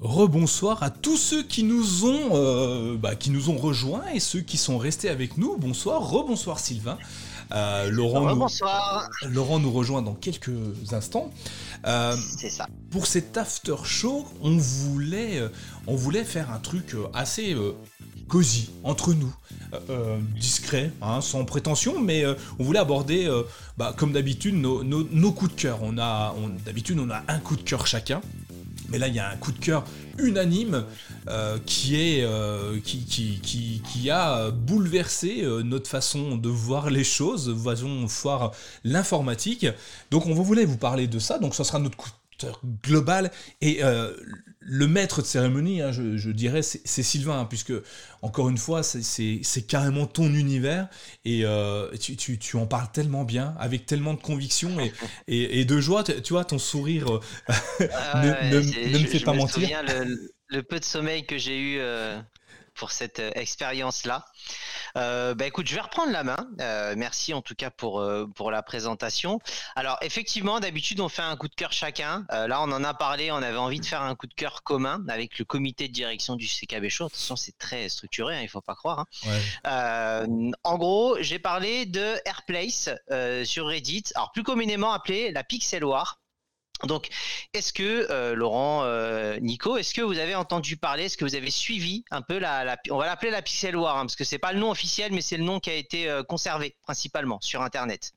Rebonsoir 0.00 0.84
à 0.84 0.90
tous 0.90 1.16
ceux 1.16 1.42
qui 1.42 1.64
nous 1.64 2.04
ont 2.04 2.30
euh, 2.34 2.96
bah, 2.96 3.16
qui 3.16 3.30
nous 3.30 3.50
ont 3.50 3.56
rejoints 3.56 4.06
et 4.14 4.20
ceux 4.20 4.38
qui 4.38 4.56
sont 4.56 4.78
restés 4.78 5.08
avec 5.08 5.36
nous. 5.36 5.56
Bonsoir, 5.56 6.08
rebonsoir 6.08 6.60
Sylvain. 6.60 6.96
Euh, 7.50 7.90
Laurent, 7.90 8.32
nous, 8.32 8.46
Laurent 9.28 9.58
nous 9.58 9.72
rejoint 9.72 10.00
dans 10.00 10.14
quelques 10.14 10.52
instants. 10.92 11.32
Euh, 11.84 12.14
C'est 12.36 12.48
ça. 12.48 12.68
Pour 12.92 13.08
cet 13.08 13.36
after 13.36 13.74
show, 13.82 14.24
on 14.40 14.56
voulait, 14.56 15.42
on 15.88 15.96
voulait 15.96 16.24
faire 16.24 16.52
un 16.52 16.60
truc 16.60 16.94
assez 17.12 17.56
cosy 18.28 18.70
entre 18.84 19.14
nous, 19.14 19.34
discret, 20.36 20.92
hein, 21.02 21.20
sans 21.20 21.44
prétention, 21.44 22.00
mais 22.00 22.24
on 22.60 22.62
voulait 22.62 22.78
aborder, 22.78 23.28
bah, 23.76 23.94
comme 23.96 24.12
d'habitude, 24.12 24.54
nos, 24.54 24.84
nos, 24.84 25.32
coups 25.32 25.56
de 25.56 25.60
cœur. 25.60 25.80
On 25.82 25.98
a, 25.98 26.36
d'habitude, 26.64 27.00
on 27.00 27.10
a 27.10 27.22
un 27.26 27.38
coup 27.40 27.56
de 27.56 27.62
cœur 27.62 27.86
chacun. 27.88 28.20
Mais 28.88 28.98
là, 28.98 29.08
il 29.08 29.14
y 29.14 29.18
a 29.18 29.28
un 29.28 29.36
coup 29.36 29.52
de 29.52 29.58
cœur 29.58 29.84
unanime 30.18 30.84
euh, 31.28 31.58
qui, 31.64 31.96
est, 31.96 32.24
euh, 32.24 32.80
qui, 32.80 33.04
qui, 33.04 33.40
qui, 33.40 34.10
a 34.10 34.50
bouleversé 34.50 35.42
euh, 35.42 35.62
notre 35.62 35.88
façon 35.88 36.36
de 36.36 36.48
voir 36.48 36.90
les 36.90 37.04
choses, 37.04 37.54
façon 37.62 38.02
de 38.02 38.06
voir 38.06 38.52
l'informatique. 38.84 39.66
Donc 40.10 40.26
on 40.26 40.34
voulait 40.34 40.64
vous 40.64 40.78
parler 40.78 41.06
de 41.06 41.18
ça, 41.18 41.38
donc 41.38 41.54
ce 41.54 41.64
sera 41.64 41.78
notre 41.78 41.96
coup 41.96 42.10
global. 42.84 43.30
Et 43.60 43.82
le 44.70 44.86
maître 44.86 45.22
de 45.22 45.26
cérémonie, 45.26 45.80
hein, 45.80 45.92
je, 45.92 46.30
dirais, 46.30 46.60
c'est 46.62 47.02
Sylvain, 47.02 47.40
hein, 47.40 47.44
puisque, 47.46 47.72
encore 48.20 48.50
une 48.50 48.58
fois, 48.58 48.82
c'est 48.82 49.66
carrément 49.66 50.06
ton 50.06 50.26
univers, 50.34 50.88
et 51.24 51.44
euh, 51.44 51.90
tu, 51.96 52.56
en 52.56 52.66
parles 52.66 52.92
tellement 52.92 53.24
bien, 53.24 53.54
avec 53.58 53.86
tellement 53.86 54.12
de 54.12 54.20
conviction 54.20 54.76
et, 55.26 55.64
de 55.64 55.80
joie. 55.80 56.04
Tu, 56.04 56.32
vois, 56.32 56.44
ton 56.44 56.58
sourire 56.58 57.10
euh, 57.10 57.88
ah 57.92 58.22
ne, 58.52 58.98
me 58.98 59.06
fait 59.06 59.20
pas 59.20 59.32
mentir. 59.32 59.54
Je 59.54 59.60
me 59.60 59.64
souviens 59.64 59.82
le, 59.82 60.32
le, 60.48 60.62
peu 60.62 60.78
de 60.78 60.84
sommeil 60.84 61.24
que 61.24 61.38
j'ai 61.38 61.58
eu 61.58 61.80
pour 62.74 62.92
cette 62.92 63.22
expérience-là. 63.34 64.26
Euh, 64.96 65.34
bah 65.34 65.46
écoute, 65.46 65.66
je 65.66 65.74
vais 65.74 65.80
reprendre 65.80 66.12
la 66.12 66.24
main. 66.24 66.48
Euh, 66.60 66.94
merci 66.96 67.34
en 67.34 67.42
tout 67.42 67.54
cas 67.54 67.70
pour 67.70 68.00
euh, 68.00 68.26
pour 68.34 68.50
la 68.50 68.62
présentation. 68.62 69.38
Alors 69.76 69.98
effectivement, 70.02 70.60
d'habitude 70.60 71.00
on 71.00 71.08
fait 71.08 71.22
un 71.22 71.36
coup 71.36 71.48
de 71.48 71.54
cœur 71.54 71.72
chacun. 71.72 72.24
là, 72.30 72.60
on 72.62 72.72
en 72.72 72.84
a 72.84 72.94
parlé. 72.94 73.30
On 73.30 73.36
avait 73.36 73.56
envie 73.56 73.80
de 73.80 73.86
faire 73.86 74.02
un 74.02 74.14
coup 74.14 74.26
de 74.26 74.34
cœur 74.34 74.62
commun 74.62 75.04
avec 75.08 75.38
le 75.38 75.44
comité 75.44 75.88
de 75.88 75.92
direction 75.92 76.36
du 76.36 76.46
CKB 76.46 76.88
Show. 76.88 77.06
Attention, 77.06 77.36
c'est 77.36 77.56
très 77.58 77.88
structuré. 77.88 78.36
Hein, 78.36 78.42
il 78.42 78.48
faut 78.48 78.60
pas 78.60 78.74
croire. 78.74 79.06
Hein. 79.64 80.26
en 80.64 80.78
gros, 80.78 81.16
j'ai 81.20 81.38
parlé 81.38 81.86
de 81.86 82.16
Airplace 82.24 82.90
sur 83.44 83.66
Reddit. 83.66 84.04
Alors 84.14 84.32
plus 84.32 84.42
communément 84.42 84.92
appelé 84.92 85.32
la 85.32 85.44
Pixel 85.44 85.84
War. 85.84 86.18
Donc, 86.84 87.08
est-ce 87.54 87.72
que 87.72 88.06
euh, 88.10 88.34
Laurent, 88.34 88.82
euh, 88.84 89.38
Nico, 89.40 89.76
est-ce 89.76 89.92
que 89.92 90.00
vous 90.00 90.18
avez 90.18 90.34
entendu 90.34 90.76
parler, 90.76 91.04
est-ce 91.04 91.16
que 91.16 91.24
vous 91.24 91.34
avez 91.34 91.50
suivi 91.50 92.04
un 92.10 92.22
peu 92.22 92.38
la, 92.38 92.78
on 92.90 92.98
va 92.98 93.06
l'appeler 93.06 93.32
la 93.32 93.42
Pixel 93.42 93.76
War, 93.76 93.96
hein, 93.96 94.02
parce 94.02 94.16
que 94.16 94.24
c'est 94.24 94.38
pas 94.38 94.52
le 94.52 94.60
nom 94.60 94.70
officiel, 94.70 95.12
mais 95.12 95.20
c'est 95.20 95.36
le 95.36 95.44
nom 95.44 95.58
qui 95.58 95.70
a 95.70 95.74
été 95.74 96.08
euh, 96.08 96.22
conservé 96.22 96.76
principalement 96.82 97.38
sur 97.40 97.62
Internet. 97.62 98.12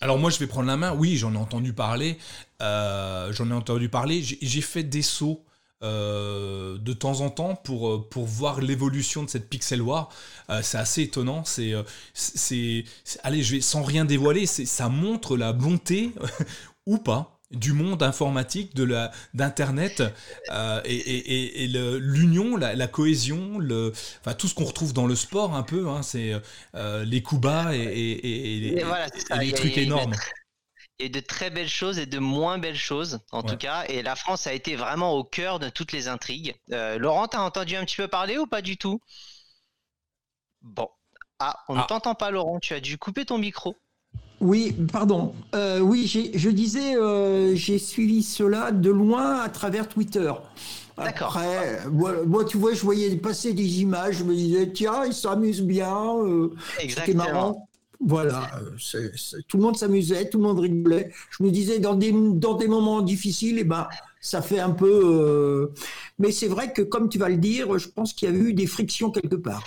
Alors 0.00 0.18
moi, 0.18 0.30
je 0.30 0.38
vais 0.38 0.46
prendre 0.46 0.68
la 0.68 0.76
main. 0.76 0.94
Oui, 0.94 1.16
j'en 1.16 1.34
ai 1.34 1.38
entendu 1.38 1.72
parler. 1.72 2.16
j'en 2.60 3.50
ai 3.50 3.54
entendu 3.54 3.88
parler. 3.88 4.22
J'ai 4.22 4.60
fait 4.62 4.82
des 4.82 5.02
sauts. 5.02 5.44
de 5.82 6.92
temps 6.94 7.20
en 7.20 7.28
temps 7.28 7.54
pour, 7.54 8.08
pour 8.08 8.24
voir 8.24 8.62
l'évolution 8.62 9.22
de 9.24 9.28
cette 9.28 9.50
Pixel 9.50 9.82
War. 9.82 10.08
c'est 10.62 10.78
assez 10.78 11.02
étonnant. 11.02 11.44
C'est, 11.44 11.74
c'est, 12.14 12.84
allez, 13.22 13.42
je 13.42 13.56
vais 13.56 13.60
sans 13.60 13.82
rien 13.82 14.06
dévoiler, 14.06 14.46
ça 14.46 14.88
montre 14.88 15.36
la 15.36 15.52
bonté 15.52 16.14
ou 16.86 16.96
pas 16.96 17.39
du 17.50 17.72
monde 17.72 18.02
informatique, 18.02 18.74
de 18.74 18.84
la 18.84 19.10
d'internet 19.34 20.02
euh, 20.50 20.80
et, 20.84 21.66
l'union, 21.66 22.56
la, 22.56 22.86
cohésion, 22.86 23.58
le, 23.58 23.92
enfin 24.20 24.34
tout 24.34 24.48
ce 24.48 24.54
qu'on 24.54 24.64
retrouve 24.64 24.92
dans 24.92 25.06
le 25.06 25.16
sport 25.16 25.54
un 25.54 25.62
peu, 25.62 25.88
hein, 25.88 26.02
c'est 26.02 26.34
euh, 26.74 27.04
les 27.04 27.22
coups 27.22 27.40
bas 27.40 27.74
et, 27.74 28.74
les 29.40 29.52
trucs 29.52 29.78
énormes. 29.78 30.14
Et 31.02 31.08
de 31.08 31.20
très 31.20 31.48
belles 31.48 31.68
choses 31.68 31.98
et 31.98 32.04
de 32.04 32.18
moins 32.18 32.58
belles 32.58 32.76
choses, 32.76 33.20
en 33.32 33.42
tout 33.42 33.56
cas. 33.56 33.84
Et 33.88 34.02
la 34.02 34.16
France 34.16 34.46
a 34.46 34.52
été 34.52 34.76
vraiment 34.76 35.14
au 35.14 35.24
cœur 35.24 35.58
de 35.58 35.70
toutes 35.70 35.92
les 35.92 36.08
intrigues. 36.08 36.54
Euh, 36.72 36.98
Laurent, 36.98 37.26
t'as 37.26 37.40
entendu 37.40 37.74
un 37.74 37.86
petit 37.86 37.96
peu 37.96 38.06
parler 38.06 38.36
ou 38.36 38.46
pas 38.46 38.60
du 38.60 38.76
tout? 38.76 39.00
Bon. 40.60 40.90
Ah, 41.38 41.56
on 41.68 41.74
ne 41.74 41.80
ah. 41.80 41.86
t'entend 41.88 42.14
pas, 42.14 42.30
Laurent. 42.30 42.60
Tu 42.60 42.74
as 42.74 42.80
dû 42.80 42.98
couper 42.98 43.24
ton 43.24 43.38
micro. 43.38 43.78
Oui, 44.40 44.74
pardon. 44.90 45.34
Euh, 45.54 45.80
oui, 45.80 46.06
je 46.06 46.48
disais, 46.48 46.96
euh, 46.96 47.54
j'ai 47.54 47.78
suivi 47.78 48.22
cela 48.22 48.72
de 48.72 48.90
loin 48.90 49.40
à 49.40 49.48
travers 49.50 49.86
Twitter. 49.86 50.32
D'accord. 50.96 51.36
Après, 51.36 51.80
moi, 51.90 52.44
tu 52.44 52.56
vois, 52.56 52.72
je 52.72 52.82
voyais 52.82 53.14
passer 53.16 53.52
des 53.52 53.80
images, 53.82 54.18
je 54.18 54.24
me 54.24 54.34
disais, 54.34 54.70
tiens, 54.72 55.04
ils 55.04 55.14
s'amusent 55.14 55.62
bien. 55.62 55.94
Euh, 56.24 56.50
C'était 56.78 57.14
marrant. 57.14 57.66
Voilà, 58.02 58.50
tout 59.46 59.58
le 59.58 59.62
monde 59.62 59.76
s'amusait, 59.76 60.30
tout 60.30 60.38
le 60.38 60.44
monde 60.44 60.58
rigolait. 60.58 61.12
Je 61.38 61.44
me 61.44 61.50
disais, 61.50 61.80
dans 61.80 61.94
des, 61.94 62.14
dans 62.14 62.54
des 62.54 62.66
moments 62.66 63.02
difficiles, 63.02 63.58
eh 63.58 63.64
ben, 63.64 63.88
ça 64.22 64.40
fait 64.40 64.58
un 64.58 64.70
peu. 64.70 65.70
Mais 66.18 66.32
c'est 66.32 66.48
vrai 66.48 66.72
que, 66.72 66.80
comme 66.80 67.10
tu 67.10 67.18
vas 67.18 67.28
le 67.28 67.36
dire, 67.36 67.78
je 67.78 67.88
pense 67.88 68.14
qu'il 68.14 68.30
y 68.30 68.32
a 68.32 68.34
eu 68.34 68.54
des 68.54 68.66
frictions 68.66 69.10
quelque 69.10 69.36
part. 69.36 69.62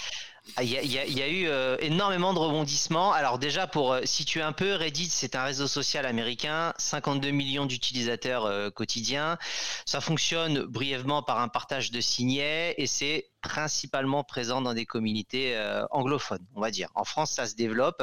Ah, 0.56 0.64
il 0.64 0.70
y, 0.70 1.00
a, 1.00 1.28
eu 1.28 1.48
euh, 1.48 1.78
énormément 1.80 2.32
de 2.32 2.38
rebondissements. 2.38 3.12
Alors 3.12 3.40
déjà, 3.40 3.66
pour 3.66 3.94
euh, 3.94 4.02
situer 4.04 4.42
un 4.44 4.52
peu, 4.52 4.76
Reddit, 4.76 5.10
c'est 5.10 5.36
un 5.36 5.44
réseau 5.44 5.68
social 5.68 6.06
américain, 6.06 6.74
52 6.78 7.32
millions 7.32 7.66
d'utilisateurs 7.66 8.46
euh, 8.46 8.70
quotidiens. 8.70 9.40
Ça 9.88 10.00
fonctionne 10.00 10.62
brièvement 10.62 11.24
par 11.24 11.40
un 11.40 11.48
partage 11.48 11.90
de 11.90 12.00
signets 12.02 12.76
et 12.78 12.86
c'est 12.86 13.33
principalement 13.44 14.24
présent 14.24 14.62
dans 14.62 14.74
des 14.74 14.86
communautés 14.86 15.56
euh, 15.56 15.86
anglophones, 15.92 16.44
on 16.56 16.62
va 16.62 16.72
dire. 16.72 16.90
En 16.96 17.04
France, 17.04 17.32
ça 17.32 17.46
se 17.46 17.56
développe. 17.56 18.02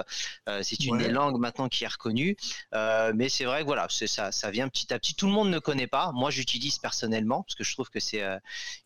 Euh, 0.49 0.61
c'est 0.63 0.85
une 0.85 0.99
des 0.99 1.09
langues 1.09 1.41
maintenant 1.41 1.69
qui 1.69 1.83
est 1.85 1.89
reconnue. 1.89 2.37
Euh, 2.75 3.13
mais 3.17 3.29
c'est 3.29 3.47
vrai 3.47 3.63
que 3.63 3.67
voilà, 3.67 3.89
ça, 3.89 4.31
ça 4.31 4.51
vient 4.51 4.69
petit 4.69 4.93
à 4.93 4.99
petit. 4.99 5.15
Tout 5.15 5.27
le 5.27 5.33
monde 5.33 5.51
ne 5.51 5.59
connaît 5.59 5.87
pas. 5.87 6.13
Moi, 6.13 6.31
j'utilise 6.31 6.79
personnellement 6.79 7.43
parce 7.43 7.55
que 7.55 7.65
je 7.65 7.73
trouve 7.73 7.89
que 7.89 7.99
c'est 7.99 8.23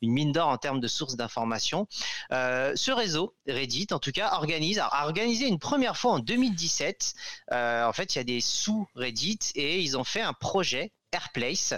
une 0.01 0.13
mine 0.13 0.33
d'or 0.33 0.49
en 0.49 0.57
termes 0.57 0.81
de 0.81 0.89
sources 0.89 1.17
d'informations. 1.17 1.89
ce 2.31 2.93
réseau, 2.93 3.35
Reddit, 3.49 3.89
en 3.91 3.99
tout 3.99 4.13
cas, 4.13 4.33
organise, 4.35 4.79
a 4.79 5.05
organisé 5.05 5.49
une 5.49 5.59
première 5.59 5.97
fois 5.97 6.13
en 6.13 6.19
2017. 6.21 7.15
en 7.51 7.93
fait, 7.93 8.15
il 8.15 8.19
y 8.19 8.21
a 8.21 8.25
des 8.25 8.41
sous 8.41 8.87
Reddit 8.95 9.41
et 9.57 9.81
ils 9.81 9.99
ont 9.99 10.05
fait 10.05 10.23
un 10.23 10.33
projet 10.33 10.93
Airplace 11.13 11.75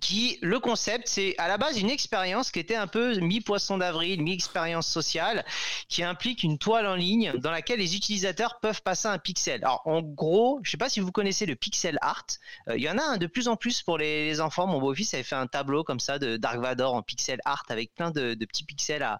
qui 0.00 0.38
le 0.42 0.60
concept 0.60 1.08
c'est 1.08 1.34
à 1.38 1.48
la 1.48 1.56
base 1.56 1.80
une 1.80 1.88
expérience 1.88 2.50
qui 2.50 2.58
était 2.58 2.74
un 2.74 2.86
peu 2.86 3.18
mi 3.20 3.40
poisson 3.40 3.78
d'avril 3.78 4.22
mi 4.22 4.32
expérience 4.32 4.86
sociale 4.86 5.44
qui 5.88 6.02
implique 6.02 6.42
une 6.42 6.58
toile 6.58 6.86
en 6.86 6.94
ligne 6.94 7.32
dans 7.38 7.50
laquelle 7.50 7.78
les 7.78 7.96
utilisateurs 7.96 8.60
peuvent 8.60 8.82
passer 8.82 9.08
un 9.08 9.18
pixel. 9.18 9.64
Alors 9.64 9.82
en 9.86 10.02
gros 10.02 10.60
je 10.62 10.70
sais 10.70 10.76
pas 10.76 10.90
si 10.90 11.00
vous 11.00 11.10
connaissez 11.10 11.46
le 11.46 11.56
pixel 11.56 11.98
art. 12.02 12.26
Euh, 12.68 12.76
il 12.76 12.82
y 12.82 12.90
en 12.90 12.98
a 12.98 13.02
un 13.02 13.16
de 13.16 13.26
plus 13.26 13.48
en 13.48 13.56
plus 13.56 13.82
pour 13.82 13.96
les, 13.96 14.40
enfants. 14.40 14.66
Mon 14.66 14.78
beau-fils 14.78 15.14
avait 15.14 15.22
fait 15.22 15.36
un 15.36 15.46
tableau 15.46 15.84
comme 15.84 16.00
ça 16.00 16.18
de 16.18 16.36
Dark 16.36 16.58
Vador 16.58 16.94
en 16.94 17.02
pixel 17.02 17.40
art 17.44 17.64
avec 17.68 17.94
plein 17.94 18.10
de, 18.10 18.34
petits 18.34 18.64
pixels 18.64 19.02
à, 19.02 19.18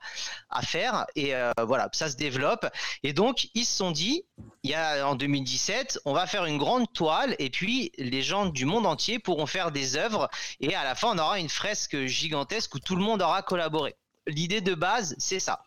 à 0.50 0.62
faire. 0.62 1.06
Et 1.16 1.34
euh, 1.34 1.52
voilà 1.66 1.88
ça 1.92 2.10
se 2.10 2.16
développe. 2.16 2.66
Et 3.02 3.12
donc 3.14 3.48
ils 3.54 3.64
se 3.64 3.76
sont 3.76 3.90
dit 3.90 4.24
il 4.68 4.72
y 4.72 4.74
a 4.74 5.08
en 5.08 5.14
2017 5.14 6.00
on 6.04 6.12
va 6.12 6.26
faire 6.26 6.44
une 6.44 6.58
grande 6.58 6.92
toile 6.92 7.34
et 7.38 7.48
puis 7.48 7.90
les 7.96 8.20
gens 8.20 8.44
du 8.44 8.66
monde 8.66 8.84
entier 8.84 9.18
pourront 9.18 9.46
faire 9.46 9.72
des 9.72 9.96
œuvres 9.96 10.28
et 10.60 10.74
à 10.74 10.84
la 10.84 10.94
fin, 10.94 11.14
on 11.14 11.18
aura 11.18 11.38
une 11.38 11.48
fresque 11.48 12.04
gigantesque 12.04 12.74
où 12.74 12.78
tout 12.78 12.94
le 12.94 13.02
monde 13.02 13.22
aura 13.22 13.40
collaboré. 13.40 13.96
L'idée 14.26 14.60
de 14.60 14.74
base, 14.74 15.14
c'est 15.18 15.40
ça. 15.40 15.62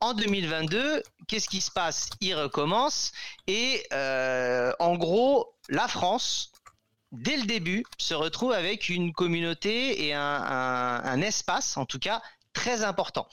En 0.00 0.14
2022, 0.14 1.02
qu'est-ce 1.28 1.48
qui 1.48 1.60
se 1.60 1.70
passe? 1.70 2.10
Il 2.20 2.34
recommence 2.34 3.12
et 3.46 3.86
euh, 3.92 4.72
en 4.80 4.96
gros, 4.96 5.54
la 5.68 5.86
France, 5.86 6.52
dès 7.12 7.36
le 7.36 7.44
début, 7.44 7.84
se 7.98 8.14
retrouve 8.14 8.52
avec 8.52 8.88
une 8.88 9.12
communauté 9.12 10.06
et 10.06 10.12
un, 10.12 11.20
espace, 11.22 11.76
en 11.76 11.86
tout 11.86 12.00
cas, 12.00 12.20
très 12.56 12.82
important. 12.82 13.28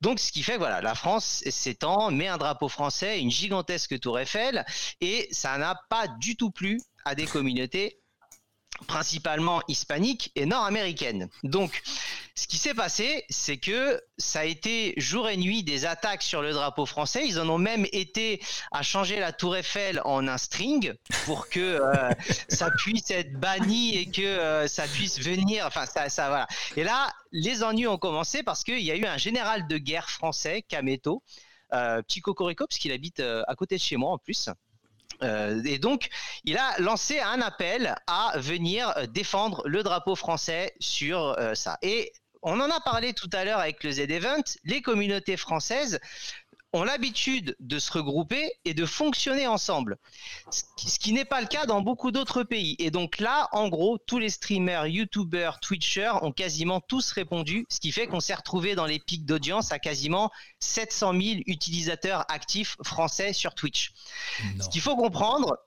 Donc, 0.00 0.20
ce 0.20 0.30
qui 0.30 0.42
fait 0.42 0.52
que 0.52 0.58
voilà, 0.58 0.80
la 0.80 0.94
France 0.94 1.42
s'étend, 1.50 2.10
met 2.10 2.28
un 2.28 2.38
drapeau 2.38 2.68
français, 2.68 3.18
une 3.18 3.30
gigantesque 3.30 3.98
tour 3.98 4.20
Eiffel, 4.20 4.64
et 5.00 5.28
ça 5.32 5.58
n'a 5.58 5.74
pas 5.88 6.06
du 6.06 6.36
tout 6.36 6.50
plu 6.50 6.80
à 7.04 7.14
des 7.14 7.26
communautés 7.26 7.98
principalement 8.86 9.62
hispanique 9.68 10.30
et 10.36 10.46
nord-américaine. 10.46 11.28
Donc, 11.42 11.82
ce 12.40 12.46
qui 12.48 12.56
s'est 12.56 12.72
passé, 12.72 13.26
c'est 13.28 13.58
que 13.58 14.02
ça 14.16 14.40
a 14.40 14.44
été 14.44 14.94
jour 14.96 15.28
et 15.28 15.36
nuit 15.36 15.62
des 15.62 15.84
attaques 15.84 16.22
sur 16.22 16.40
le 16.40 16.54
drapeau 16.54 16.86
français. 16.86 17.28
Ils 17.28 17.38
en 17.38 17.46
ont 17.50 17.58
même 17.58 17.84
été 17.92 18.40
à 18.72 18.82
changer 18.82 19.20
la 19.20 19.30
tour 19.30 19.58
Eiffel 19.58 20.00
en 20.06 20.26
un 20.26 20.38
string 20.38 20.94
pour 21.26 21.50
que 21.50 21.60
euh, 21.60 22.10
ça 22.48 22.70
puisse 22.70 23.10
être 23.10 23.38
banni 23.38 23.94
et 23.94 24.10
que 24.10 24.22
euh, 24.22 24.66
ça 24.68 24.84
puisse 24.84 25.20
venir. 25.20 25.66
Enfin, 25.66 25.84
ça, 25.84 26.08
ça 26.08 26.28
voilà. 26.28 26.46
Et 26.76 26.82
là, 26.82 27.12
les 27.30 27.62
ennuis 27.62 27.86
ont 27.86 27.98
commencé 27.98 28.42
parce 28.42 28.64
qu'il 28.64 28.80
y 28.80 28.90
a 28.90 28.96
eu 28.96 29.04
un 29.04 29.18
général 29.18 29.66
de 29.68 29.76
guerre 29.76 30.08
français, 30.08 30.62
Cameto, 30.66 31.22
euh, 31.74 32.00
petit 32.00 32.22
cocorico, 32.22 32.66
parce 32.66 32.78
qu'il 32.78 32.92
habite 32.92 33.20
à 33.20 33.54
côté 33.54 33.76
de 33.76 33.82
chez 33.82 33.98
moi 33.98 34.12
en 34.12 34.18
plus 34.18 34.48
et 35.22 35.78
donc, 35.78 36.08
il 36.44 36.56
a 36.56 36.78
lancé 36.78 37.20
un 37.20 37.42
appel 37.42 37.94
à 38.06 38.32
venir 38.38 38.94
défendre 39.08 39.60
le 39.66 39.82
drapeau 39.82 40.16
français 40.16 40.72
sur 40.80 41.36
ça. 41.52 41.76
Et 41.82 42.10
on 42.42 42.60
en 42.60 42.70
a 42.70 42.80
parlé 42.80 43.12
tout 43.12 43.30
à 43.32 43.44
l'heure 43.44 43.60
avec 43.60 43.84
le 43.84 43.92
Z-Event, 43.92 44.42
les 44.64 44.82
communautés 44.82 45.36
françaises 45.36 46.00
ont 46.72 46.84
l'habitude 46.84 47.56
de 47.58 47.78
se 47.78 47.90
regrouper 47.92 48.52
et 48.64 48.74
de 48.74 48.86
fonctionner 48.86 49.46
ensemble, 49.46 49.98
ce 50.52 50.98
qui 50.98 51.12
n'est 51.12 51.24
pas 51.24 51.40
le 51.40 51.48
cas 51.48 51.66
dans 51.66 51.80
beaucoup 51.80 52.12
d'autres 52.12 52.44
pays. 52.44 52.76
Et 52.78 52.90
donc 52.90 53.18
là, 53.18 53.48
en 53.52 53.68
gros, 53.68 53.98
tous 53.98 54.18
les 54.18 54.30
streamers, 54.30 54.86
youtubers, 54.86 55.58
twitchers 55.58 56.12
ont 56.22 56.32
quasiment 56.32 56.80
tous 56.80 57.10
répondu, 57.12 57.66
ce 57.68 57.80
qui 57.80 57.90
fait 57.90 58.06
qu'on 58.06 58.20
s'est 58.20 58.34
retrouvé 58.34 58.74
dans 58.74 58.86
les 58.86 59.00
pics 59.00 59.26
d'audience 59.26 59.72
à 59.72 59.78
quasiment 59.78 60.30
700 60.60 61.12
000 61.20 61.22
utilisateurs 61.46 62.24
actifs 62.30 62.76
français 62.84 63.32
sur 63.32 63.54
Twitch. 63.54 63.92
Ce 64.60 64.68
qu'il 64.68 64.80
faut 64.80 64.96
comprendre, 64.96 65.58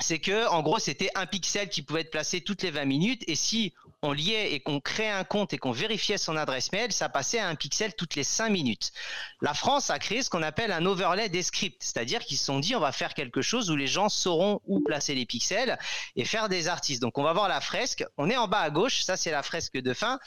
c'est 0.00 0.18
que 0.18 0.46
en 0.48 0.62
gros 0.62 0.78
c'était 0.78 1.10
un 1.14 1.26
pixel 1.26 1.68
qui 1.68 1.82
pouvait 1.82 2.02
être 2.02 2.10
placé 2.10 2.40
toutes 2.40 2.62
les 2.62 2.70
20 2.70 2.84
minutes 2.84 3.24
et 3.26 3.34
si 3.34 3.74
on 4.02 4.12
liait 4.12 4.52
et 4.52 4.60
qu'on 4.60 4.80
créait 4.80 5.10
un 5.10 5.24
compte 5.24 5.52
et 5.52 5.58
qu'on 5.58 5.72
vérifiait 5.72 6.18
son 6.18 6.36
adresse 6.36 6.70
mail, 6.70 6.92
ça 6.92 7.08
passait 7.08 7.40
à 7.40 7.48
un 7.48 7.56
pixel 7.56 7.94
toutes 7.94 8.14
les 8.14 8.22
5 8.22 8.48
minutes. 8.48 8.92
La 9.40 9.54
France 9.54 9.90
a 9.90 9.98
créé 9.98 10.22
ce 10.22 10.30
qu'on 10.30 10.42
appelle 10.42 10.70
un 10.70 10.86
overlay 10.86 11.28
des 11.28 11.42
scripts, 11.42 11.82
c'est-à-dire 11.82 12.20
qu'ils 12.20 12.38
se 12.38 12.44
sont 12.44 12.60
dit 12.60 12.76
on 12.76 12.80
va 12.80 12.92
faire 12.92 13.14
quelque 13.14 13.42
chose 13.42 13.70
où 13.70 13.76
les 13.76 13.88
gens 13.88 14.08
sauront 14.08 14.60
où 14.66 14.80
placer 14.80 15.14
les 15.14 15.26
pixels 15.26 15.78
et 16.14 16.24
faire 16.24 16.48
des 16.48 16.68
artistes. 16.68 17.02
Donc 17.02 17.18
on 17.18 17.24
va 17.24 17.32
voir 17.32 17.48
la 17.48 17.60
fresque, 17.60 18.04
on 18.16 18.30
est 18.30 18.36
en 18.36 18.46
bas 18.46 18.60
à 18.60 18.70
gauche, 18.70 19.02
ça 19.02 19.16
c'est 19.16 19.32
la 19.32 19.42
fresque 19.42 19.78
de 19.78 19.94
fin. 19.94 20.20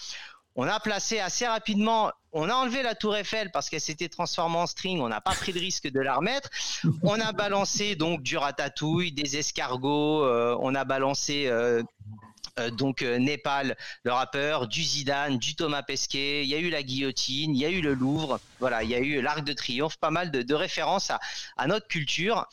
On 0.56 0.68
a 0.68 0.80
placé 0.80 1.20
assez 1.20 1.48
rapidement, 1.48 2.12
on 2.34 2.50
a 2.50 2.54
enlevé 2.54 2.84
la 2.84 2.94
tour 2.94 3.16
Eiffel 3.16 3.52
parce 3.52 3.70
qu'elle 3.70 3.82
s'était 3.82 4.10
transformée 4.10 4.58
en 4.58 4.68
string, 4.68 5.00
on 5.00 5.08
n'a 5.08 5.22
pas 5.22 5.32
pris 5.32 5.54
de 5.54 5.60
risque 5.60 5.90
de 5.90 6.00
la 6.00 6.16
remettre. 6.16 6.50
On 7.04 7.20
a 7.20 7.32
balancé 7.32 7.96
donc 7.96 8.22
du 8.22 8.38
ratatouille, 8.38 9.14
des 9.14 9.38
escargots, 9.38 10.24
euh, 10.26 10.58
on 10.60 10.76
a 10.76 10.84
balancé 10.84 11.48
euh, 11.48 11.84
euh, 12.60 12.70
donc 12.70 13.02
Népal, 13.02 13.78
le 14.04 14.12
rappeur, 14.12 14.68
du 14.68 14.84
Zidane, 14.84 15.38
du 15.38 15.56
Thomas 15.56 15.84
Pesquet, 15.84 16.44
il 16.44 16.50
y 16.50 16.56
a 16.56 16.58
eu 16.58 16.70
la 16.70 16.84
guillotine, 16.84 17.56
il 17.56 17.62
y 17.62 17.66
a 17.66 17.70
eu 17.70 17.82
le 17.82 17.94
Louvre, 17.94 18.40
voilà, 18.60 18.84
il 18.84 18.90
y 18.90 18.96
a 18.96 19.00
eu 19.00 19.22
l'Arc 19.22 19.44
de 19.44 19.54
Triomphe, 19.54 19.98
pas 19.98 20.12
mal 20.12 20.32
de, 20.32 20.54
références 20.54 21.12
à, 21.58 21.68
notre 21.68 21.88
culture. 21.88 22.48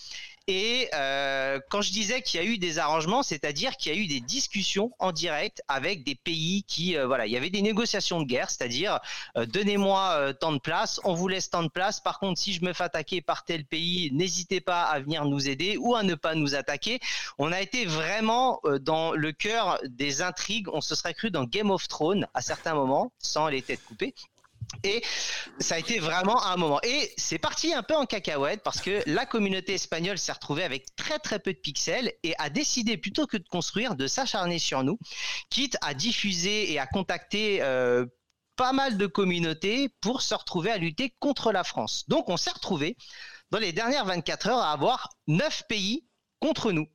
Et 0.50 0.88
euh, 0.94 1.60
quand 1.68 1.82
je 1.82 1.92
disais 1.92 2.22
qu'il 2.22 2.40
y 2.40 2.42
a 2.42 2.46
eu 2.46 2.56
des 2.56 2.78
arrangements, 2.78 3.22
c'est-à-dire 3.22 3.76
qu'il 3.76 3.94
y 3.94 3.94
a 3.94 3.98
eu 3.98 4.06
des 4.06 4.20
discussions 4.20 4.90
en 4.98 5.12
direct 5.12 5.60
avec 5.68 6.04
des 6.04 6.14
pays 6.14 6.64
qui, 6.66 6.96
euh, 6.96 7.06
voilà, 7.06 7.26
il 7.26 7.32
y 7.32 7.36
avait 7.36 7.50
des 7.50 7.60
négociations 7.60 8.18
de 8.18 8.24
guerre, 8.24 8.48
c'est-à-dire 8.48 8.98
euh, 9.36 9.44
donnez-moi 9.44 10.32
tant 10.40 10.52
de 10.52 10.58
place, 10.58 11.00
on 11.04 11.12
vous 11.12 11.28
laisse 11.28 11.50
tant 11.50 11.62
de 11.62 11.68
place. 11.68 12.00
Par 12.00 12.18
contre, 12.18 12.40
si 12.40 12.54
je 12.54 12.64
me 12.64 12.72
fais 12.72 12.84
attaquer 12.84 13.20
par 13.20 13.44
tel 13.44 13.66
pays, 13.66 14.10
n'hésitez 14.14 14.62
pas 14.62 14.84
à 14.84 15.00
venir 15.00 15.26
nous 15.26 15.50
aider 15.50 15.76
ou 15.76 15.94
à 15.94 16.02
ne 16.02 16.14
pas 16.14 16.34
nous 16.34 16.54
attaquer. 16.54 16.98
On 17.36 17.52
a 17.52 17.60
été 17.60 17.84
vraiment 17.84 18.62
dans 18.80 19.12
le 19.12 19.32
cœur 19.32 19.78
des 19.84 20.22
intrigues. 20.22 20.68
On 20.72 20.80
se 20.80 20.94
serait 20.94 21.12
cru 21.12 21.30
dans 21.30 21.44
Game 21.44 21.70
of 21.70 21.86
Thrones 21.88 22.26
à 22.32 22.40
certains 22.40 22.72
moments, 22.72 23.12
sans 23.18 23.48
les 23.48 23.60
têtes 23.60 23.84
coupées. 23.84 24.14
Et 24.84 25.02
ça 25.58 25.74
a 25.74 25.78
été 25.78 25.98
vraiment 25.98 26.44
un 26.44 26.56
moment. 26.56 26.80
Et 26.82 27.12
c'est 27.16 27.38
parti 27.38 27.72
un 27.72 27.82
peu 27.82 27.94
en 27.96 28.06
cacahuète 28.06 28.62
parce 28.62 28.80
que 28.80 29.02
la 29.06 29.26
communauté 29.26 29.74
espagnole 29.74 30.18
s'est 30.18 30.32
retrouvée 30.32 30.62
avec 30.62 30.94
très 30.94 31.18
très 31.18 31.38
peu 31.38 31.52
de 31.52 31.58
pixels 31.58 32.12
et 32.22 32.34
a 32.38 32.50
décidé 32.50 32.96
plutôt 32.96 33.26
que 33.26 33.36
de 33.36 33.48
construire 33.48 33.96
de 33.96 34.06
s'acharner 34.06 34.58
sur 34.58 34.84
nous, 34.84 34.98
quitte 35.50 35.76
à 35.80 35.94
diffuser 35.94 36.72
et 36.72 36.78
à 36.78 36.86
contacter 36.86 37.62
euh, 37.62 38.06
pas 38.56 38.72
mal 38.72 38.98
de 38.98 39.06
communautés 39.06 39.88
pour 40.00 40.22
se 40.22 40.34
retrouver 40.34 40.70
à 40.70 40.78
lutter 40.78 41.14
contre 41.18 41.52
la 41.52 41.64
France. 41.64 42.04
Donc 42.08 42.28
on 42.28 42.36
s'est 42.36 42.50
retrouvé 42.50 42.96
dans 43.50 43.58
les 43.58 43.72
dernières 43.72 44.04
24 44.04 44.48
heures 44.48 44.58
à 44.58 44.72
avoir 44.72 45.08
9 45.26 45.64
pays 45.68 46.04
contre 46.40 46.72
nous 46.72 46.86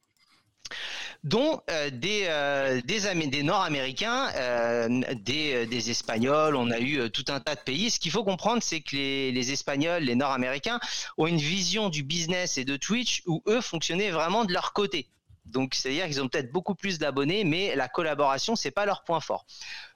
dont 1.23 1.61
euh, 1.69 1.89
des, 1.89 2.25
euh, 2.27 2.81
des, 2.81 3.43
Nord-Américains, 3.43 4.29
euh, 4.35 5.03
des, 5.15 5.89
Espagnols, 5.89 6.55
on 6.55 6.69
a 6.69 6.79
eu 6.79 7.09
tout 7.11 7.25
un 7.29 7.39
tas 7.39 7.55
de 7.55 7.61
pays. 7.61 7.89
Ce 7.89 7.99
qu'il 7.99 8.11
faut 8.11 8.23
comprendre, 8.23 8.61
c'est 8.61 8.81
que 8.81 8.95
les 8.95 9.51
Espagnols, 9.51 10.03
les 10.03 10.15
Nord-Américains 10.15 10.79
ont 11.17 11.27
une 11.27 11.37
vision 11.37 11.89
du 11.89 12.03
business 12.03 12.57
et 12.57 12.65
de 12.65 12.75
Twitch 12.75 13.23
où 13.25 13.41
eux 13.47 13.61
fonctionnaient 13.61 14.11
vraiment 14.11 14.45
de 14.45 14.53
leur 14.53 14.73
côté. 14.73 15.07
Donc, 15.45 15.75
c'est-à-dire 15.75 16.05
qu'ils 16.05 16.21
ont 16.21 16.29
peut-être 16.29 16.51
beaucoup 16.51 16.75
plus 16.75 16.99
d'abonnés, 16.99 17.43
mais 17.43 17.75
la 17.75 17.89
collaboration, 17.89 18.55
c'est 18.55 18.71
pas 18.71 18.85
leur 18.85 19.03
point 19.03 19.19
fort. 19.19 19.45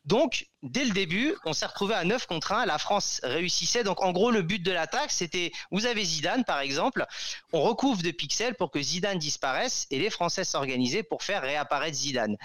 Donc, 0.03 0.47
dès 0.61 0.85
le 0.85 0.91
début, 0.91 1.35
on 1.45 1.53
s'est 1.53 1.65
retrouvé 1.65 1.95
à 1.95 2.03
9 2.03 2.27
contre 2.27 2.51
1. 2.51 2.65
La 2.65 2.77
France 2.77 3.19
réussissait. 3.23 3.83
Donc, 3.83 4.01
en 4.01 4.11
gros, 4.11 4.31
le 4.31 4.41
but 4.41 4.61
de 4.61 4.71
l'attaque, 4.71 5.11
c'était, 5.11 5.51
vous 5.71 5.85
avez 5.85 6.03
Zidane, 6.03 6.43
par 6.43 6.59
exemple. 6.59 7.05
On 7.53 7.61
recouvre 7.61 8.01
de 8.01 8.11
pixels 8.11 8.55
pour 8.55 8.71
que 8.71 8.81
Zidane 8.81 9.19
disparaisse 9.19 9.87
et 9.89 9.99
les 9.99 10.09
Français 10.09 10.43
s'organisaient 10.43 11.03
pour 11.03 11.23
faire 11.23 11.41
réapparaître 11.41 11.97
Zidane. 11.97 12.37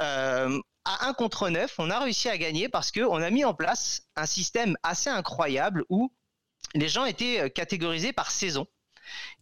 Euh, 0.00 0.60
à 0.84 1.08
1 1.08 1.14
contre 1.14 1.48
9, 1.48 1.74
on 1.78 1.90
a 1.90 1.98
réussi 1.98 2.28
à 2.28 2.38
gagner 2.38 2.68
parce 2.68 2.92
qu'on 2.92 3.22
a 3.22 3.30
mis 3.30 3.44
en 3.44 3.54
place 3.54 4.02
un 4.16 4.26
système 4.26 4.76
assez 4.82 5.10
incroyable 5.10 5.84
où 5.88 6.12
les 6.74 6.88
gens 6.88 7.04
étaient 7.04 7.50
catégorisés 7.50 8.12
par 8.12 8.30
saison 8.30 8.66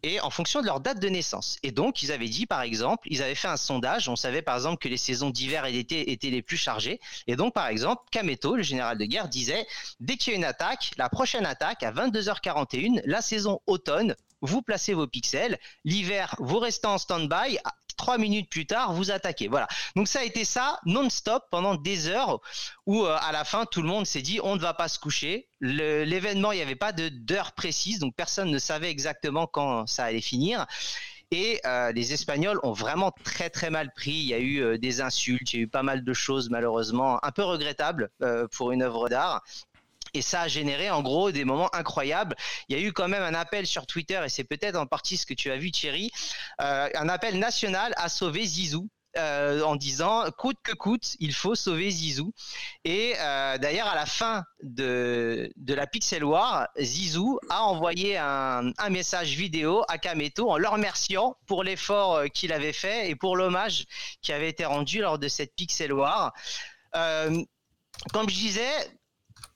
et 0.03 0.21
en 0.21 0.31
fonction 0.31 0.61
de 0.61 0.67
leur 0.67 0.81
date 0.81 1.01
de 1.01 1.09
naissance. 1.09 1.59
Et 1.63 1.73
donc, 1.73 2.03
ils 2.03 2.13
avaient 2.13 2.29
dit, 2.29 2.47
par 2.47 2.63
exemple, 2.63 3.09
ils 3.11 3.23
avaient 3.23 3.35
fait 3.35 3.49
un 3.49 3.57
sondage, 3.57 4.09
on 4.09 4.17
savait 4.17 4.43
par 4.43 4.57
exemple 4.57 4.79
que 4.79 4.89
les 4.89 4.97
saisons 4.97 5.31
d'hiver 5.31 5.65
et 5.67 5.73
d'été 5.73 6.13
étaient 6.13 6.31
les 6.31 6.43
plus 6.43 6.57
chargées. 6.57 7.01
Et 7.27 7.37
donc, 7.37 7.55
par 7.55 7.69
exemple, 7.69 8.03
Kameto, 8.11 8.57
le 8.57 8.63
général 8.63 8.99
de 8.99 9.05
guerre, 9.05 9.29
disait, 9.29 9.67
dès 10.01 10.17
qu'il 10.17 10.33
y 10.33 10.37
a 10.37 10.39
une 10.39 10.45
attaque, 10.45 10.93
la 10.97 11.09
prochaine 11.09 11.47
attaque 11.47 11.83
à 11.83 11.93
22h41, 11.93 13.03
la 13.05 13.23
saison 13.23 13.61
automne, 13.67 14.15
vous 14.41 14.63
placez 14.63 14.95
vos 14.95 15.07
pixels. 15.07 15.59
L'hiver, 15.85 16.35
vous 16.39 16.59
restez 16.59 16.87
en 16.87 16.99
stand-by 16.99 17.59
trois 17.99 18.17
minutes 18.17 18.49
plus 18.49 18.65
tard, 18.65 18.95
vous 18.95 19.11
attaquez. 19.11 19.49
Voilà. 19.49 19.69
Donc 19.95 20.09
ça 20.09 20.21
a 20.21 20.25
été 20.25 20.47
ça 20.47 20.81
non-stop 20.87 21.45
pendant 21.51 21.75
des 21.75 22.09
heures 22.09 22.41
où 22.87 23.05
euh, 23.05 23.19
à 23.21 23.33
la 23.33 23.45
fin 23.45 23.67
tout 23.67 23.83
le 23.83 23.89
monde 23.89 24.07
s'est 24.07 24.23
dit 24.23 24.41
on 24.43 24.57
ne 24.57 24.61
va 24.61 24.73
pas 24.73 24.89
se 24.89 24.99
coucher. 24.99 25.49
L'événement, 25.61 26.53
il 26.53 26.57
n'y 26.57 26.63
avait 26.63 26.77
pas 26.77 26.93
d'heure 26.93 27.53
précise, 27.53 27.99
donc 27.99 28.15
personne 28.15 28.51
ne 28.51 28.59
savait 28.59 28.91
exactement 28.91 29.47
quand 29.47 29.87
ça 29.87 30.05
allait 30.05 30.23
finir. 30.23 30.67
Et 31.31 31.61
euh, 31.67 31.93
les 31.93 32.15
Espagnols 32.15 32.59
ont 32.63 32.73
vraiment 32.73 33.13
très 33.23 33.51
très 33.51 33.69
mal 33.69 33.93
pris. 33.93 34.13
Il 34.13 34.27
y 34.27 34.33
a 34.33 34.39
eu 34.39 34.63
euh, 34.63 34.79
des 34.79 35.03
insultes, 35.03 35.53
il 35.53 35.57
y 35.57 35.59
a 35.61 35.63
eu 35.65 35.69
pas 35.69 35.83
mal 35.83 36.03
de 36.03 36.13
choses 36.15 36.49
malheureusement 36.49 37.23
un 37.23 37.33
peu 37.33 37.43
regrettables 37.43 38.09
pour 38.53 38.73
une 38.73 38.83
œuvre 38.83 39.11
d'art. 39.11 39.43
Et 40.15 40.23
ça 40.23 40.43
a 40.43 40.49
généré 40.49 40.91
en 40.91 41.03
gros 41.03 41.33
des 41.33 41.45
moments 41.45 41.75
incroyables. 41.75 42.37
Il 42.69 42.79
y 42.79 42.83
a 42.83 42.85
eu 42.85 42.93
quand 42.93 43.09
même 43.09 43.23
un 43.23 43.35
appel 43.35 43.67
sur 43.67 43.87
Twitter, 43.87 44.21
et 44.25 44.29
c'est 44.29 44.45
peut-être 44.45 44.77
en 44.77 44.87
partie 44.87 45.17
ce 45.17 45.27
que 45.27 45.35
tu 45.35 45.51
as 45.51 45.57
vu 45.57 45.71
Thierry, 45.71 46.11
euh, 46.61 46.89
un 46.95 47.09
appel 47.09 47.39
national 47.39 47.95
à 47.97 48.09
sauver 48.09 48.45
Zizou. 48.45 48.89
Euh, 49.17 49.63
en 49.63 49.75
disant 49.75 50.31
coûte 50.37 50.59
que 50.63 50.73
coûte, 50.73 51.17
il 51.19 51.33
faut 51.33 51.55
sauver 51.55 51.91
Zizou. 51.91 52.33
Et 52.85 53.15
euh, 53.19 53.57
d'ailleurs, 53.57 53.89
à 53.89 53.95
la 53.95 54.05
fin 54.05 54.45
de, 54.63 55.51
de 55.57 55.75
la 55.75 55.87
Pixel 55.87 56.23
War, 56.23 56.69
Zizou 56.79 57.41
a 57.49 57.63
envoyé 57.63 58.19
un, 58.19 58.71
un 58.77 58.91
message 58.91 59.31
vidéo 59.31 59.83
à 59.89 59.97
Kameto 59.97 60.51
en 60.51 60.59
le 60.59 60.69
remerciant 60.69 61.37
pour 61.47 61.65
l'effort 61.65 62.25
qu'il 62.33 62.53
avait 62.53 62.75
fait 62.75 63.09
et 63.09 63.17
pour 63.17 63.35
l'hommage 63.37 63.87
qui 64.21 64.33
avait 64.33 64.51
été 64.51 64.67
rendu 64.67 65.01
lors 65.01 65.19
de 65.19 65.27
cette 65.27 65.55
Pixel 65.57 65.93
War. 65.93 66.33
comme 66.93 68.29
je 68.29 68.35
disais, 68.35 68.71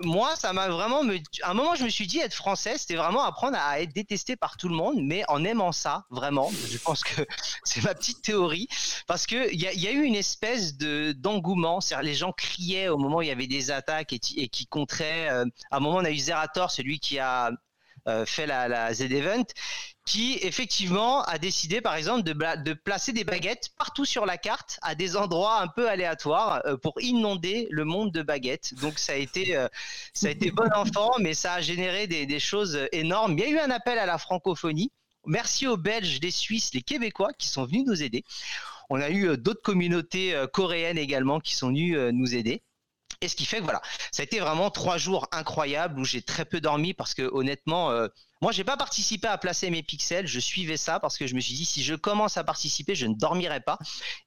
moi, 0.02 0.36
ça 0.36 0.52
m'a 0.52 0.68
vraiment. 0.68 1.02
À 1.42 1.50
un 1.50 1.54
moment, 1.54 1.74
je 1.74 1.84
me 1.84 1.88
suis 1.88 2.06
dit, 2.06 2.18
être 2.18 2.34
français, 2.34 2.78
c'était 2.78 2.96
vraiment 2.96 3.24
apprendre 3.24 3.56
à 3.58 3.80
être 3.80 3.92
détesté 3.92 4.36
par 4.36 4.56
tout 4.56 4.68
le 4.68 4.74
monde, 4.74 4.96
mais 5.02 5.24
en 5.28 5.44
aimant 5.44 5.72
ça, 5.72 6.04
vraiment. 6.10 6.50
Je 6.70 6.78
pense 6.78 7.02
que 7.02 7.22
c'est 7.64 7.82
ma 7.82 7.94
petite 7.94 8.22
théorie. 8.22 8.68
Parce 9.06 9.26
qu'il 9.26 9.60
y 9.60 9.66
a, 9.66 9.72
y 9.72 9.86
a 9.86 9.92
eu 9.92 10.02
une 10.02 10.14
espèce 10.14 10.76
de 10.76 11.12
d'engouement. 11.12 11.80
Les 12.02 12.14
gens 12.14 12.32
criaient 12.32 12.88
au 12.88 12.98
moment 12.98 13.18
où 13.18 13.22
il 13.22 13.28
y 13.28 13.32
avait 13.32 13.46
des 13.46 13.70
attaques 13.70 14.12
et, 14.12 14.18
qui 14.18 14.66
contraient. 14.66 15.28
Euh, 15.30 15.44
à 15.70 15.76
un 15.76 15.80
moment, 15.80 15.98
on 15.98 16.04
a 16.04 16.10
eu 16.10 16.18
Zerator, 16.18 16.70
celui 16.70 16.98
qui 17.00 17.18
a 17.18 17.50
euh, 18.08 18.26
fait 18.26 18.46
la 18.46 18.92
Z-Event, 18.92 19.44
qui 20.04 20.38
effectivement 20.42 21.22
a 21.22 21.38
décidé 21.38 21.80
par 21.80 21.94
exemple 21.94 22.22
de, 22.22 22.32
de, 22.62 22.72
placer 22.72 23.12
des 23.12 23.24
baguettes 23.24 23.70
partout 23.78 24.04
sur 24.04 24.26
la 24.26 24.36
carte 24.36 24.78
à 24.82 24.94
des 24.94 25.16
endroits 25.16 25.60
un 25.60 25.68
peu 25.68 25.88
aléatoires 25.88 26.60
euh, 26.66 26.76
pour 26.76 27.00
inonder 27.00 27.68
le 27.70 27.84
monde 27.84 28.10
de 28.10 28.22
baguettes. 28.22 28.74
Donc 28.80 28.98
ça 28.98 29.12
a 29.12 29.16
été 29.16 29.56
euh, 29.56 29.68
ça 30.12 30.26
a 30.26 30.30
été 30.30 30.50
bon 30.50 30.68
enfant, 30.74 31.12
mais 31.20 31.34
ça 31.34 31.54
a 31.54 31.60
généré 31.60 32.06
des, 32.06 32.26
des, 32.26 32.40
choses 32.40 32.88
énormes. 32.90 33.38
Il 33.38 33.40
y 33.40 33.44
a 33.44 33.48
eu 33.48 33.58
un 33.58 33.70
appel 33.70 33.98
à 33.98 34.06
la 34.06 34.18
francophonie. 34.18 34.90
Merci 35.24 35.68
aux 35.68 35.76
Belges, 35.76 36.18
les 36.20 36.32
Suisses, 36.32 36.74
les 36.74 36.82
Québécois 36.82 37.32
qui 37.38 37.46
sont 37.46 37.64
venus 37.64 37.84
nous 37.86 38.02
aider. 38.02 38.24
On 38.90 39.00
a 39.00 39.08
eu 39.08 39.36
d'autres 39.38 39.62
communautés 39.62 40.34
coréennes 40.52 40.98
également 40.98 41.38
qui 41.38 41.54
sont 41.54 41.68
venues 41.68 41.96
nous 42.12 42.34
aider. 42.34 42.60
Et 43.22 43.28
ce 43.28 43.36
qui 43.36 43.46
fait 43.46 43.58
que 43.58 43.64
voilà, 43.64 43.80
ça 44.10 44.22
a 44.22 44.24
été 44.24 44.40
vraiment 44.40 44.70
trois 44.70 44.98
jours 44.98 45.28
incroyables 45.32 45.98
où 45.98 46.04
j'ai 46.04 46.22
très 46.22 46.44
peu 46.44 46.60
dormi 46.60 46.92
parce 46.92 47.14
que 47.14 47.22
honnêtement, 47.22 47.90
euh, 47.90 48.08
moi, 48.42 48.50
j'ai 48.50 48.64
pas 48.64 48.76
participé 48.76 49.28
à 49.28 49.38
placer 49.38 49.70
mes 49.70 49.84
pixels. 49.84 50.26
Je 50.26 50.40
suivais 50.40 50.76
ça 50.76 50.98
parce 50.98 51.16
que 51.16 51.28
je 51.28 51.36
me 51.36 51.40
suis 51.40 51.54
dit, 51.54 51.64
si 51.64 51.84
je 51.84 51.94
commence 51.94 52.36
à 52.36 52.42
participer, 52.42 52.96
je 52.96 53.06
ne 53.06 53.14
dormirai 53.14 53.60
pas. 53.60 53.78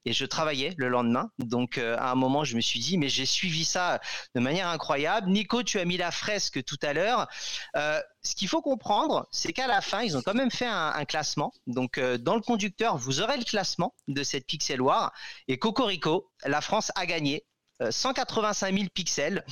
Et 0.05 0.13
je 0.13 0.25
travaillais 0.25 0.73
le 0.77 0.87
lendemain. 0.87 1.31
Donc, 1.37 1.77
euh, 1.77 1.97
à 1.99 2.11
un 2.11 2.15
moment, 2.15 2.45
je 2.45 2.55
me 2.55 2.61
suis 2.61 2.79
dit, 2.79 2.97
mais 2.97 3.09
j'ai 3.09 3.25
suivi 3.25 3.65
ça 3.65 3.99
de 4.33 4.39
manière 4.39 4.69
incroyable. 4.69 5.29
Nico, 5.29 5.63
tu 5.63 5.79
as 5.79 5.85
mis 5.85 5.97
la 5.97 6.11
fresque 6.11 6.63
tout 6.63 6.79
à 6.81 6.93
l'heure. 6.93 7.27
Euh, 7.75 7.99
ce 8.23 8.35
qu'il 8.35 8.47
faut 8.47 8.61
comprendre, 8.61 9.27
c'est 9.31 9.51
qu'à 9.51 9.67
la 9.67 9.81
fin, 9.81 10.01
ils 10.01 10.15
ont 10.15 10.21
quand 10.21 10.33
même 10.33 10.49
fait 10.49 10.65
un, 10.65 11.03
classement. 11.03 11.51
Donc, 11.67 11.97
euh, 11.97 12.17
dans 12.17 12.35
le 12.35 12.41
conducteur, 12.41 12.95
vous 12.95 13.19
aurez 13.19 13.35
le 13.35 13.43
classement 13.43 13.93
de 14.07 14.23
cette 14.23 14.47
Pixel 14.47 14.81
War. 14.81 15.11
Et 15.49 15.59
Cocorico, 15.59 16.31
la 16.45 16.61
France 16.61 16.89
a 16.95 17.05
gagné 17.05 17.43
185 17.89 18.67
euh, 18.67 18.77
000 18.77 18.89
pixels. 18.93 19.45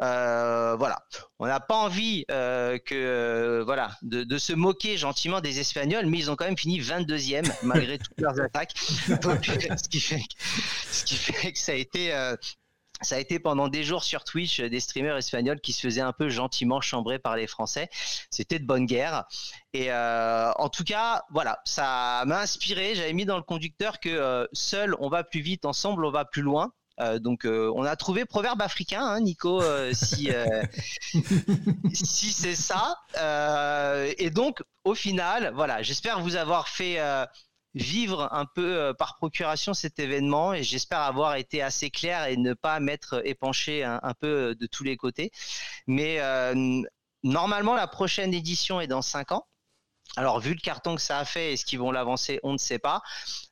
Euh, 0.00 0.76
voilà. 0.76 0.98
On 1.38 1.46
n'a 1.46 1.60
pas 1.60 1.76
envie 1.76 2.24
euh, 2.30 2.78
que 2.78 3.62
voilà 3.64 3.92
de, 4.02 4.38
se 4.38 4.52
moquer 4.52 4.96
gentiment 4.96 5.40
des 5.40 5.60
Espagnols, 5.60 6.06
mais 6.06 6.18
ils 6.18 6.30
ont 6.30 6.36
quand 6.36 6.46
même 6.46 6.58
fini 6.58 6.80
22e 6.80 7.50
malgré 7.62 7.98
toutes 7.98 8.20
leurs 8.20 8.40
attaques. 8.40 8.72
ce, 8.76 9.88
qui 9.88 10.00
fait, 10.00 10.22
ce 10.90 11.04
qui 11.04 11.14
fait 11.14 11.52
que 11.52 11.58
ça 11.58 11.72
a 11.72 11.76
été 11.76 12.12
ça 13.00 13.14
a 13.14 13.18
été 13.20 13.38
pendant 13.38 13.68
des 13.68 13.84
jours 13.84 14.02
sur 14.02 14.24
Twitch 14.24 14.60
des 14.60 14.80
streamers 14.80 15.16
espagnols 15.16 15.60
qui 15.60 15.72
se 15.72 15.80
faisaient 15.80 16.00
un 16.00 16.12
peu 16.12 16.28
gentiment 16.28 16.80
chambrer 16.80 17.20
par 17.20 17.36
les 17.36 17.46
Français. 17.46 17.88
C'était 18.28 18.58
de 18.58 18.66
bonne 18.66 18.86
guerre. 18.86 19.24
Et 19.72 19.92
en 19.92 20.68
tout 20.68 20.82
cas, 20.82 21.22
voilà, 21.30 21.60
ça 21.64 22.24
m'a 22.26 22.40
inspiré. 22.40 22.96
J'avais 22.96 23.12
mis 23.12 23.24
dans 23.24 23.36
le 23.36 23.44
conducteur 23.44 24.00
que 24.00 24.48
seul 24.52 24.96
on 24.98 25.08
va 25.08 25.22
plus 25.22 25.42
vite, 25.42 25.64
ensemble 25.64 26.04
on 26.04 26.10
va 26.10 26.24
plus 26.24 26.42
loin. 26.42 26.72
Euh, 27.00 27.18
donc 27.18 27.44
euh, 27.44 27.72
on 27.76 27.84
a 27.84 27.96
trouvé 27.96 28.24
proverbe 28.24 28.60
africain, 28.62 29.02
hein, 29.02 29.20
Nico, 29.20 29.62
euh, 29.62 29.92
si, 29.94 30.30
si 31.92 32.32
c'est 32.32 32.56
ça. 32.56 32.96
et 34.18 34.30
donc 34.30 34.62
au 34.84 34.94
final, 34.94 35.52
voilà, 35.54 35.82
j'espère 35.82 36.20
vous 36.20 36.36
avoir 36.36 36.68
fait 36.68 36.98
vivre 37.74 38.28
un 38.32 38.46
peu 38.46 38.94
par 38.98 39.16
procuration 39.16 39.74
cet 39.74 39.98
événement 39.98 40.54
et 40.54 40.62
j'espère 40.62 41.00
avoir 41.00 41.36
été 41.36 41.62
assez 41.62 41.90
clair 41.90 42.24
et 42.26 42.36
ne 42.36 42.54
pas 42.54 42.80
m'être 42.80 43.22
épanché 43.24 43.84
un, 43.84 44.00
un, 44.02 44.14
peu 44.14 44.54
de 44.54 44.66
tous 44.66 44.84
les 44.84 44.96
côtés. 44.96 45.30
Mais 45.86 46.20
normalement, 47.22 47.74
la 47.74 47.86
prochaine 47.86 48.34
édition 48.34 48.80
est 48.80 48.86
dans 48.86 49.02
5 49.02 49.32
ans. 49.32 49.46
Alors, 50.16 50.40
vu 50.40 50.54
le 50.54 50.60
carton 50.60 50.96
que 50.96 51.02
ça 51.02 51.18
a 51.18 51.24
fait, 51.24 51.52
est-ce 51.52 51.64
qu'ils 51.64 51.78
vont 51.78 51.92
l'avancer 51.92 52.40
On 52.42 52.52
ne 52.52 52.58
sait 52.58 52.78
pas. 52.78 53.02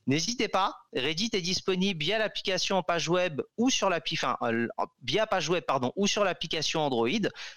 N'hésitez 0.06 0.46
pas, 0.46 0.76
Reddit 0.94 1.30
est 1.32 1.42
disponible 1.42 2.00
via 2.00 2.18
l'application 2.18 2.80
page 2.82 3.08
web 3.08 3.42
ou 3.58 3.70
sur 3.70 3.90
euh, 3.90 4.68
via 5.02 5.26
page 5.26 5.48
web 5.48 5.64
ou 5.96 6.06
sur 6.06 6.22
l'application 6.22 6.80
Android. 6.80 7.08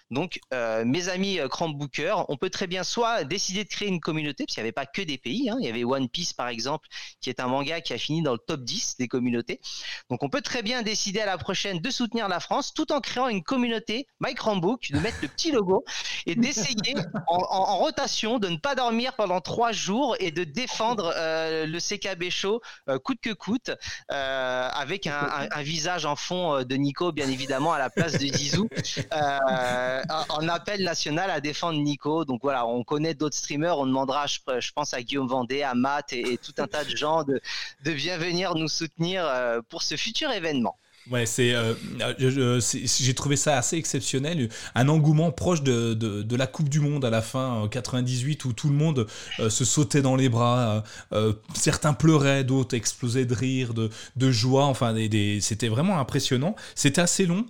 Donc 0.10 0.39
euh, 0.51 0.84
mes 0.84 1.10
amis 1.10 1.39
euh, 1.39 1.48
Chromebookers, 1.48 2.25
on 2.29 2.38
peut 2.38 2.50
très 2.50 2.65
bien 2.65 2.84
soit 2.84 3.24
décider 3.24 3.63
de 3.63 3.70
créer 3.70 3.88
une 3.88 4.00
communauté 4.00 4.46
parce 4.46 4.56
qu'il 4.56 4.63
n'y 4.63 4.68
avait 4.68 4.72
pas 4.72 4.88
que 4.88 5.03
des 5.03 5.20
pays, 5.20 5.50
hein. 5.50 5.58
il 5.60 5.65
y 5.65 5.70
avait 5.70 5.84
One 5.84 6.10
Piece 6.10 6.34
par 6.34 6.48
exemple 6.48 6.88
qui 7.22 7.29
est 7.29 7.39
un 7.39 7.48
manga 7.48 7.82
qui 7.82 7.94
a 7.94 8.00
fini 8.00 8.24
dans 8.24 8.34
le 8.34 8.39
top 8.39 8.62
10 8.62 8.98
des 8.98 9.08
communautés. 9.08 9.62
Donc 10.10 10.24
on 10.24 10.29
peut 10.29 10.41
très 10.41 10.63
bien 10.63 10.82
décider 10.82 11.20
à 11.20 11.27
la 11.27 11.38
prochaine 11.38 11.79
de 11.79 11.89
soutenir 11.91 12.27
la 12.29 12.39
France 12.39 12.74
tout 12.74 12.91
en 12.91 13.00
créant 13.00 13.27
une 13.27 13.44
communauté 13.44 14.08
My 14.20 14.34
Chromebook, 14.34 14.91
de 14.91 15.00
mettre 15.00 15.20
le 15.22 15.27
petit 15.27 15.51
logo 15.51 15.86
et 16.25 16.36
d'essayer 16.36 16.96
en, 17.27 17.77
rotation 17.77 18.39
de 18.39 18.50
ne 18.50 18.58
pas 18.58 18.75
dormir 18.75 19.15
pendant 19.15 19.39
trois 19.39 19.72
jours 19.72 20.15
et 20.20 20.32
de 20.32 20.44
défendre 20.44 21.13
le 21.15 21.79
CKB 21.79 22.29
chaud, 22.39 22.62
euh, 22.88 23.00
coûte 23.00 23.19
que 23.22 23.34
coûte, 23.34 23.72
euh, 24.12 24.69
avec 24.74 25.08
un, 25.08 25.62
visage 25.62 26.05
en 26.05 26.15
fond 26.15 26.55
euh, 26.55 26.63
de 26.63 26.75
Nico, 26.75 27.12
bien 27.12 27.29
évidemment, 27.29 27.74
à 27.74 27.79
la 27.79 27.89
place 27.89 28.13
de 28.13 28.27
Zizou, 28.27 28.69
en 29.12 30.48
appel 30.48 30.84
national 30.84 31.29
à 31.29 31.41
défendre 31.41 31.79
Nico. 31.79 32.25
Donc 32.25 32.39
voilà, 32.41 32.65
on 32.65 32.84
connaît 32.84 33.13
d'autres 33.13 33.38
streamers, 33.38 33.77
on 33.77 33.86
demandera, 33.86 34.25
je, 34.27 34.72
pense 34.72 34.93
à 34.93 35.01
Guillaume 35.01 35.27
Vendée, 35.27 35.63
à 35.63 35.74
Matt 35.74 36.13
et, 36.13 36.38
tout 36.38 36.53
un 36.58 36.67
tas 36.67 36.84
de 36.86 36.96
gens 36.96 37.24
de, 37.24 37.41
de 37.84 37.91
bien 37.91 38.17
venir 38.17 38.55
nous 38.55 38.69
soutenir 38.69 39.29
pour 39.69 39.84
ce 39.84 39.96
futur 39.96 40.31
événement. 40.31 40.77
Ouais, 41.12 41.25
euh, 41.39 42.60
c'est, 42.60 42.86
j'ai 42.86 43.13
trouvé 43.16 43.36
ça 43.36 43.58
assez 43.58 43.78
exceptionnel, 43.78 44.50
un 44.75 44.88
engouement 44.89 45.32
proche 45.32 45.63
de, 45.63 45.94
de, 45.96 46.36
la 46.36 46.46
Coupe 46.46 46.70
du 46.70 46.80
Monde 46.80 47.04
à 47.04 47.10
la 47.10 47.22
fin 47.22 47.68
98 47.70 48.46
où 48.46 48.54
tout 48.54 48.70
le 48.70 48.75
monde 48.75 49.08
euh, 49.39 49.50
se 49.50 49.66
sautait 49.66 50.04
dans 50.04 50.16
les 50.16 50.30
bras, 50.30 50.84
euh, 51.13 51.34
certains 51.56 51.94
pleuraient, 51.94 52.44
d'autres 52.44 52.75
explosaient 52.75 53.25
de 53.25 53.34
rire, 53.34 53.74
de, 53.74 53.89
de 54.18 54.32
joie, 54.32 54.66
enfin 54.66 54.96
c'était 55.42 55.68
vraiment 55.68 56.00
impressionnant. 56.00 56.56
C'était 56.75 57.01
assez 57.01 57.25
long 57.25 57.46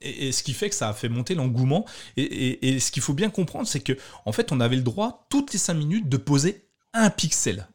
et, 0.00 0.32
ce 0.32 0.42
qui 0.42 0.52
fait 0.52 0.68
que 0.68 0.74
ça 0.74 0.88
a 0.88 0.92
fait 0.92 1.08
monter 1.08 1.34
l'engouement 1.34 1.84
et, 2.16 2.68
et 2.68 2.80
ce 2.80 2.90
qu'il 2.90 3.02
faut 3.02 3.14
bien 3.14 3.30
comprendre, 3.30 3.68
c'est 3.68 3.80
que 3.80 3.96
en 4.24 4.32
fait 4.32 4.50
on 4.50 4.60
avait 4.60 4.76
le 4.76 4.82
droit 4.82 5.26
toutes 5.30 5.52
les 5.52 5.58
5 5.58 5.74
minutes 5.74 6.08
de 6.08 6.16
poser 6.16 6.64
un 6.94 7.10
pixel, 7.10 7.68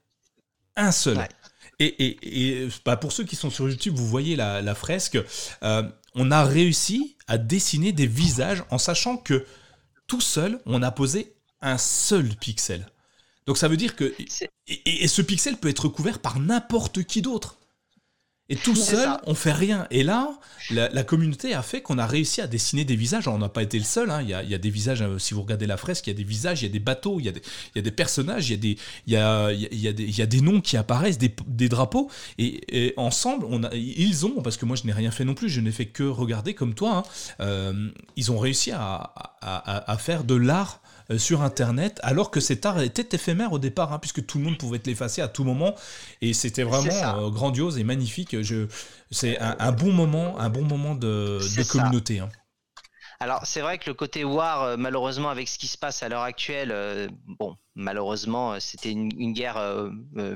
un 0.76 0.92
seul. 0.92 1.18
Et, 1.80 2.68
bah, 2.86 2.98
pour 2.98 3.12
ceux 3.12 3.24
qui 3.24 3.36
sont 3.36 3.50
sur 3.50 3.70
YouTube, 3.70 3.96
vous 3.96 4.08
voyez 4.08 4.36
la, 4.36 4.76
fresque. 4.76 5.18
Euh, 5.64 5.84
on 6.16 6.32
a 6.32 6.44
réussi 6.44 7.18
à 7.28 7.38
dessiner 7.38 7.92
des 7.92 8.08
visages 8.08 8.64
en 8.70 8.78
sachant 8.78 9.18
que 9.18 9.46
tout 10.08 10.22
seul, 10.22 10.60
on 10.66 10.84
a 10.84 10.92
posé 10.92 11.34
un 11.62 11.78
seul 11.78 12.36
pixel. 12.36 12.88
Donc 13.48 13.58
ça 13.58 13.68
veut 13.68 13.78
dire 13.78 13.96
que... 13.96 14.14
et 14.68 15.08
ce 15.08 15.22
pixel 15.22 15.58
peut 15.58 15.70
être 15.70 15.88
couvert 15.88 16.20
par 16.20 16.40
n'importe 16.40 17.04
qui 17.04 17.22
d'autre. 17.22 17.58
Et 18.54 18.56
tout 18.56 18.76
seul, 18.76 19.10
on 19.26 19.34
fait 19.34 19.52
rien. 19.52 19.88
Et 19.90 20.04
là, 20.04 20.30
la, 20.70 21.04
communauté 21.04 21.56
a 21.56 21.64
fait 21.64 21.82
qu'on 21.82 21.98
a 21.98 22.06
réussi 22.06 22.40
à 22.40 22.46
dessiner 22.46 22.86
des 22.86 22.96
visages. 22.96 23.28
on 23.28 23.40
n'a 23.40 23.50
pas 23.50 23.64
été 23.64 23.80
le 23.80 23.84
seul. 23.84 24.12
Hein. 24.12 24.22
Il, 24.22 24.30
y 24.30 24.54
a, 24.54 24.58
des 24.60 24.70
visages, 24.70 25.02
euh, 25.02 25.18
si 25.18 25.34
vous 25.34 25.42
regardez 25.42 25.66
la 25.66 25.76
fresque, 25.76 26.06
il 26.06 26.12
y 26.12 26.14
a 26.14 26.18
des 26.18 26.24
visages, 26.24 26.62
il 26.62 26.66
y 26.66 26.70
a 26.70 26.72
des 26.72 26.80
bateaux, 26.80 27.20
il 27.20 27.26
y 27.26 27.30
a 27.30 27.82
des, 27.82 27.92
personnages, 27.92 28.50
il 28.50 28.52
y 28.52 28.54
a 28.54 28.58
des, 28.58 28.78
il 29.08 30.18
y 30.18 30.22
a, 30.22 30.26
des, 30.28 30.42
noms 30.42 30.62
qui 30.62 30.78
apparaissent, 30.78 31.18
des, 31.18 31.70
drapeaux. 31.70 32.12
Et, 32.38 32.94
ensemble, 32.96 33.48
on 33.50 33.64
a, 33.64 33.74
ils 33.74 34.24
ont, 34.28 34.44
parce 34.44 34.58
que 34.58 34.66
moi 34.66 34.76
je 34.76 34.84
n'ai 34.84 34.94
rien 34.94 35.10
fait 35.10 35.26
non 35.26 35.34
plus, 35.34 35.50
je 35.50 35.60
n'ai 35.60 35.72
fait 35.72 35.88
que 35.88 36.04
regarder 36.04 36.54
comme 36.54 36.76
toi, 36.76 36.98
hein, 36.98 37.04
euh, 37.40 37.90
ils 38.16 38.32
ont 38.32 38.38
réussi 38.38 38.72
à 38.72 39.98
faire 39.98 40.26
de 40.26 40.36
l'art 40.36 40.83
euh, 41.10 41.18
sur 41.18 41.42
Internet, 41.42 42.00
alors 42.04 42.32
que 42.32 42.40
cet 42.40 42.66
art 42.66 42.82
était 42.82 43.16
éphémère 43.16 43.52
au 43.52 43.60
départ, 43.60 43.92
hein, 43.94 44.00
puisque 44.00 44.26
tout 44.26 44.38
le 44.38 44.46
monde 44.46 44.58
pouvait 44.58 44.80
l'effacer 44.86 45.22
à 45.22 45.28
tout 45.28 45.44
moment, 45.44 45.76
et 46.22 46.34
c'était 46.34 46.64
vraiment 46.64 46.94
euh, 47.20 47.30
grandiose 47.30 47.78
et 47.78 47.84
magnifique. 47.84 48.36
c'est 49.12 49.38
un, 49.40 49.72
bon 49.72 49.92
moment, 49.92 50.40
un 50.40 50.50
bon 50.50 50.64
moment 50.64 50.96
de, 50.96 51.40
communauté. 51.70 52.20
Hein. 52.20 52.30
Alors 53.20 53.46
c'est 53.46 53.62
vrai 53.62 53.78
que 53.78 53.90
le 53.90 53.94
côté 53.94 54.24
war, 54.24 54.64
euh, 54.64 54.78
malheureusement, 54.78 55.30
avec 55.30 55.48
ce 55.48 55.58
qui 55.58 55.68
se 55.68 55.78
passe 55.78 56.04
à 56.04 56.10
l'heure 56.10 56.24
actuelle, 56.24 57.10
bon, 57.40 57.56
malheureusement, 57.76 58.60
c'était 58.60 58.92
une, 58.92 59.34
guerre 59.34 59.90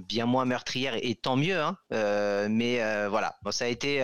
bien 0.07 0.25
moins 0.25 0.45
meurtrière 0.45 0.95
et, 1.01 1.15
tant 1.15 1.35
mieux. 1.35 1.59
Hein. 1.59 1.77
mais 2.49 2.79
voilà, 3.07 3.37
ça 3.51 3.65
a 3.65 3.67
été, 3.67 3.99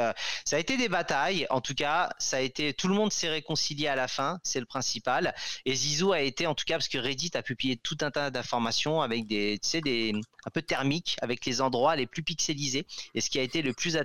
ça 0.45 0.55
a 0.55 0.59
été 0.59 0.77
des 0.77 0.89
batailles. 0.89 1.47
En 1.49 1.61
tout 1.61 1.75
cas, 1.75 2.09
ça 2.19 2.37
a 2.37 2.39
été, 2.39 2.73
tout 2.73 2.87
le 2.87 2.95
monde 2.95 3.11
s'est 3.11 3.29
réconcilié 3.29 3.87
à 3.87 3.95
la 3.95 4.07
fin, 4.07 4.39
c'est 4.43 4.59
le 4.59 4.65
principal. 4.65 5.33
Et 5.65 5.75
Zizou 5.75 6.11
a 6.11 6.21
été, 6.21 6.47
en 6.47 6.55
tout 6.55 6.65
cas, 6.65 6.75
parce 6.75 6.87
que 6.87 6.97
Reddit 6.97 7.31
a 7.35 7.41
publié 7.41 7.77
tout 7.77 7.97
un 8.01 8.11
tas 8.11 8.29
d'informations 8.29 9.01
avec 9.01 9.27
des, 9.27 9.59
tu 9.61 9.69
sais, 9.69 9.81
des 9.81 10.13
un 10.45 10.49
peu 10.49 10.61
thermiques, 10.61 11.17
avec 11.21 11.45
les 11.45 11.61
endroits 11.61 11.95
les 11.95 12.05
plus 12.05 12.23
pixelisés. 12.23 12.85
Et 13.15 13.21
ce 13.21 13.29
qui 13.29 13.39
a 13.39 13.41
été 13.41 13.61
le 13.61 13.73
plus 13.73 13.97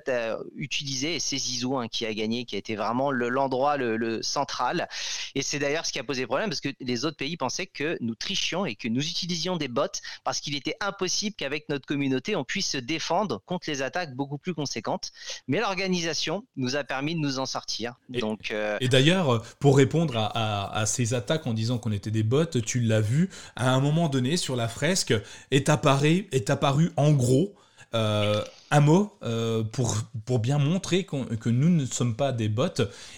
utilisé, 0.56 1.18
c'est 1.18 1.36
Zizou 1.36 1.76
hein, 1.78 1.88
qui 1.88 2.06
a 2.06 2.14
gagné, 2.14 2.44
qui 2.44 2.54
a 2.54 2.58
été 2.58 2.76
vraiment 2.76 3.10
l'endroit 3.10 3.76
le, 3.76 3.96
le, 3.96 4.22
central. 4.22 4.88
Et 5.34 5.42
c'est 5.42 5.58
d'ailleurs 5.58 5.86
ce 5.86 5.92
qui 5.92 5.98
a 5.98 6.04
posé 6.04 6.26
problème 6.26 6.48
parce 6.48 6.60
que 6.60 6.70
les 6.80 7.04
autres 7.04 7.16
pays 7.16 7.36
pensaient 7.36 7.66
que 7.66 7.96
nous 8.00 8.14
trichions 8.14 8.66
et 8.66 8.74
que 8.74 8.88
nous 8.88 9.00
utilisions 9.18 9.56
des 9.56 9.68
bots 9.68 9.86
parce 10.24 10.40
qu'il 10.40 10.54
était 10.54 10.76
impossible 10.80 11.36
qu'avec 11.36 11.68
notre 11.68 11.86
communauté, 11.86 12.36
on 12.36 12.44
puisse 12.44 12.70
se 12.70 12.78
défendre 12.78 13.42
contre 13.46 13.68
les 13.68 13.82
attaques 13.82 14.14
beaucoup 14.14 14.38
plus 14.38 14.54
conséquentes. 14.54 15.12
Mais 15.46 15.60
l'organisation 15.60 16.44
nous 16.56 16.76
a 16.76 16.84
permis 16.84 17.14
de 17.14 17.20
nous 17.20 17.38
en 17.38 17.46
sortir. 17.46 17.94
Et, 18.12 18.20
Donc, 18.20 18.50
euh, 18.50 18.76
et 18.80 18.88
d'ailleurs, 18.88 19.42
pour 19.58 19.76
répondre 19.76 20.16
à, 20.16 20.84
ces 20.86 21.14
attaques 21.14 21.46
en 21.46 21.54
disant 21.54 21.78
qu'on 21.78 21.92
était 21.92 22.10
des 22.10 22.22
bots, 22.22 22.44
tu 22.44 22.80
l'as 22.80 23.00
vu, 23.00 23.30
à 23.56 23.70
un 23.70 23.80
moment 23.80 24.08
donné 24.08 24.36
sur 24.36 24.56
la 24.56 24.68
fresque, 24.68 25.14
est 25.50 25.68
apparu, 25.68 26.28
est 26.32 26.50
apparu 26.50 26.92
en 26.96 27.12
gros 27.12 27.54
euh, 27.94 28.44
un 28.78 28.80
mot 28.80 29.18
euh, 29.22 29.64
pour, 29.64 29.96
pour 30.24 30.38
bien 30.38 30.58
montrer 30.58 31.04
que 31.04 31.48
nous 31.48 31.68
ne 31.68 31.84
sommes 31.84 32.14
pas 32.14 32.32
des 32.32 32.48
bots. 32.48 32.68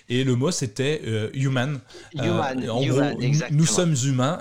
Et 0.09 0.25
le 0.25 0.35
mot, 0.35 0.51
c'était 0.51 1.03
euh, 1.07 1.31
human. 1.35 1.81
Human, 2.15 2.71
en 2.71 2.85
gros, 2.85 3.03
nous 3.51 3.67
sommes 3.67 3.95
humains. 4.05 4.41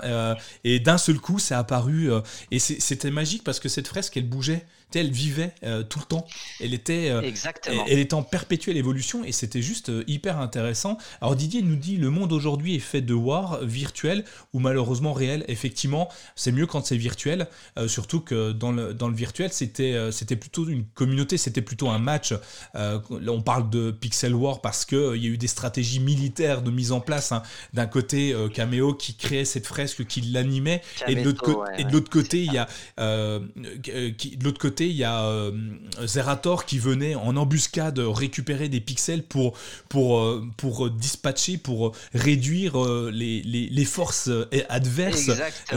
et 0.64 0.80
d'un 0.80 0.98
seul 0.98 1.18
coup, 1.18 1.38
c'est 1.38 1.54
apparu. 1.54 2.10
et 2.50 2.58
c'était 2.58 3.10
magique 3.10 3.44
parce 3.44 3.60
que 3.60 3.68
cette 3.68 3.88
fresque, 3.88 4.16
elle 4.16 4.28
bougeait 4.28 4.64
elle 4.98 5.10
vivait 5.10 5.52
euh, 5.62 5.82
tout 5.82 6.00
le 6.00 6.04
temps. 6.04 6.26
Elle 6.60 6.74
était, 6.74 7.10
euh, 7.10 7.22
Elle, 7.86 7.98
était 7.98 8.14
en 8.14 8.22
perpétuelle 8.22 8.76
évolution 8.76 9.24
et 9.24 9.32
c'était 9.32 9.62
juste 9.62 9.90
euh, 9.90 10.04
hyper 10.06 10.38
intéressant. 10.38 10.98
Alors 11.20 11.36
Didier 11.36 11.62
nous 11.62 11.76
dit 11.76 11.96
le 11.96 12.10
monde 12.10 12.32
aujourd'hui 12.32 12.74
est 12.74 12.80
fait 12.80 13.00
de 13.00 13.14
war 13.14 13.64
virtuel 13.64 14.24
ou 14.52 14.58
malheureusement 14.58 15.12
réel. 15.12 15.44
Effectivement, 15.48 16.08
c'est 16.34 16.52
mieux 16.52 16.66
quand 16.66 16.84
c'est 16.86 16.96
virtuel, 16.96 17.46
surtout 17.86 18.20
que 18.20 18.52
dans 18.52 18.72
le, 18.72 18.94
dans 18.94 19.08
le 19.08 19.14
virtuel, 19.14 19.52
c'était 19.52 20.10
c'était 20.10 20.36
plutôt 20.36 20.66
une 20.66 20.84
communauté, 20.84 21.09
c'était 21.36 21.62
plutôt 21.62 21.88
un 21.88 21.98
match. 21.98 22.32
là, 22.74 23.00
on 23.28 23.42
parle 23.42 23.70
de 23.70 23.90
Pixel 23.90 24.34
War 24.34 24.60
parce 24.60 24.84
qu'il 24.84 25.12
il 25.14 25.24
y 25.24 25.26
a 25.26 25.30
eu 25.30 25.38
des 25.38 25.46
stratégies 25.46 26.00
militaires 26.00 26.62
de 26.62 26.70
mise 26.70 26.92
en 26.92 27.00
place. 27.00 27.32
Hein. 27.32 27.42
D'un 27.74 27.86
côté, 27.86 28.34
Cameo 28.54 28.94
qui 28.94 29.14
créait 29.14 29.44
cette 29.44 29.66
fresque, 29.66 30.06
qui 30.06 30.20
l'animait, 30.22 30.82
et 31.06 31.14
de 31.14 31.24
l'autre 31.92 32.10
côté, 32.10 32.44
il 32.44 32.52
y 32.52 32.58
a 32.58 32.68
de 32.98 34.44
l'autre 34.44 34.60
côté, 34.60 34.88
il 34.88 34.96
y 34.96 35.04
a 35.04 35.50
Zerator 36.04 36.64
qui 36.64 36.78
venait 36.78 37.14
en 37.14 37.36
embuscade 37.36 37.98
récupérer 37.98 38.68
des 38.68 38.80
pixels 38.80 39.22
pour 39.22 39.56
pour 39.88 40.40
pour 40.56 40.90
dispatcher, 40.90 41.58
pour 41.58 41.92
réduire 42.14 42.76
les, 43.12 43.42
les, 43.42 43.68
les 43.68 43.84
forces 43.84 44.30
adverses, 44.68 45.30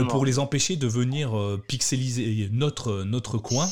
pour 0.08 0.24
les 0.24 0.38
empêcher 0.38 0.76
de 0.76 0.86
venir 0.86 1.32
pixeliser 1.68 2.48
notre 2.52 3.04
notre 3.04 3.38
coin. 3.38 3.68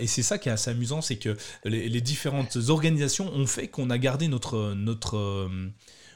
et 0.00 0.06
c'est 0.06 0.22
ça 0.22 0.38
qui 0.38 0.48
est 0.48 0.52
assez 0.52 0.70
amusant, 0.70 0.83
c'est 1.00 1.16
que 1.16 1.36
les, 1.64 2.00
différentes 2.00 2.56
organisations 2.68 3.32
ont 3.32 3.46
fait 3.46 3.68
qu'on 3.68 3.90
a 3.90 3.98
gardé 3.98 4.28
notre, 4.28 4.74
notre, 4.74 5.48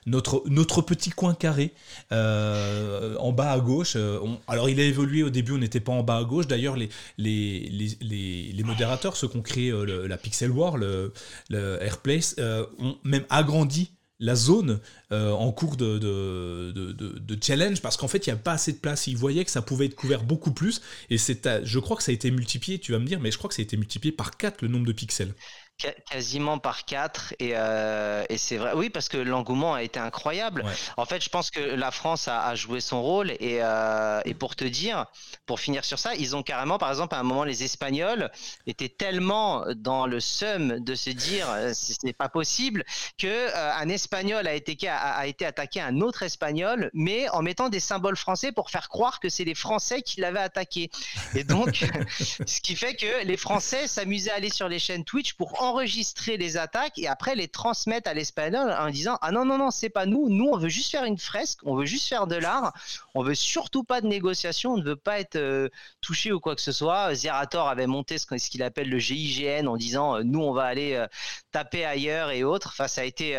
notre, 0.08 0.42
notre 0.46 0.82
petit 0.82 1.10
coin 1.10 1.34
carré 1.34 1.72
euh, 2.12 3.16
en 3.18 3.32
bas 3.32 3.52
à 3.52 3.60
gauche. 3.60 3.94
Euh, 3.96 4.18
alors 4.46 4.68
il 4.68 4.80
a 4.80 4.84
évolué 4.84 5.22
au 5.22 5.30
début, 5.30 5.52
on 5.52 5.58
n'était 5.58 5.80
pas 5.80 5.92
en 5.92 6.02
bas 6.02 6.16
à 6.16 6.24
gauche. 6.24 6.46
D'ailleurs, 6.46 6.76
les, 6.76 6.88
les, 7.18 7.68
les, 8.00 8.62
modérateurs, 8.64 9.16
ceux 9.16 9.28
qui 9.28 9.36
ont 9.36 9.42
créé 9.42 9.70
euh, 9.70 10.06
la 10.06 10.16
Pixel 10.16 10.50
War, 10.50 10.76
le 10.76 11.12
Airplace, 11.50 12.36
ont 12.78 12.96
même 13.04 13.24
agrandi 13.30 13.92
la 14.20 14.34
zone 14.34 14.80
euh, 15.12 15.30
en 15.30 15.52
cours 15.52 15.76
de, 15.76 17.38
challenge 17.40 17.80
parce 17.80 17.96
qu'en 17.96 18.08
fait 18.08 18.26
il 18.26 18.30
n'y 18.30 18.34
a 18.34 18.36
pas 18.36 18.52
assez 18.52 18.72
de 18.72 18.78
place. 18.78 19.06
Ils 19.06 19.16
voyaient 19.16 19.44
que 19.44 19.50
ça 19.50 19.62
pouvait 19.62 19.86
être 19.86 19.94
couvert 19.94 20.24
beaucoup 20.24 20.52
plus 20.52 20.80
et 21.10 21.18
c'est 21.18 21.64
je 21.64 21.78
crois 21.78 21.96
que 21.96 22.02
ça 22.02 22.10
a 22.10 22.14
été 22.14 22.30
multiplié, 22.30 22.78
tu 22.78 22.92
vas 22.92 22.98
me 22.98 23.06
dire, 23.06 23.20
mais 23.20 23.30
je 23.30 23.38
crois 23.38 23.48
que 23.48 23.54
ça 23.54 23.62
a 23.62 23.64
été 23.64 23.76
multiplié 23.76 24.12
par 24.12 24.36
4 24.36 24.62
le 24.62 24.68
nombre 24.68 24.86
de 24.86 24.92
pixels 24.92 25.34
quasiment 25.78 26.58
par 26.58 26.84
quatre 26.84 27.34
et, 27.38 27.52
euh, 27.54 28.24
et 28.28 28.36
c'est 28.36 28.56
vrai 28.56 28.72
oui 28.74 28.90
parce 28.90 29.08
que 29.08 29.16
l'engouement 29.16 29.74
a 29.74 29.82
été 29.82 30.00
incroyable. 30.00 30.64
En 30.96 31.06
fait 31.06 31.22
je 31.22 31.28
pense 31.28 31.50
que 31.50 31.60
la 31.60 31.90
France 31.92 32.26
a, 32.26 32.46
a 32.46 32.54
joué 32.56 32.80
son 32.80 33.00
rôle 33.00 33.30
et, 33.30 33.58
euh, 33.62 34.20
et, 34.24 34.34
pour 34.34 34.56
te 34.56 34.64
dire 34.64 35.06
pour 35.46 35.60
finir 35.60 35.84
sur 35.84 35.98
ça 35.98 36.14
ils 36.16 36.34
ont 36.34 36.42
carrément 36.42 36.78
par 36.78 36.90
exemple 36.90 37.14
à 37.14 37.20
un 37.20 37.22
moment 37.22 37.44
les 37.44 37.62
Espagnols 37.62 38.30
étaient 38.66 38.88
tellement 38.88 39.64
dans 39.76 40.06
le 40.06 40.18
seum 40.18 40.80
de 40.80 40.94
se 40.96 41.10
dire 41.10 41.48
euh, 41.50 41.70
c'est 41.74 42.12
pas 42.12 42.28
possible 42.28 42.84
que 43.16 43.26
euh, 43.26 43.72
un 43.74 43.88
Espagnol 43.88 44.48
a 44.48 44.54
été 44.54 44.76
a, 44.88 44.96
a, 44.96 45.26
été 45.26 45.46
attaqué 45.46 45.80
un 45.80 46.00
autre 46.00 46.24
Espagnol 46.24 46.90
mais 46.92 47.28
en 47.28 47.42
mettant 47.42 47.68
des 47.68 47.80
symboles 47.80 48.16
français 48.16 48.50
pour 48.50 48.70
faire 48.70 48.88
croire 48.88 49.20
que 49.20 49.28
c'est 49.28 49.44
les 49.44 49.54
Français 49.54 50.02
qui 50.02 50.20
l'avaient 50.20 50.40
attaqué. 50.40 50.90
Et 51.34 51.44
donc 51.44 51.84
ce 52.46 52.60
qui 52.60 52.74
fait 52.74 52.94
que 52.94 53.24
les 53.24 53.36
Français 53.36 53.86
s'amusaient 53.86 54.30
à 54.30 54.34
aller 54.34 54.50
sur 54.50 54.68
les 54.68 54.78
chaînes 54.78 55.04
Twitch 55.04 55.34
pour 55.34 55.62
enregistrer 55.68 56.36
les 56.36 56.56
attaques 56.56 56.98
et 56.98 57.08
après 57.08 57.34
les 57.34 57.48
transmettre 57.48 58.08
à 58.08 58.14
l'espagnol 58.14 58.70
en 58.72 58.90
disant 58.90 59.18
ah 59.22 59.32
non 59.32 59.44
non 59.44 59.58
non 59.58 59.70
c'est 59.70 59.88
pas 59.88 60.06
nous. 60.06 60.28
Nous 60.28 60.46
on 60.46 60.58
veut 60.58 60.68
juste 60.68 60.90
faire 60.90 61.04
une 61.04 61.18
fresque. 61.18 61.60
On 61.64 61.76
veut 61.76 61.86
juste 61.86 62.08
faire 62.08 62.26
de 62.26 62.36
l'art. 62.36 62.72
On 63.14 63.22
veut 63.22 63.34
surtout 63.34 63.84
pas 63.84 64.00
de 64.00 64.06
négociation. 64.06 64.72
On 64.72 64.76
ne 64.78 64.84
veut 64.84 64.96
pas 64.96 65.20
être 65.20 65.36
euh, 65.36 65.68
touché 66.00 66.32
ou 66.32 66.40
quoi 66.40 66.54
que 66.54 66.62
ce 66.62 66.72
soit. 66.72 67.14
Zerator 67.14 67.68
avait 67.68 67.86
monté 67.86 68.18
ce 68.18 68.26
qu'il 68.26 68.62
appelle 68.62 68.88
le 68.88 68.98
GIGN 68.98 69.66
en 69.66 69.76
disant 69.76 70.16
euh, 70.16 70.22
nous 70.24 70.40
on 70.40 70.52
va 70.52 70.64
aller 70.64 70.94
euh, 70.94 71.06
taper 71.52 71.84
ailleurs 71.84 72.30
et 72.30 72.44
autres. 72.44 72.68
Enfin 72.72 72.88
ça 72.88 73.02
a 73.02 73.04
été 73.04 73.36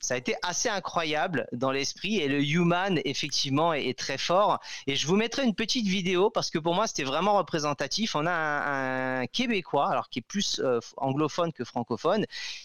ça 0.00 0.14
a 0.14 0.16
été 0.16 0.34
assez 0.42 0.68
incroyable 0.68 1.46
dans 1.52 1.70
l'esprit 1.70 2.18
et 2.18 2.28
le 2.28 2.42
human 2.42 3.00
effectivement 3.04 3.74
est, 3.74 3.98
très 3.98 4.18
fort. 4.18 4.60
Et 4.86 4.96
je 4.96 5.06
vous 5.06 5.16
mettrai 5.16 5.44
une 5.44 5.54
petite 5.54 5.86
vidéo 5.86 6.30
parce 6.30 6.50
que 6.50 6.58
pour 6.58 6.74
moi 6.74 6.86
c'était 6.86 7.04
vraiment 7.04 7.36
représentatif. 7.36 8.14
On 8.14 8.26
a 8.26 8.32
un, 8.32 9.26
québécois 9.26 9.90
alors 9.90 10.08
qui 10.08 10.20
est 10.20 10.22
plus 10.22 10.60
euh, 10.60 10.80
anglophone 10.96 11.52
que 11.52 11.64
francophone 11.64 12.24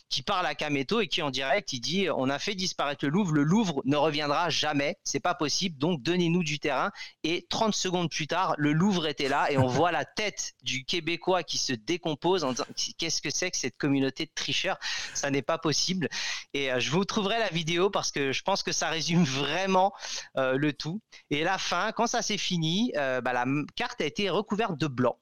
qui 0.10 0.22
parle 0.22 0.46
à 0.46 0.56
Kameto 0.56 1.02
et 1.02 1.08
qui 1.08 1.22
en 1.22 1.30
direct 1.30 1.74
il 1.74 1.82
dit 1.82 2.08
on 2.16 2.30
a 2.30 2.40
fait 2.40 2.56
disparaître 2.56 3.04
le 3.04 3.12
Louvre 3.12 3.34
le 3.34 3.44
Louvre 3.44 3.82
ne 3.86 3.98
reviendra 3.98 4.50
jamais. 4.50 4.98
C'est 5.04 5.20
pas 5.20 5.36
possible. 5.36 5.78
Donc 5.78 6.02
donnez-nous 6.02 6.44
du 6.44 6.60
terrain. 6.60 6.92
Et 7.24 7.46
30 7.50 7.76
secondes 7.76 8.10
plus 8.10 8.28
tard 8.28 8.56
le 8.58 8.72
Louvre 8.72 9.08
était 9.08 9.30
là 9.30 9.52
et 9.52 9.58
on 9.58 9.68
voit 9.68 9.92
la 9.92 10.06
tête 10.06 10.54
du 10.64 10.86
québécois 10.86 11.44
qui 11.44 11.58
se 11.58 11.74
décompose 11.74 12.44
en 12.44 12.52
disant 12.52 12.66
qu'est-ce 12.98 13.22
que 13.22 13.30
c'est 13.30 13.52
que 13.52 13.58
cette 13.58 13.78
communauté 13.78 14.26
de 14.26 14.32
tricheurs? 14.34 14.78
Ça 15.14 15.30
n'est 15.32 15.42
pas 15.42 15.58
possible. 15.58 16.08
Et 16.54 16.72
euh, 16.72 16.80
je 16.80 16.92
vous 16.92 17.04
trouve 17.04 17.25
la 17.30 17.50
vidéo 17.50 17.90
parce 17.90 18.12
que 18.12 18.32
je 18.32 18.44
pense 18.44 18.64
que 18.64 18.72
ça 18.72 18.90
résume 18.90 19.24
vraiment 19.24 19.94
euh, 20.38 20.58
le 20.58 20.74
tout. 20.74 21.02
Et 21.30 21.44
la 21.44 21.58
fin, 21.58 21.92
quand 21.92 22.08
ça 22.08 22.22
s'est 22.22 22.38
fini, 22.38 22.92
euh, 22.96 23.22
bah, 23.22 23.34
la 23.34 23.46
carte 23.76 24.02
a 24.02 24.06
été 24.06 24.30
recouverte 24.30 24.78
de 24.78 24.88
blanc. 24.88 25.18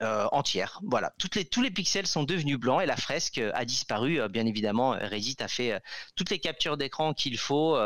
Euh, 0.00 0.26
entière. 0.32 0.80
Voilà, 0.84 1.12
Toutes 1.18 1.36
les, 1.36 1.44
tous 1.44 1.62
les 1.62 1.70
pixels 1.70 2.08
sont 2.08 2.24
devenus 2.24 2.56
blancs 2.56 2.82
et 2.82 2.86
la 2.86 2.96
fresque 2.96 3.40
a 3.52 3.64
disparu. 3.64 4.20
bien 4.28 4.46
évidemment, 4.46 4.90
Reddit 4.90 5.36
a 5.40 5.46
fait 5.46 5.80
toutes 6.16 6.30
les 6.30 6.40
captures 6.40 6.76
d'écran 6.76 7.14
qu'il 7.14 7.38
faut 7.38 7.76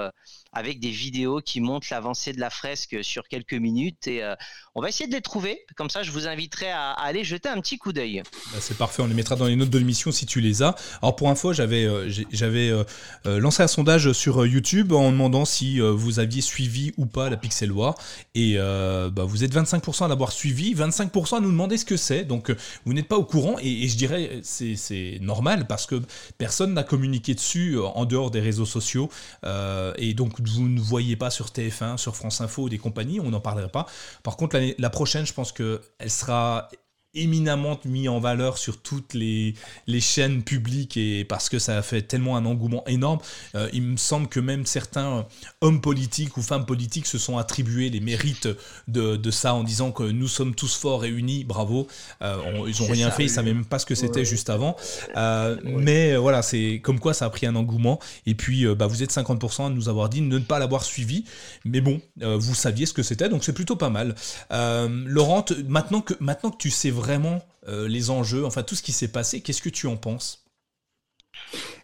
avec 0.56 0.80
des 0.80 0.90
vidéos 0.90 1.42
qui 1.44 1.60
montrent 1.60 1.88
l'avancée 1.90 2.32
de 2.32 2.40
la 2.40 2.48
fresque 2.48 2.96
sur 3.02 3.28
quelques 3.28 3.52
minutes. 3.52 4.06
Et 4.06 4.24
euh, 4.24 4.34
on 4.74 4.80
va 4.80 4.88
essayer 4.88 5.06
de 5.06 5.12
les 5.12 5.20
trouver. 5.20 5.60
Comme 5.76 5.90
ça, 5.90 6.02
je 6.02 6.10
vous 6.10 6.26
inviterai 6.26 6.70
à, 6.70 6.92
aller 6.92 7.24
jeter 7.24 7.50
un 7.50 7.60
petit 7.60 7.76
coup 7.76 7.92
d'œil. 7.92 8.22
Bah, 8.52 8.58
c'est 8.60 8.78
parfait, 8.78 9.02
on 9.02 9.06
les 9.06 9.14
mettra 9.14 9.36
dans 9.36 9.44
les 9.44 9.56
notes 9.56 9.68
de 9.68 9.76
l'émission 9.76 10.10
si 10.12 10.24
tu 10.24 10.40
les 10.40 10.62
as. 10.62 10.74
Alors 11.02 11.14
pour 11.14 11.28
info, 11.28 11.52
j'avais 11.52 11.84
euh, 11.84 12.10
j'avais 12.32 12.70
euh, 12.70 12.84
lancé 13.26 13.62
un 13.62 13.66
sondage 13.66 14.12
sur 14.12 14.46
YouTube 14.46 14.92
en 14.92 15.12
demandant 15.12 15.44
si 15.44 15.78
vous 15.78 16.20
aviez 16.20 16.40
suivi 16.40 16.92
ou 16.96 17.04
pas 17.04 17.28
la 17.28 17.36
Pixel 17.36 17.70
War. 17.70 17.94
Et 18.34 18.56
bah, 18.56 19.24
vous 19.24 19.44
êtes 19.44 19.54
25% 19.54 20.06
à 20.06 20.08
l'avoir 20.08 20.32
suivi, 20.32 20.74
25% 20.74 21.36
à 21.36 21.40
nous 21.40 21.50
demander 21.50 21.76
ce 21.76 21.84
que 21.84 21.98
c'est. 21.98 22.24
Donc 22.24 22.50
vous 22.86 22.94
n'êtes 22.94 23.08
pas 23.08 23.18
au 23.18 23.24
courant. 23.24 23.56
Et, 23.60 23.88
je 23.88 23.96
dirais 23.96 24.40
c'est 24.42 25.18
normal 25.20 25.66
parce 25.66 25.84
que 25.84 26.00
personne 26.38 26.72
n'a 26.72 26.82
communiqué 26.82 27.34
dessus 27.34 27.78
en 27.78 28.06
dehors 28.06 28.30
des 28.30 28.40
réseaux 28.40 28.64
sociaux. 28.64 29.10
et 29.44 30.14
donc 30.14 30.40
vous 30.48 30.68
ne 30.68 30.80
voyez 30.80 31.16
pas 31.16 31.30
sur 31.30 31.46
TF1, 31.46 31.96
sur 31.96 32.16
France 32.16 32.40
Info 32.40 32.62
ou 32.62 32.68
des 32.68 32.78
compagnies, 32.78 33.20
on 33.20 33.30
n'en 33.30 33.40
parlerait 33.40 33.68
pas. 33.68 33.86
Par 34.22 34.36
contre, 34.36 34.60
la 34.78 34.90
prochaine, 34.90 35.26
je 35.26 35.32
pense 35.32 35.52
qu'elle 35.52 35.80
sera 36.10 36.68
éminemment 37.16 37.80
mis 37.84 38.08
en 38.08 38.20
valeur 38.20 38.58
sur 38.58 38.80
toutes 38.80 39.14
les, 39.14 39.54
les, 39.86 40.00
chaînes 40.00 40.42
publiques 40.42 40.96
et 40.96 41.24
parce 41.24 41.48
que 41.48 41.58
ça 41.58 41.76
a 41.76 41.82
fait 41.82 42.02
tellement 42.02 42.36
un 42.36 42.44
engouement 42.44 42.84
énorme. 42.86 43.18
Euh, 43.54 43.68
il 43.72 43.82
me 43.82 43.96
semble 43.96 44.28
que 44.28 44.38
même 44.38 44.66
certains 44.66 45.26
hommes 45.60 45.80
politiques 45.80 46.36
ou 46.36 46.42
femmes 46.42 46.66
politiques 46.66 47.06
se 47.06 47.18
sont 47.18 47.38
attribués 47.38 47.90
les 47.90 48.00
mérites 48.00 48.48
de, 48.88 49.16
de 49.16 49.30
ça 49.30 49.54
en 49.54 49.64
disant 49.64 49.90
que 49.90 50.04
nous 50.04 50.28
sommes 50.28 50.54
tous 50.54 50.76
forts 50.76 51.04
et 51.04 51.08
unis, 51.08 51.44
bravo. 51.44 51.88
Euh, 52.22 52.36
ils 52.66 52.82
ont 52.82 52.86
rien 52.86 53.10
fait, 53.10 53.24
ils 53.24 53.30
savaient 53.30 53.54
même 53.54 53.64
pas 53.64 53.78
ce 53.78 53.86
que 53.86 53.94
c'était 53.94 54.24
juste 54.24 54.50
avant. 54.50 54.76
Euh, 55.16 55.56
mais 55.64 56.16
voilà, 56.16 56.42
c'est 56.42 56.80
comme 56.82 57.00
quoi 57.00 57.14
ça 57.14 57.24
a 57.24 57.30
pris 57.30 57.46
un 57.46 57.56
engouement. 57.56 57.98
Et 58.26 58.34
puis, 58.34 58.66
bah, 58.74 58.86
vous 58.86 59.02
êtes 59.02 59.12
50% 59.12 59.66
à 59.66 59.70
nous 59.70 59.88
avoir 59.88 60.08
dit 60.08 60.20
de 60.20 60.26
ne 60.26 60.38
pas 60.38 60.58
l'avoir 60.58 60.84
suivi. 60.84 61.24
Mais 61.64 61.80
bon, 61.80 62.00
vous 62.20 62.54
saviez 62.54 62.86
ce 62.86 62.92
que 62.92 63.02
c'était, 63.02 63.28
donc 63.28 63.42
c'est 63.42 63.52
plutôt 63.52 63.76
pas 63.76 63.90
mal. 63.90 64.14
Laurent, 64.50 65.44
maintenant 65.66 66.00
que, 66.00 66.14
maintenant 66.20 66.50
que 66.50 66.58
tu 66.58 66.70
sais 66.70 66.90
vraiment 66.90 67.05
vraiment 67.06 67.40
euh, 67.68 67.86
les 67.86 68.10
enjeux, 68.10 68.44
enfin 68.44 68.62
tout 68.64 68.74
ce 68.74 68.82
qui 68.82 68.92
s'est 68.92 69.08
passé. 69.08 69.40
Qu'est-ce 69.40 69.62
que 69.62 69.68
tu 69.68 69.86
en 69.86 69.96
penses? 69.96 70.44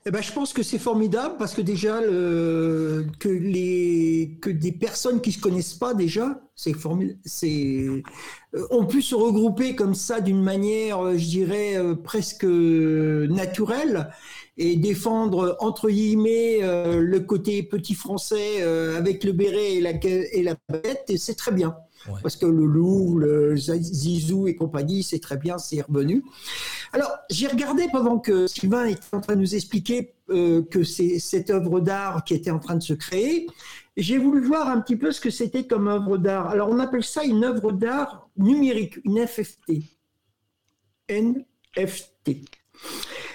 Eh 0.04 0.10
ben, 0.10 0.20
je 0.20 0.32
pense 0.32 0.52
que 0.52 0.64
c'est 0.64 0.78
formidable 0.78 1.36
parce 1.38 1.54
que 1.54 1.60
déjà 1.60 2.00
que 2.00 3.28
les 3.28 4.36
que 4.40 4.50
des 4.50 4.72
personnes 4.72 5.20
qui 5.20 5.30
se 5.30 5.38
connaissent 5.38 5.74
pas 5.74 5.94
déjà, 5.94 6.40
c'est 6.56 6.72
c'est 7.24 7.86
euh, 8.54 8.66
ont 8.70 8.86
pu 8.86 9.00
se 9.02 9.14
regrouper 9.14 9.76
comme 9.76 9.94
ça 9.94 10.20
d'une 10.20 10.42
manière, 10.42 11.04
euh, 11.04 11.16
je 11.16 11.26
dirais 11.26 11.76
presque 12.02 12.44
naturelle 12.44 14.10
et 14.56 14.74
défendre 14.76 15.56
entre 15.60 15.88
guillemets 15.88 16.60
le 16.62 17.20
côté 17.20 17.62
petit 17.62 17.94
français 17.94 18.62
avec 18.96 19.22
le 19.22 19.32
béret 19.32 19.74
et 19.74 19.80
la 19.80 19.92
et 19.92 20.42
la 20.42 20.56
bête, 20.68 21.04
et 21.08 21.18
c'est 21.18 21.36
très 21.36 21.52
bien. 21.52 21.76
Parce 22.22 22.36
que 22.36 22.46
le 22.46 22.64
loup, 22.64 23.18
le 23.18 23.56
zizou 23.56 24.48
et 24.48 24.56
compagnie, 24.56 25.02
c'est 25.02 25.20
très 25.20 25.36
bien, 25.36 25.58
c'est 25.58 25.82
revenu. 25.82 26.24
Alors, 26.92 27.10
j'ai 27.30 27.46
regardé 27.46 27.86
pendant 27.92 28.18
que 28.18 28.46
Sylvain 28.46 28.86
était 28.86 29.00
en 29.12 29.20
train 29.20 29.34
de 29.34 29.40
nous 29.40 29.54
expliquer 29.54 30.14
euh, 30.30 30.62
que 30.62 30.84
c'est 30.84 31.18
cette 31.18 31.50
œuvre 31.50 31.80
d'art 31.80 32.24
qui 32.24 32.34
était 32.34 32.50
en 32.50 32.58
train 32.58 32.76
de 32.76 32.82
se 32.82 32.94
créer. 32.94 33.46
J'ai 33.96 34.18
voulu 34.18 34.44
voir 34.44 34.68
un 34.68 34.80
petit 34.80 34.96
peu 34.96 35.12
ce 35.12 35.20
que 35.20 35.30
c'était 35.30 35.66
comme 35.66 35.88
œuvre 35.88 36.18
d'art. 36.18 36.48
Alors, 36.48 36.68
on 36.68 36.78
appelle 36.78 37.04
ça 37.04 37.24
une 37.24 37.44
œuvre 37.44 37.72
d'art 37.72 38.28
numérique, 38.36 38.98
une 39.04 39.26
FFT. 39.26 39.82
NFT. 41.08 42.30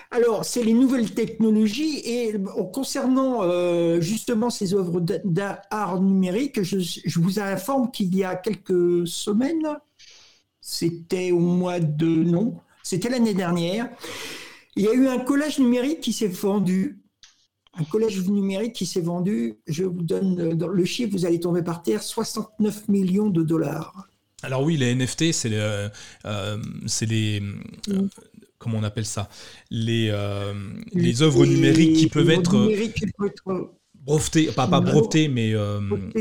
Alors, 0.10 0.46
c'est 0.46 0.64
les 0.64 0.74
nouvelles 0.74 1.14
technologies 1.14 2.00
et 2.06 2.34
concernant 2.74 3.44
euh, 3.44 4.00
justement 4.00 4.50
ces 4.50 4.74
œuvres 4.74 5.02
d'art 5.02 6.02
numérique, 6.02 6.62
je, 6.64 7.20
vous 7.20 7.40
informe 7.40 7.92
qu'il 7.92 8.16
y 8.16 8.24
a 8.24 8.36
quelques 8.36 9.06
semaines, 9.06 9.68
c'était 10.62 11.32
au 11.32 11.40
mois 11.40 11.80
de 11.80 12.08
non, 12.08 12.58
c'était 12.84 13.10
l'année 13.10 13.34
dernière, 13.34 13.90
il 14.78 14.84
y 14.84 14.88
a 14.88 14.94
eu 14.94 15.08
un 15.08 15.20
collage 15.20 15.60
numérique 15.60 16.00
qui 16.00 16.14
s'est 16.14 16.28
vendu. 16.28 17.02
Un 17.80 17.84
collage 17.84 18.28
numérique 18.28 18.74
qui 18.74 18.86
s'est 18.86 19.02
vendu, 19.02 19.58
je 19.68 19.84
vous 19.84 20.02
donne 20.02 20.58
le 20.58 20.86
chiffre, 20.86 21.12
vous 21.12 21.26
allez 21.26 21.40
tomber 21.40 21.64
par 21.64 21.84
terre, 21.84 22.02
69 22.02 22.88
millions 22.88 23.30
de 23.30 23.44
dollars. 23.44 24.08
Alors 24.44 24.62
oui, 24.64 24.78
les 24.78 24.94
NFT, 24.94 25.32
c'est 25.32 25.50
euh, 25.52 25.90
les, 27.02 27.42
comment 28.58 28.78
on 28.78 28.84
appelle 28.84 29.06
ça? 29.06 29.30
Les, 29.70 30.12
les 30.94 31.22
œuvres 31.22 31.46
numériques 31.46 31.98
qui 31.98 32.08
peuvent 32.08 32.30
être 32.30 32.70
brevetées, 34.08 34.52
pas, 34.54 34.68
pas 34.68 34.80
brevetées, 34.80 35.28
mais, 35.28 35.54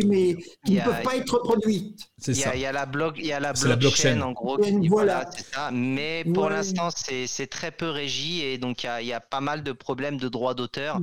mais 0.05 0.37
qui 0.67 0.75
ne 0.75 0.81
peuvent 0.81 1.03
pas 1.03 1.17
être 1.17 1.35
reproduites. 1.35 2.01
C'est 2.19 2.35
ça. 2.35 2.55
Il 2.57 2.61
y 2.61 2.67
a 2.67 2.73
la 2.73 2.85
blog, 2.85 3.15
il 3.19 3.27
y 3.27 3.33
a 3.33 3.41
la 3.41 3.53
blockchain, 3.53 4.21
en 4.21 4.33
gros. 4.33 4.59
voilà, 4.89 5.29
c'est 5.35 5.55
ça. 5.55 5.71
Mais 5.73 6.25
pour 6.35 6.51
l'instant, 6.51 6.89
c'est 6.91 7.47
très 7.47 7.71
peu 7.71 7.89
régi 7.89 8.43
et 8.43 8.59
donc 8.59 8.85
il 8.85 9.07
y, 9.07 9.13
a, 9.13 9.21
pas 9.21 9.41
mal 9.41 9.63
de 9.63 9.73
problèmes 9.73 10.19
de 10.19 10.29
droits 10.29 10.55
d'auteur 10.55 11.01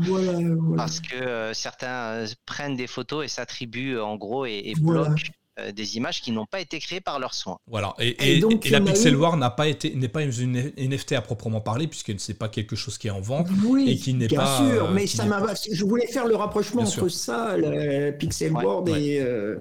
parce 0.76 1.00
que 1.00 1.52
certains 1.54 2.26
prennent 2.46 2.76
des 2.76 2.88
photos 2.88 3.26
et 3.26 3.28
s'attribuent 3.28 4.00
en 4.00 4.16
gros 4.16 4.46
et, 4.46 4.62
et 4.66 4.74
bloquent 4.76 5.12
euh, 5.12 5.43
des 5.74 5.98
images 5.98 6.22
qui 6.22 6.32
n'ont 6.32 6.46
pas 6.46 6.60
été 6.60 6.80
créées 6.80 7.02
par 7.02 7.20
leurs 7.20 7.34
soins. 7.34 7.58
Voilà. 7.68 7.94
Et, 8.00 8.42
la 8.70 8.82
Pixel 8.82 9.16
War 9.16 9.38
n'a 9.38 9.50
pas 9.50 9.68
été 9.68 9.94
n'est 9.96 10.08
pas 10.08 10.24
une 10.24 10.72
NFT 10.78 11.14
à 11.14 11.22
proprement 11.22 11.62
parler 11.62 11.88
puisque 11.88 12.14
c'est 12.20 12.34
pas 12.34 12.50
quelque 12.50 12.76
chose 12.76 12.98
qui 12.98 13.08
est 13.08 13.12
en 13.12 13.22
vente 13.22 13.48
et 13.86 13.96
qui 13.98 14.14
n'est 14.14 14.28
pas. 14.28 14.62
Bien 14.62 14.74
sûr, 14.74 14.92
mais 14.92 15.08
ça 15.08 15.26
m'a. 15.26 15.44
Je 15.72 15.86
voulais 15.86 16.08
faire 16.08 16.28
le 16.28 16.36
rapprochement 16.36 16.84
entre 16.84 17.08
ça, 17.10 17.58
la 17.58 18.12
Pixel 18.12 18.54
War 18.54 18.88
et 18.88 19.20
euh, 19.20 19.60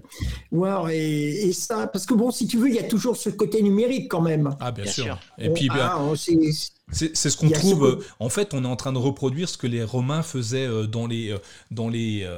War 0.51 0.91
et, 0.91 1.53
ça, 1.53 1.87
parce 1.87 2.07
que 2.07 2.15
bon, 2.15 2.31
si 2.31 2.47
tu 2.47 2.59
veux, 2.59 2.69
il 2.69 2.75
y 2.75 2.79
a 2.79 2.85
toujours 2.85 3.17
ce 3.17 3.31
côté 3.31 3.63
numérique 3.63 4.11
quand 4.11 4.23
même. 4.23 4.55
Ah 4.61 4.73
bien, 4.73 4.87
sûr. 4.87 5.19
Et 5.39 5.51
puis 5.51 5.69
bien. 5.69 5.91
Ah, 5.93 6.13
c'est 6.17 6.37
ce 6.91 7.37
qu'on 7.37 7.51
trouve. 7.51 7.87
Euh, 7.87 8.05
en 8.21 8.29
fait, 8.29 8.55
on 8.55 8.65
est 8.65 8.69
en 8.69 8.77
train 8.77 8.93
de 8.93 8.99
reproduire 8.99 9.49
ce 9.49 9.57
que 9.57 9.67
les 9.67 9.83
Romains 9.83 10.23
faisaient 10.23 10.67
euh, 10.67 10.87
dans 10.87 11.07
les 11.07 11.31
euh, 11.31 11.39
dans 11.71 11.89
les 11.89 12.29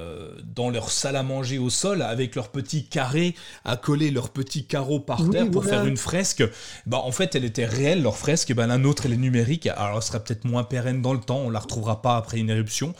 dans 0.55 0.71
leur 0.71 0.91
salle 0.91 1.17
à 1.17 1.23
manger 1.23 1.59
au 1.59 1.71
sol 1.71 2.03
avec 2.03 2.35
leurs 2.35 2.49
petits 2.49 2.87
carrés 2.87 3.35
à 3.65 3.77
coller 3.77 4.11
leurs 4.11 4.31
petits 4.31 4.65
carreaux 4.65 5.01
par 5.01 5.29
terre 5.31 5.51
pour 5.51 5.65
faire 5.65 5.87
une 5.87 5.97
fresque. 5.97 6.45
Bah 6.87 6.99
en 6.99 7.13
fait, 7.13 7.35
elle 7.35 7.45
était 7.45 7.67
réelle 7.67 8.03
leur 8.03 8.17
fresque. 8.17 8.53
Bah, 8.55 8.67
la 8.67 8.79
nôtre 8.79 9.07
elle 9.07 9.13
est 9.13 9.19
numérique. 9.19 9.67
Alors 9.67 9.97
elle 9.97 10.03
sera 10.03 10.21
peut-être 10.21 10.45
moins 10.45 10.65
pérenne 10.65 11.03
dans 11.03 11.13
le 11.13 11.21
temps. 11.21 11.39
On 11.39 11.51
la 11.51 11.61
retrouvera 11.61 12.03
pas 12.03 12.17
après 12.17 12.39
une 12.39 12.51
éruption, 12.51 12.95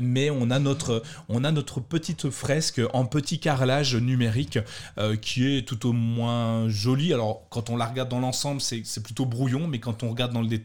mais 0.00 0.30
on 0.30 0.50
a 0.50 0.58
notre 0.58 1.02
on 1.28 1.44
a 1.44 1.52
notre 1.52 1.80
petite 1.80 2.30
fresque 2.30 2.80
en 2.92 3.04
petit 3.04 3.38
carrelage 3.38 3.96
numérique 3.96 4.58
qui 5.20 5.56
est 5.56 5.62
tout 5.66 5.88
au 5.88 5.92
moins 5.92 6.68
jolie. 6.68 7.12
Alors 7.12 7.42
quand 7.50 7.70
on 7.70 7.76
la 7.76 7.86
regarde 7.86 8.08
dans 8.08 8.20
l'ensemble, 8.20 8.60
c'est 8.60 9.02
plutôt 9.02 9.26
brouillon, 9.26 9.66
mais 9.66 9.78
quand 9.78 10.02
on 10.02 10.10
regarde 10.10 10.32
dans 10.32 10.42
le 10.42 10.48
détail 10.48 10.59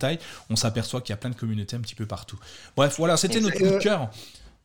on 0.49 0.55
s'aperçoit 0.55 1.01
qu'il 1.01 1.11
y 1.11 1.13
a 1.13 1.17
plein 1.17 1.29
de 1.29 1.35
communautés 1.35 1.75
un 1.75 1.81
petit 1.81 1.95
peu 1.95 2.05
partout. 2.05 2.39
Bref, 2.75 2.95
voilà, 2.97 3.17
c'était 3.17 3.39
notre 3.39 3.57
coup 3.57 3.63
de 3.63 3.79
cœur. 3.79 4.09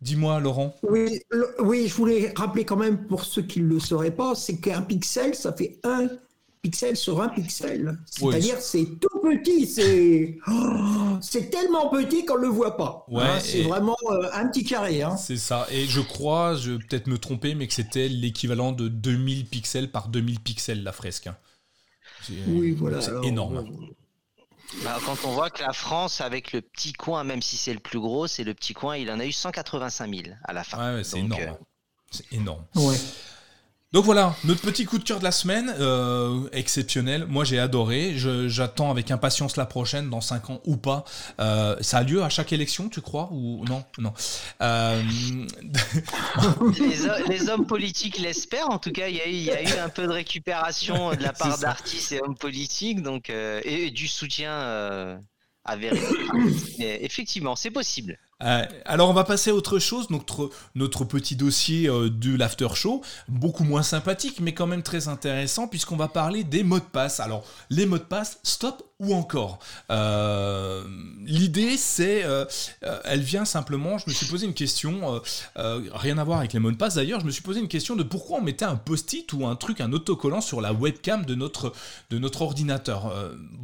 Dis-moi, 0.00 0.40
Laurent. 0.40 0.74
Oui, 0.82 1.20
oui, 1.58 1.86
je 1.86 1.94
voulais 1.94 2.32
rappeler 2.34 2.64
quand 2.64 2.76
même 2.76 3.06
pour 3.06 3.24
ceux 3.24 3.42
qui 3.42 3.60
ne 3.60 3.66
le 3.66 3.80
sauraient 3.80 4.10
pas, 4.10 4.34
c'est 4.34 4.56
qu'un 4.58 4.80
pixel, 4.80 5.34
ça 5.34 5.52
fait 5.52 5.78
un 5.84 6.08
pixel 6.62 6.96
sur 6.96 7.20
un 7.20 7.28
pixel. 7.28 7.98
C'est-à-dire, 8.06 8.60
c'est 8.60 8.86
tout 8.98 9.20
petit, 9.22 9.66
c'est 9.66 10.38
oh, 10.48 11.18
c'est 11.20 11.50
tellement 11.50 11.90
petit 11.90 12.24
qu'on 12.24 12.36
ne 12.36 12.42
le 12.42 12.48
voit 12.48 12.78
pas. 12.78 13.04
Ouais, 13.08 13.22
hein, 13.22 13.40
c'est 13.40 13.62
vraiment 13.62 13.96
euh, 14.10 14.28
un 14.32 14.48
petit 14.48 14.64
carré. 14.64 15.02
Hein. 15.02 15.16
C'est 15.16 15.36
ça. 15.36 15.66
Et 15.70 15.86
je 15.86 16.00
crois, 16.00 16.54
je 16.54 16.72
vais 16.72 16.78
peut-être 16.78 17.06
me 17.06 17.18
tromper, 17.18 17.54
mais 17.54 17.66
que 17.66 17.74
c'était 17.74 18.08
l'équivalent 18.08 18.72
de 18.72 18.88
2000 18.88 19.46
pixels 19.46 19.90
par 19.90 20.08
2000 20.08 20.40
pixels, 20.40 20.82
la 20.82 20.92
fresque. 20.92 21.26
Hein. 21.26 21.36
Oui, 22.48 22.72
voilà. 22.72 23.00
C'est 23.00 23.12
énorme. 23.24 23.58
Euh, 23.58 23.94
bah, 24.84 24.98
quand 25.04 25.24
on 25.24 25.32
voit 25.32 25.50
que 25.50 25.62
la 25.62 25.72
France, 25.72 26.20
avec 26.20 26.52
le 26.52 26.60
petit 26.60 26.92
coin, 26.92 27.24
même 27.24 27.42
si 27.42 27.56
c'est 27.56 27.74
le 27.74 27.80
plus 27.80 28.00
gros, 28.00 28.26
c'est 28.26 28.44
le 28.44 28.54
petit 28.54 28.72
coin, 28.72 28.96
il 28.96 29.10
en 29.10 29.18
a 29.20 29.26
eu 29.26 29.32
185 29.32 30.14
000 30.14 30.22
à 30.44 30.52
la 30.52 30.64
fin. 30.64 30.96
Ouais, 30.96 31.04
c'est 31.04 31.18
énorme. 31.18 31.42
Euh, 31.42 31.52
c'est 32.10 32.32
énorme. 32.32 32.64
Ouais. 32.74 32.96
Donc 33.92 34.04
voilà, 34.04 34.36
notre 34.44 34.62
petit 34.62 34.84
coup 34.84 34.98
de 34.98 35.02
cœur 35.02 35.18
de 35.18 35.24
la 35.24 35.32
semaine, 35.32 35.74
euh, 35.80 36.48
exceptionnel. 36.52 37.26
Moi 37.26 37.44
j'ai 37.44 37.58
adoré. 37.58 38.14
J'attends 38.14 38.88
avec 38.88 39.10
impatience 39.10 39.56
la 39.56 39.66
prochaine, 39.66 40.08
dans 40.08 40.20
5 40.20 40.50
ans 40.50 40.60
ou 40.64 40.76
pas. 40.76 41.04
Euh, 41.40 41.74
ça 41.80 41.98
a 41.98 42.02
lieu 42.04 42.22
à 42.22 42.28
chaque 42.28 42.52
élection, 42.52 42.88
tu 42.88 43.00
crois 43.00 43.28
Ou 43.32 43.64
non? 43.64 43.82
Non. 43.98 44.12
Euh, 44.62 45.02
les, 47.28 47.48
hommes 47.48 47.66
politiques 47.66 48.18
l'espèrent. 48.18 48.70
En 48.70 48.78
tout 48.78 48.92
cas, 48.92 49.08
il 49.08 49.16
y, 49.16 49.50
a 49.50 49.60
eu, 49.60 49.78
un 49.80 49.88
peu 49.88 50.06
de 50.06 50.12
récupération 50.12 51.10
de 51.10 51.22
la 51.24 51.32
part 51.32 51.58
d'artistes 51.58 52.12
et 52.12 52.20
hommes 52.22 52.36
politiques, 52.36 53.02
donc 53.02 53.28
et, 53.28 53.90
du 53.90 54.06
soutien 54.06 55.18
avéré. 55.64 55.98
effectivement, 56.78 57.56
c'est 57.56 57.72
possible. 57.72 58.20
Euh, 58.42 58.64
alors 58.84 59.10
on 59.10 59.12
va 59.12 59.24
passer 59.24 59.50
à 59.50 59.54
autre 59.54 59.78
chose, 59.78 60.10
notre, 60.10 60.50
notre 60.74 61.04
petit 61.04 61.36
dossier 61.36 61.88
euh, 61.88 62.08
de 62.08 62.36
l'after 62.36 62.68
show, 62.74 63.02
beaucoup 63.28 63.64
moins 63.64 63.82
sympathique 63.82 64.40
mais 64.40 64.54
quand 64.54 64.66
même 64.66 64.82
très 64.82 65.08
intéressant 65.08 65.68
puisqu'on 65.68 65.96
va 65.96 66.08
parler 66.08 66.44
des 66.44 66.62
mots 66.62 66.78
de 66.78 66.84
passe. 66.84 67.20
Alors 67.20 67.44
les 67.68 67.86
mots 67.86 67.98
de 67.98 68.02
passe, 68.02 68.38
stop 68.42 68.82
ou 69.00 69.14
encore. 69.14 69.58
Euh, 69.90 70.84
l'idée 71.24 71.76
c'est, 71.76 72.24
elle 73.04 73.20
vient 73.20 73.44
simplement, 73.44 73.98
je 73.98 74.04
me 74.08 74.14
suis 74.14 74.26
posé 74.26 74.46
une 74.46 74.54
question, 74.54 75.20
rien 75.56 76.18
à 76.18 76.24
voir 76.24 76.38
avec 76.38 76.52
les 76.52 76.58
mots 76.58 76.70
de 76.70 76.76
passe 76.76 76.94
d'ailleurs, 76.94 77.20
je 77.20 77.26
me 77.26 77.30
suis 77.30 77.42
posé 77.42 77.60
une 77.60 77.68
question 77.68 77.96
de 77.96 78.02
pourquoi 78.02 78.38
on 78.38 78.42
mettait 78.42 78.64
un 78.64 78.76
post-it 78.76 79.32
ou 79.32 79.46
un 79.46 79.56
truc, 79.56 79.80
un 79.80 79.92
autocollant 79.92 80.40
sur 80.40 80.60
la 80.60 80.72
webcam 80.72 81.24
de 81.24 81.34
notre, 81.34 81.72
de 82.10 82.18
notre 82.18 82.42
ordinateur. 82.42 83.12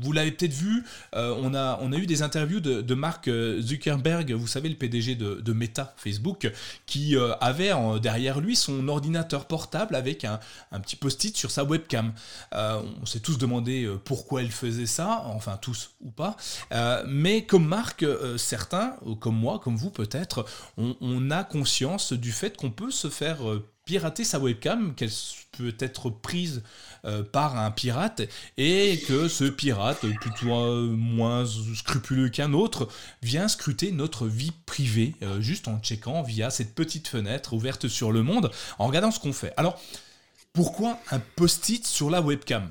vous 0.01 0.13
l'avez 0.13 0.33
peut-être 0.33 0.53
vu, 0.53 0.85
on, 1.13 1.55
a, 1.55 1.79
on 1.81 1.93
a 1.93 1.97
eu 1.97 2.07
des 2.07 2.23
interviews 2.23 2.61
de, 2.61 2.95
Mark 2.95 3.29
Zuckerberg, 3.61 4.33
vous 4.33 4.47
savez, 4.47 4.69
le 4.69 4.75
PDG 4.75 5.15
de, 5.15 5.53
Meta, 5.53 5.95
Facebook, 5.97 6.51
qui 6.87 7.17
euh, 7.17 7.35
avait 7.41 7.73
derrière 8.01 8.41
lui 8.41 8.57
son 8.57 8.89
ordinateur 8.89 9.47
portable 9.47 9.95
avec 9.95 10.25
un, 10.25 10.39
petit 10.81 10.97
post-it 10.97 11.37
sur 11.37 11.51
sa 11.51 11.65
webcam. 11.65 12.13
Euh, 12.55 12.81
on 13.03 13.07
s'est 13.07 13.21
tous 13.21 13.39
demandé 13.39 13.85
euh, 13.85 14.01
pourquoi 14.03 14.43
il 14.43 14.53
faisait 14.53 14.87
ça, 14.87 15.26
enfin 15.27 15.59
tous 15.61 15.91
ou 16.01 16.11
pas, 16.11 16.37
mais 17.07 17.45
comme 17.45 17.67
Marc, 17.67 18.05
certains, 18.37 18.97
comme 19.21 19.37
moi, 19.37 19.59
comme 19.59 19.77
vous 19.77 19.91
peut-être, 19.91 20.45
on, 20.77 21.31
a 21.31 21.45
conscience 21.45 22.13
du 22.13 22.33
fait 22.33 22.57
qu'on 22.57 22.71
peut 22.71 22.91
se 22.91 23.09
faire 23.09 23.39
pirater 23.87 24.25
sa 24.25 24.39
webcam, 24.39 24.95
qu'elle 24.95 25.11
peut 25.57 25.75
être 25.79 26.11
prise 26.11 26.63
euh, 27.05 27.23
par 27.23 27.57
un 27.57 27.71
pirate, 27.71 28.23
et 28.59 29.01
que 29.07 29.29
ce 29.29 29.45
pirate, 29.45 30.05
plutôt 30.21 30.53
euh, 30.53 30.89
moins 30.91 31.45
scrupuleux 31.47 32.29
qu'un 32.29 32.53
autre, 32.53 32.89
vient 33.23 33.49
scruter 33.49 33.93
notre 33.93 34.27
vie 34.27 34.53
privée, 34.67 35.15
euh, 35.23 35.41
juste 35.41 35.69
en 35.69 35.79
checkant 35.79 36.23
via 36.23 36.51
cette 36.51 36.75
petite 36.75 37.07
fenêtre 37.07 37.53
ouverte 37.53 37.87
sur 37.87 38.11
le 38.11 38.23
monde, 38.23 38.51
en 38.79 38.89
regardant 38.89 39.13
ce 39.13 39.21
qu'on 39.21 39.33
fait. 39.33 39.55
Alors, 39.57 39.81
pourquoi 40.53 40.99
un 41.13 41.21
post-it 41.21 41.87
sur 41.87 42.11
la 42.11 42.21
webcam? 42.21 42.69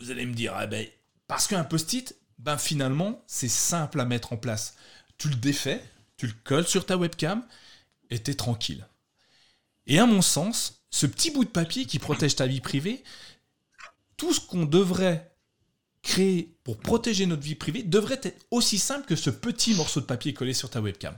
Vous 0.00 0.10
allez 0.10 0.26
me 0.26 0.34
dire, 0.34 0.52
ah 0.56 0.66
ben, 0.66 0.84
parce 1.30 1.46
qu'un 1.46 1.62
post-it, 1.62 2.16
ben 2.40 2.58
finalement, 2.58 3.22
c'est 3.28 3.46
simple 3.46 4.00
à 4.00 4.04
mettre 4.04 4.32
en 4.32 4.36
place. 4.36 4.74
Tu 5.16 5.28
le 5.28 5.36
défais, 5.36 5.80
tu 6.16 6.26
le 6.26 6.32
colles 6.42 6.66
sur 6.66 6.84
ta 6.84 6.96
webcam, 6.96 7.46
et 8.10 8.18
t'es 8.18 8.34
tranquille. 8.34 8.84
Et 9.86 10.00
à 10.00 10.06
mon 10.06 10.22
sens, 10.22 10.82
ce 10.90 11.06
petit 11.06 11.30
bout 11.30 11.44
de 11.44 11.50
papier 11.50 11.86
qui 11.86 12.00
protège 12.00 12.34
ta 12.34 12.48
vie 12.48 12.60
privée, 12.60 13.04
tout 14.16 14.34
ce 14.34 14.40
qu'on 14.40 14.64
devrait 14.64 15.30
créer 16.02 16.58
pour 16.64 16.80
protéger 16.80 17.26
notre 17.26 17.42
vie 17.42 17.54
privée 17.54 17.84
devrait 17.84 18.20
être 18.24 18.44
aussi 18.50 18.80
simple 18.80 19.06
que 19.06 19.14
ce 19.14 19.30
petit 19.30 19.74
morceau 19.74 20.00
de 20.00 20.06
papier 20.06 20.34
collé 20.34 20.52
sur 20.52 20.68
ta 20.68 20.80
webcam. 20.80 21.16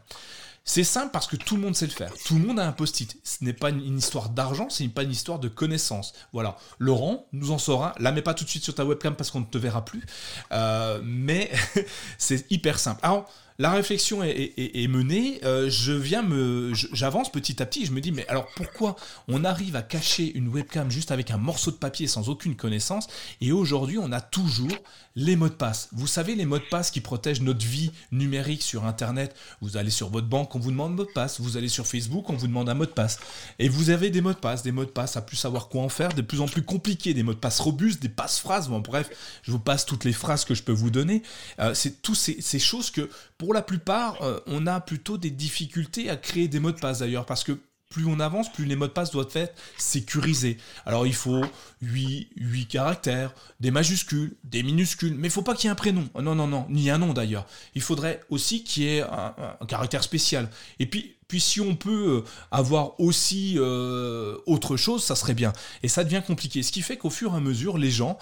C'est 0.64 0.84
simple 0.84 1.10
parce 1.12 1.26
que 1.26 1.36
tout 1.36 1.56
le 1.56 1.62
monde 1.62 1.74
sait 1.74 1.86
le 1.86 1.92
faire. 1.92 2.12
Tout 2.24 2.34
le 2.34 2.46
monde 2.46 2.60
a 2.60 2.66
un 2.66 2.72
post-it. 2.72 3.18
Ce 3.24 3.44
n'est 3.44 3.52
pas 3.52 3.70
une 3.70 3.98
histoire 3.98 4.28
d'argent, 4.28 4.68
c'est 4.70 4.86
pas 4.88 5.02
une 5.02 5.10
histoire 5.10 5.38
de 5.38 5.48
connaissance. 5.48 6.12
Voilà. 6.32 6.56
Laurent 6.78 7.26
nous 7.32 7.50
en 7.50 7.58
saura. 7.58 7.94
La 7.98 8.12
mets 8.12 8.22
pas 8.22 8.34
tout 8.34 8.44
de 8.44 8.48
suite 8.48 8.62
sur 8.62 8.74
ta 8.74 8.84
webcam 8.84 9.16
parce 9.16 9.30
qu'on 9.30 9.40
ne 9.40 9.44
te 9.44 9.58
verra 9.58 9.84
plus. 9.84 10.04
Euh, 10.52 11.00
mais 11.02 11.50
c'est 12.18 12.50
hyper 12.50 12.78
simple. 12.78 13.00
Alors, 13.02 13.28
la 13.62 13.70
réflexion 13.70 14.24
est, 14.24 14.88
menée, 14.88 15.38
euh, 15.44 15.70
je 15.70 15.92
viens 15.92 16.22
me, 16.22 16.72
j'avance 16.74 17.30
petit 17.30 17.62
à 17.62 17.66
petit, 17.66 17.86
je 17.86 17.92
me 17.92 18.00
dis 18.00 18.10
mais 18.10 18.26
alors 18.26 18.48
pourquoi 18.56 18.96
on 19.28 19.44
arrive 19.44 19.76
à 19.76 19.82
cacher 19.82 20.32
une 20.36 20.48
webcam 20.48 20.90
juste 20.90 21.12
avec 21.12 21.30
un 21.30 21.36
morceau 21.36 21.70
de 21.70 21.76
papier 21.76 22.08
sans 22.08 22.28
aucune 22.28 22.56
connaissance 22.56 23.06
et 23.40 23.52
aujourd'hui 23.52 23.98
on 23.98 24.10
a 24.10 24.20
toujours 24.20 24.76
les 25.14 25.36
mots 25.36 25.48
de 25.48 25.54
passe. 25.54 25.88
Vous 25.92 26.08
savez 26.08 26.34
les 26.34 26.44
mots 26.44 26.58
de 26.58 26.64
passe 26.70 26.90
qui 26.90 27.00
protègent 27.00 27.42
notre 27.42 27.64
vie 27.64 27.92
numérique 28.10 28.62
sur 28.62 28.84
internet. 28.84 29.36
Vous 29.60 29.76
allez 29.76 29.90
sur 29.90 30.08
votre 30.08 30.26
banque, 30.26 30.56
on 30.56 30.58
vous 30.58 30.70
demande 30.70 30.96
mot 30.96 31.04
de 31.04 31.12
passe, 31.12 31.38
vous 31.38 31.56
allez 31.56 31.68
sur 31.68 31.86
Facebook, 31.86 32.30
on 32.30 32.34
vous 32.34 32.48
demande 32.48 32.68
un 32.68 32.74
mot 32.74 32.86
de 32.86 32.90
passe 32.90 33.20
et 33.60 33.68
vous 33.68 33.90
avez 33.90 34.10
des 34.10 34.22
mots 34.22 34.32
de 34.32 34.38
passe, 34.38 34.64
des 34.64 34.72
mots 34.72 34.86
de 34.86 34.90
passe 34.90 35.16
à 35.16 35.22
plus 35.22 35.36
savoir 35.36 35.68
quoi 35.68 35.82
en 35.82 35.88
faire, 35.88 36.14
de 36.14 36.22
plus 36.22 36.40
en 36.40 36.46
plus 36.46 36.62
compliqués, 36.62 37.14
des 37.14 37.22
mots 37.22 37.34
de 37.34 37.38
passe 37.38 37.60
robustes, 37.60 38.02
des 38.02 38.08
passe-phrases, 38.08 38.68
bon 38.68 38.80
bref, 38.80 39.08
je 39.42 39.52
vous 39.52 39.60
passe 39.60 39.86
toutes 39.86 40.04
les 40.04 40.12
phrases 40.12 40.44
que 40.44 40.54
je 40.54 40.64
peux 40.64 40.72
vous 40.72 40.90
donner. 40.90 41.22
Euh, 41.60 41.74
c'est 41.74 42.02
tous 42.02 42.16
ces, 42.16 42.40
ces 42.40 42.58
choses 42.58 42.90
que 42.90 43.08
pour 43.38 43.51
la 43.52 43.62
plupart, 43.62 44.22
euh, 44.22 44.40
on 44.46 44.66
a 44.66 44.80
plutôt 44.80 45.18
des 45.18 45.30
difficultés 45.30 46.10
à 46.10 46.16
créer 46.16 46.48
des 46.48 46.60
mots 46.60 46.72
de 46.72 46.80
passe 46.80 47.00
d'ailleurs, 47.00 47.26
parce 47.26 47.44
que 47.44 47.58
plus 47.92 48.06
on 48.06 48.18
avance, 48.20 48.50
plus 48.50 48.64
les 48.64 48.74
mots 48.74 48.86
de 48.86 48.92
passe 48.92 49.10
doivent 49.10 49.34
être 49.34 49.54
sécurisés. 49.76 50.56
Alors 50.86 51.06
il 51.06 51.14
faut 51.14 51.44
8, 51.82 52.30
8 52.36 52.66
caractères, 52.66 53.34
des 53.60 53.70
majuscules, 53.70 54.34
des 54.44 54.62
minuscules, 54.62 55.14
mais 55.14 55.28
il 55.28 55.30
faut 55.30 55.42
pas 55.42 55.54
qu'il 55.54 55.66
y 55.66 55.68
ait 55.68 55.72
un 55.72 55.76
prénom. 55.76 56.08
Non, 56.20 56.34
non, 56.34 56.46
non, 56.46 56.66
ni 56.70 56.90
un 56.90 56.98
nom 56.98 57.12
d'ailleurs. 57.12 57.46
Il 57.74 57.82
faudrait 57.82 58.20
aussi 58.30 58.64
qu'il 58.64 58.84
y 58.84 58.96
ait 58.96 59.02
un, 59.02 59.34
caractère 59.68 60.02
spécial. 60.02 60.48
Et 60.78 60.86
puis, 60.86 61.16
Puis 61.32 61.40
si 61.40 61.62
on 61.62 61.76
peut 61.76 62.24
avoir 62.50 63.00
aussi 63.00 63.58
autre 63.58 64.76
chose, 64.76 65.02
ça 65.02 65.16
serait 65.16 65.32
bien. 65.32 65.54
Et 65.82 65.88
ça 65.88 66.04
devient 66.04 66.20
compliqué. 66.26 66.62
Ce 66.62 66.70
qui 66.70 66.82
fait 66.82 66.98
qu'au 66.98 67.08
fur 67.08 67.32
et 67.32 67.36
à 67.38 67.40
mesure, 67.40 67.78
les 67.78 67.90
gens 67.90 68.18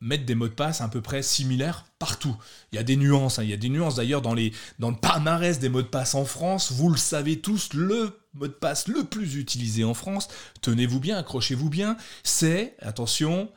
mettent 0.00 0.24
des 0.24 0.36
mots 0.36 0.46
de 0.46 0.54
passe 0.54 0.80
à 0.82 0.86
peu 0.86 1.00
près 1.00 1.24
similaires 1.24 1.84
partout. 1.98 2.36
Il 2.70 2.76
y 2.76 2.78
a 2.78 2.84
des 2.84 2.94
nuances, 2.94 3.40
hein. 3.40 3.42
il 3.42 3.50
y 3.50 3.52
a 3.52 3.56
des 3.56 3.68
nuances 3.68 3.96
d'ailleurs 3.96 4.22
dans, 4.22 4.36
dans 4.78 4.90
le 4.90 4.96
palmarès 4.96 5.58
des 5.58 5.68
mots 5.68 5.82
de 5.82 5.88
passe 5.88 6.14
en 6.14 6.24
France. 6.24 6.70
Vous 6.70 6.90
le 6.90 6.96
savez 6.96 7.40
tous, 7.40 7.74
le 7.74 8.16
mot 8.34 8.46
de 8.46 8.52
passe 8.52 8.86
le 8.86 9.02
plus 9.02 9.34
utilisé 9.34 9.82
en 9.82 9.94
France, 9.94 10.28
tenez-vous 10.60 11.00
bien, 11.00 11.18
accrochez-vous 11.18 11.70
bien, 11.70 11.96
c'est, 12.22 12.76
attention, 12.82 13.50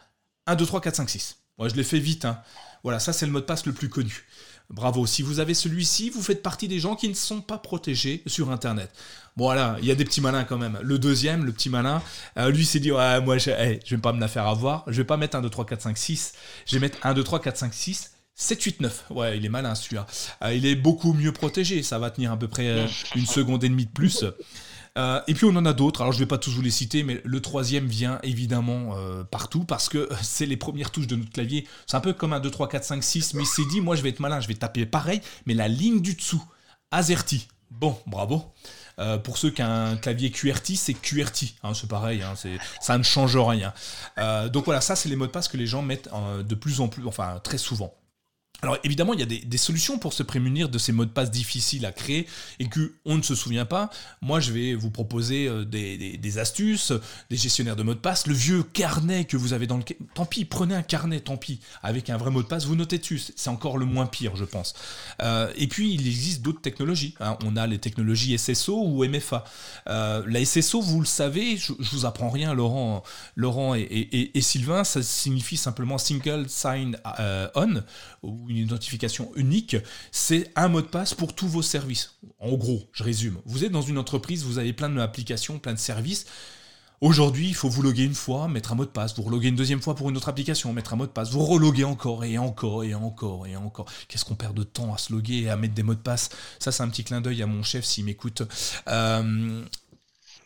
1, 0.47 0.55
2, 0.55 0.65
3, 0.65 0.81
4, 0.81 0.95
5, 0.95 1.09
6. 1.11 1.37
Moi 1.59 1.69
je 1.69 1.75
l'ai 1.75 1.83
fait 1.83 1.99
vite. 1.99 2.25
Hein. 2.25 2.41
Voilà, 2.81 2.99
ça 2.99 3.13
c'est 3.13 3.27
le 3.27 3.31
mot 3.31 3.41
de 3.41 3.45
passe 3.45 3.67
le 3.67 3.73
plus 3.73 3.89
connu. 3.89 4.25
Bravo, 4.69 5.05
si 5.05 5.21
vous 5.21 5.39
avez 5.39 5.53
celui-ci, 5.53 6.09
vous 6.09 6.21
faites 6.21 6.41
partie 6.41 6.67
des 6.67 6.79
gens 6.79 6.95
qui 6.95 7.07
ne 7.07 7.13
sont 7.13 7.41
pas 7.41 7.57
protégés 7.57 8.23
sur 8.25 8.51
Internet. 8.51 8.91
Voilà, 9.37 9.77
il 9.79 9.85
y 9.85 9.91
a 9.91 9.95
des 9.95 10.05
petits 10.05 10.21
malins 10.21 10.43
quand 10.43 10.57
même. 10.57 10.79
Le 10.81 10.97
deuxième, 10.97 11.45
le 11.45 11.51
petit 11.51 11.69
malin, 11.69 12.01
euh, 12.37 12.49
lui 12.49 12.65
s'est 12.65 12.79
dit, 12.79 12.91
ouais, 12.91 13.21
moi 13.21 13.37
je, 13.37 13.51
ne 13.51 13.89
vais 13.89 13.97
pas 13.97 14.13
me 14.13 14.19
la 14.19 14.27
faire 14.27 14.47
avoir, 14.47 14.83
je 14.87 14.93
vais 14.93 15.03
pas 15.03 15.17
mettre 15.17 15.37
1, 15.37 15.41
2, 15.41 15.49
3, 15.49 15.65
4, 15.65 15.81
5, 15.81 15.97
6, 15.97 16.33
je 16.65 16.75
vais 16.75 16.79
mettre 16.79 16.97
1, 17.05 17.13
2, 17.13 17.23
3, 17.23 17.41
4, 17.41 17.57
5, 17.57 17.73
6, 17.73 18.11
7, 18.33 18.61
8, 18.61 18.81
9. 18.81 19.05
Ouais, 19.11 19.37
il 19.37 19.45
est 19.45 19.49
malin 19.49 19.75
celui-là. 19.75 20.07
Euh, 20.43 20.53
il 20.53 20.65
est 20.65 20.75
beaucoup 20.75 21.13
mieux 21.13 21.31
protégé. 21.31 21.83
Ça 21.83 21.99
va 21.99 22.09
tenir 22.11 22.31
à 22.31 22.37
peu 22.37 22.47
près 22.47 22.67
euh, 22.67 22.87
une 23.15 23.25
seconde 23.25 23.63
et 23.63 23.69
demie 23.69 23.85
de 23.85 23.91
plus. 23.91 24.25
Euh, 24.97 25.21
et 25.27 25.33
puis 25.33 25.45
on 25.45 25.55
en 25.55 25.65
a 25.65 25.73
d'autres, 25.73 26.01
alors 26.01 26.13
je 26.13 26.17
ne 26.17 26.23
vais 26.23 26.27
pas 26.27 26.37
tous 26.37 26.51
vous 26.51 26.61
les 26.61 26.71
citer, 26.71 27.03
mais 27.03 27.21
le 27.23 27.41
troisième 27.41 27.85
vient 27.85 28.19
évidemment 28.23 28.95
partout 29.29 29.63
parce 29.63 29.89
que 29.89 30.09
c'est 30.21 30.45
les 30.45 30.57
premières 30.57 30.91
touches 30.91 31.07
de 31.07 31.15
notre 31.15 31.31
clavier. 31.31 31.67
C'est 31.87 31.97
un 31.97 32.01
peu 32.01 32.13
comme 32.13 32.33
un 32.33 32.39
2, 32.39 32.49
3, 32.49 32.69
4, 32.69 32.83
5, 32.83 33.03
6, 33.03 33.33
mais 33.33 33.43
c'est 33.45 33.65
dit, 33.65 33.81
moi 33.81 33.95
je 33.95 34.01
vais 34.01 34.09
être 34.09 34.19
malin, 34.19 34.39
je 34.39 34.47
vais 34.47 34.53
taper 34.53 34.85
pareil, 34.85 35.21
mais 35.45 35.53
la 35.53 35.67
ligne 35.67 36.01
du 36.01 36.15
dessous, 36.15 36.43
AZERTY. 36.91 37.47
Bon, 37.71 37.97
bravo. 38.07 38.53
pour 39.23 39.37
ceux 39.37 39.49
qui 39.49 39.61
ont 39.61 39.65
un 39.65 39.97
clavier 39.97 40.31
QWERTY, 40.31 40.77
c'est 40.77 40.93
QWERTY, 40.93 41.55
hein, 41.63 41.73
c'est 41.73 41.89
pareil, 41.89 42.21
hein, 42.21 42.33
ça 42.79 42.97
ne 42.97 43.03
change 43.03 43.35
rien. 43.37 43.73
donc 44.49 44.65
voilà, 44.65 44.81
ça 44.81 44.95
c'est 44.95 45.09
les 45.09 45.15
mots 45.15 45.27
de 45.27 45.31
passe 45.31 45.47
que 45.47 45.57
les 45.57 45.67
gens 45.67 45.81
mettent 45.81 46.09
de 46.47 46.55
plus 46.55 46.79
en 46.79 46.87
plus, 46.87 47.05
enfin 47.05 47.39
très 47.43 47.57
souvent. 47.57 47.93
Alors 48.65 48.79
évidemment, 48.83 49.13
il 49.13 49.19
y 49.19 49.23
a 49.23 49.27
des, 49.27 49.57
solutions 49.59 49.99
pour 49.99 50.11
se 50.11 50.23
prémunir 50.23 50.69
de 50.69 50.79
ces 50.79 50.91
mots 50.91 51.05
de 51.05 51.11
passe 51.11 51.29
difficiles 51.29 51.85
à 51.85 51.91
créer 51.91 52.25
et 52.57 52.67
qu'on 52.67 53.15
ne 53.15 53.21
se 53.21 53.35
souvient 53.35 53.65
pas. 53.65 53.91
Moi, 54.21 54.39
je 54.39 54.51
vais 54.51 54.73
vous 54.73 54.89
proposer 54.89 55.47
euh, 55.47 55.65
des, 55.65 56.37
astuces, 56.39 56.91
des 57.29 57.37
gestionnaires 57.37 57.75
de 57.75 57.83
mots 57.83 57.93
de 57.93 57.99
passe, 57.99 58.25
le 58.25 58.33
vieux 58.33 58.63
carnet 58.63 59.25
que 59.25 59.37
vous 59.37 59.53
avez 59.53 59.67
dans 59.67 59.77
le... 59.77 59.83
Tant 60.15 60.25
pis, 60.25 60.45
prenez 60.45 60.73
un 60.73 60.81
carnet, 60.81 61.19
tant 61.19 61.37
pis, 61.37 61.59
avec 61.83 62.09
un 62.09 62.17
vrai 62.17 62.31
mot 62.31 62.41
de 62.41 62.47
passe, 62.47 62.65
vous 62.65 62.75
notez 62.75 62.97
dessus. 62.97 63.21
C'est 63.35 63.51
encore 63.51 63.77
le 63.77 63.85
moins 63.85 64.07
pire, 64.07 64.35
je 64.35 64.45
pense. 64.45 64.73
Euh, 65.21 65.53
et 65.55 65.67
puis, 65.67 65.93
il 65.93 66.07
existe 66.07 66.41
d'autres 66.41 66.61
technologies. 66.61 67.13
Hein. 67.19 67.37
On 67.45 67.57
a 67.57 67.67
les 67.67 67.77
technologies 67.77 68.35
SSO 68.35 68.81
ou 68.83 69.05
MFA. 69.05 69.43
Euh, 69.87 70.23
la 70.27 70.43
SSO, 70.43 70.81
vous 70.81 71.01
le 71.01 71.05
savez, 71.05 71.57
je, 71.57 71.71
vous 71.91 72.07
apprends 72.07 72.31
rien, 72.31 72.55
Laurent, 72.55 73.03
Laurent 73.35 73.75
et, 73.75 74.31
et 74.33 74.41
Sylvain, 74.41 74.83
ça 74.83 75.03
signifie 75.03 75.55
simplement 75.55 75.99
Single 75.99 76.45
Sign 76.49 76.97
On 77.53 77.83
ou 78.23 78.49
identification 78.57 79.31
unique, 79.35 79.77
c'est 80.11 80.51
un 80.55 80.67
mot 80.67 80.81
de 80.81 80.87
passe 80.87 81.13
pour 81.13 81.35
tous 81.35 81.47
vos 81.47 81.61
services. 81.61 82.15
En 82.39 82.53
gros, 82.53 82.83
je 82.93 83.03
résume. 83.03 83.37
Vous 83.45 83.63
êtes 83.63 83.71
dans 83.71 83.81
une 83.81 83.97
entreprise, 83.97 84.43
vous 84.43 84.57
avez 84.59 84.73
plein 84.73 84.89
d'applications, 84.89 85.59
plein 85.59 85.73
de 85.73 85.79
services. 85.79 86.25
Aujourd'hui, 87.01 87.49
il 87.49 87.53
faut 87.55 87.67
vous 87.69 87.81
loguer 87.81 88.03
une 88.03 88.15
fois, 88.15 88.47
mettre 88.47 88.71
un 88.71 88.75
mot 88.75 88.85
de 88.85 88.89
passe, 88.89 89.15
vous 89.15 89.23
reloguer 89.23 89.49
une 89.49 89.55
deuxième 89.55 89.81
fois 89.81 89.95
pour 89.95 90.09
une 90.09 90.17
autre 90.17 90.29
application, 90.29 90.71
mettre 90.71 90.93
un 90.93 90.95
mot 90.95 91.05
de 91.05 91.11
passe, 91.11 91.29
vous 91.29 91.43
reloguer 91.43 91.83
encore 91.83 92.23
et 92.23 92.37
encore 92.37 92.83
et 92.83 92.95
encore 92.95 93.45
et 93.47 93.55
encore. 93.57 93.85
Qu'est-ce 94.07 94.23
qu'on 94.23 94.35
perd 94.35 94.55
de 94.55 94.63
temps 94.63 94.93
à 94.93 94.97
se 94.97 95.11
loguer 95.11 95.41
et 95.41 95.49
à 95.49 95.57
mettre 95.57 95.73
des 95.73 95.83
mots 95.83 95.93
de 95.93 95.99
passe? 95.99 96.29
Ça, 96.57 96.71
c'est 96.71 96.83
un 96.83 96.87
petit 96.87 97.03
clin 97.03 97.19
d'œil 97.19 97.43
à 97.43 97.47
mon 97.47 97.63
chef 97.63 97.83
s'il 97.83 98.05
m'écoute. 98.05 98.43
Euh, 98.87 99.63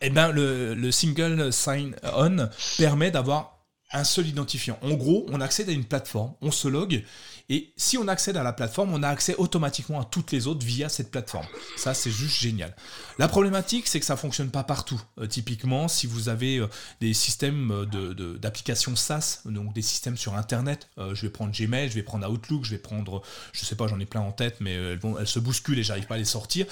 eh 0.00 0.10
ben, 0.10 0.32
le, 0.32 0.74
le 0.74 0.90
single 0.90 1.52
sign-on 1.52 2.48
permet 2.78 3.10
d'avoir 3.10 3.59
un 3.92 4.04
seul 4.04 4.26
identifiant. 4.26 4.78
En 4.82 4.94
gros, 4.94 5.26
on 5.30 5.40
accède 5.40 5.68
à 5.68 5.72
une 5.72 5.84
plateforme, 5.84 6.34
on 6.40 6.50
se 6.50 6.68
log, 6.68 7.04
et 7.50 7.72
si 7.76 7.98
on 7.98 8.06
accède 8.06 8.36
à 8.36 8.44
la 8.44 8.52
plateforme, 8.52 8.94
on 8.94 9.02
a 9.02 9.08
accès 9.08 9.34
automatiquement 9.34 10.00
à 10.00 10.04
toutes 10.04 10.30
les 10.30 10.46
autres 10.46 10.64
via 10.64 10.88
cette 10.88 11.10
plateforme. 11.10 11.46
Ça, 11.76 11.94
c'est 11.94 12.12
juste 12.12 12.38
génial. 12.38 12.76
La 13.18 13.26
problématique, 13.26 13.88
c'est 13.88 13.98
que 13.98 14.06
ça 14.06 14.14
ne 14.14 14.18
fonctionne 14.18 14.50
pas 14.50 14.62
partout. 14.62 15.02
Euh, 15.18 15.26
typiquement, 15.26 15.88
si 15.88 16.06
vous 16.06 16.28
avez 16.28 16.58
euh, 16.58 16.68
des 17.00 17.12
systèmes 17.12 17.72
euh, 17.72 18.36
d'applications 18.38 18.94
SaaS, 18.94 19.40
donc 19.46 19.72
des 19.74 19.82
systèmes 19.82 20.16
sur 20.16 20.36
Internet, 20.36 20.88
je 20.96 21.22
vais 21.22 21.30
prendre 21.30 21.52
Gmail, 21.52 21.88
je 21.88 21.94
vais 21.94 22.04
prendre 22.04 22.30
Outlook, 22.30 22.64
je 22.64 22.70
vais 22.70 22.78
prendre, 22.78 23.22
je 23.52 23.64
sais 23.64 23.74
pas, 23.74 23.88
j'en 23.88 23.98
ai 23.98 24.06
plein 24.06 24.20
en 24.20 24.30
tête, 24.30 24.58
mais 24.60 24.74
elles, 24.74 25.00
elles 25.18 25.26
se 25.26 25.40
bousculent 25.40 25.78
et 25.78 25.82
j'arrive 25.82 26.06
pas 26.06 26.14
à 26.14 26.18
les 26.18 26.24
sortir 26.24 26.66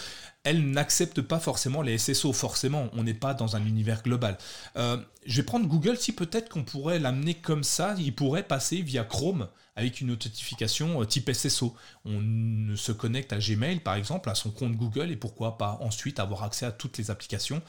elles 0.44 0.70
n'acceptent 0.70 1.22
pas 1.22 1.38
forcément 1.40 1.82
les 1.82 1.98
SSO. 1.98 2.32
Forcément, 2.32 2.88
on 2.92 3.02
n'est 3.02 3.14
pas 3.14 3.34
dans 3.34 3.56
un 3.56 3.64
univers 3.64 4.02
global. 4.02 4.38
je 4.76 5.36
vais 5.36 5.42
prendre 5.42 5.66
Google, 5.66 5.98
si 5.98 6.12
peut-être 6.12 6.48
qu'on 6.48 6.64
pourrait 6.64 6.98
l'amener 6.98 7.34
comme 7.34 7.64
ça, 7.64 7.94
il 7.98 8.14
pourrait 8.14 8.42
passer 8.42 8.82
via 8.82 9.04
Chrome 9.04 9.48
avec 9.78 10.00
une 10.00 10.08
notification 10.08 11.00
euh, 11.00 11.04
type 11.04 11.32
SSO. 11.32 11.74
On 12.04 12.74
se 12.76 12.90
connecte 12.90 13.32
à 13.32 13.38
Gmail, 13.38 13.78
par 13.78 13.94
exemple, 13.94 14.28
à 14.28 14.34
son 14.34 14.50
compte 14.50 14.72
Google, 14.72 15.12
et 15.12 15.16
pourquoi 15.16 15.56
pas 15.56 15.78
ensuite 15.80 16.18
avoir 16.18 16.42
accès 16.42 16.66
à 16.66 16.72
toutes 16.72 16.98
les 16.98 17.12
applications 17.12 17.62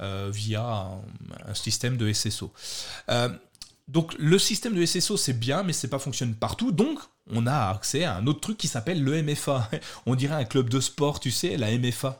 euh, 0.00 0.30
via 0.32 0.62
un, 1.44 1.54
système 1.54 1.96
de 1.96 2.12
SSO. 2.12 2.52
Euh, 3.10 3.30
donc 3.88 4.14
le 4.18 4.38
système 4.38 4.74
de 4.74 4.86
SSO 4.86 5.16
c'est 5.16 5.32
bien, 5.32 5.64
mais 5.64 5.72
c'est 5.72 5.88
pas 5.88 5.98
fonctionne 5.98 6.34
partout. 6.34 6.70
Donc 6.70 7.00
on 7.32 7.46
a 7.46 7.70
accès 7.70 8.04
à 8.04 8.16
un 8.16 8.26
autre 8.26 8.40
truc 8.40 8.56
qui 8.56 8.68
s'appelle 8.68 9.02
le 9.02 9.22
MFA. 9.22 9.68
On 10.06 10.14
dirait 10.14 10.34
un 10.34 10.44
club 10.44 10.68
de 10.68 10.80
sport, 10.80 11.18
tu 11.18 11.30
sais, 11.30 11.56
la 11.56 11.76
MFA. 11.76 12.18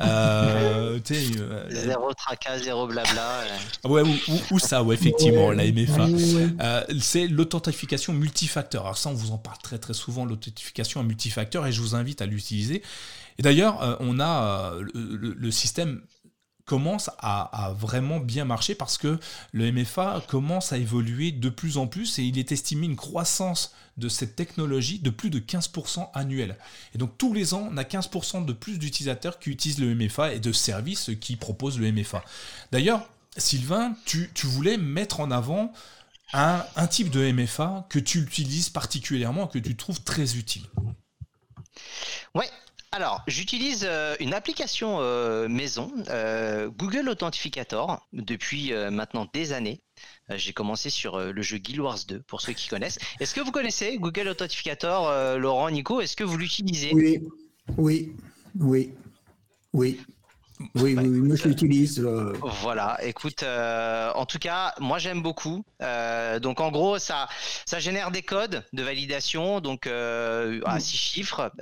Euh, 0.00 0.98
euh, 1.10 1.70
zéro 1.70 2.12
tracas, 2.14 2.58
zéro 2.58 2.86
blabla. 2.86 3.42
Ouais, 3.84 4.02
ou, 4.50 4.58
ça, 4.58 4.82
ouais, 4.82 4.94
effectivement, 4.94 5.50
la 5.50 5.64
MFA. 5.70 6.06
Euh, 6.60 6.84
c'est 7.00 7.26
l'authentification 7.26 8.12
multifacteur. 8.12 8.84
Alors 8.84 8.98
ça, 8.98 9.10
on 9.10 9.14
vous 9.14 9.32
en 9.32 9.38
parle 9.38 9.58
très 9.58 9.78
très 9.78 9.94
souvent, 9.94 10.24
l'authentification 10.24 11.00
à 11.00 11.02
multifacteur, 11.02 11.66
et 11.66 11.72
je 11.72 11.80
vous 11.80 11.94
invite 11.94 12.22
à 12.22 12.26
l'utiliser. 12.26 12.82
Et 13.38 13.42
d'ailleurs, 13.42 13.98
on 14.00 14.18
a 14.18 14.72
le 14.94 15.50
système 15.50 16.00
commence 16.68 17.10
à, 17.18 17.72
vraiment 17.76 18.20
bien 18.20 18.44
marcher 18.44 18.74
parce 18.74 18.98
que 18.98 19.18
le 19.52 19.72
MFA 19.72 20.22
commence 20.28 20.72
à 20.72 20.76
évoluer 20.76 21.32
de 21.32 21.48
plus 21.48 21.78
en 21.78 21.86
plus 21.86 22.18
et 22.18 22.22
il 22.22 22.38
est 22.38 22.52
estimé 22.52 22.86
une 22.86 22.94
croissance 22.94 23.74
de 23.96 24.08
cette 24.08 24.36
technologie 24.36 24.98
de 24.98 25.08
plus 25.08 25.30
de 25.30 25.40
15% 25.40 26.10
annuel. 26.12 26.58
Et 26.94 26.98
donc 26.98 27.16
tous 27.16 27.32
les 27.32 27.54
ans, 27.54 27.68
on 27.72 27.76
a 27.78 27.84
15% 27.84 28.44
de 28.44 28.52
plus 28.52 28.78
d'utilisateurs 28.78 29.38
qui 29.38 29.50
utilisent 29.50 29.80
le 29.80 29.94
MFA 29.94 30.34
et 30.34 30.40
de 30.40 30.52
services 30.52 31.10
qui 31.20 31.36
proposent 31.36 31.80
le 31.80 31.90
MFA. 31.90 32.22
D'ailleurs, 32.70 33.08
Sylvain, 33.38 33.94
tu, 34.04 34.30
voulais 34.44 34.76
mettre 34.76 35.20
en 35.20 35.30
avant 35.30 35.72
un, 36.34 36.62
un 36.76 36.86
type 36.86 37.08
de 37.08 37.32
MFA 37.32 37.86
que 37.88 37.98
tu 37.98 38.18
utilises 38.18 38.68
particulièrement, 38.68 39.46
que 39.46 39.58
tu 39.58 39.74
trouves 39.74 40.02
très 40.02 40.36
utile. 40.36 40.64
Ouais, 42.34 42.50
alors, 42.98 43.22
j'utilise 43.28 43.86
euh, 43.88 44.16
une 44.18 44.34
application 44.34 44.96
euh, 44.98 45.46
maison, 45.46 45.92
euh, 46.08 46.68
Google 46.68 47.08
Authentificator, 47.08 48.04
depuis 48.12 48.72
maintenant 48.90 49.28
des 49.32 49.52
années. 49.52 49.80
J'ai 50.30 50.52
commencé 50.52 50.90
sur 50.90 51.20
le 51.20 51.42
jeu 51.42 51.58
Guild 51.58 51.78
Wars 51.78 51.98
2, 52.08 52.22
pour 52.22 52.40
ceux 52.40 52.54
qui 52.54 52.66
connaissent. 52.66 52.98
Est-ce 53.20 53.36
que 53.36 53.40
vous 53.40 53.52
connaissez 53.52 53.98
Google 53.98 54.26
Authentificator, 54.26 55.38
Laurent, 55.38 55.70
Nico? 55.70 56.00
Est-ce 56.00 56.16
que 56.16 56.24
vous 56.24 56.36
l'utilisez? 56.36 56.90
Oui, 56.92 57.20
oui, 57.76 58.12
oui, 58.58 58.92
oui. 59.72 60.00
Oui, 60.74 60.96
oui, 60.96 61.06
moi 61.06 61.36
je 61.36 61.48
l'utilise. 61.48 62.00
Euh. 62.00 62.32
Voilà, 62.62 62.98
écoute, 63.04 63.42
euh, 63.42 64.10
en 64.14 64.26
tout 64.26 64.38
cas, 64.38 64.74
moi 64.80 64.98
j'aime 64.98 65.22
beaucoup. 65.22 65.64
Euh, 65.82 66.40
donc 66.40 66.60
en 66.60 66.70
gros, 66.70 66.98
ça, 66.98 67.28
ça 67.64 67.78
génère 67.78 68.10
des 68.10 68.22
codes 68.22 68.64
de 68.72 68.82
validation, 68.82 69.60
donc 69.60 69.86
à 69.86 70.80
six 70.80 70.96
chiffres. 70.96 71.52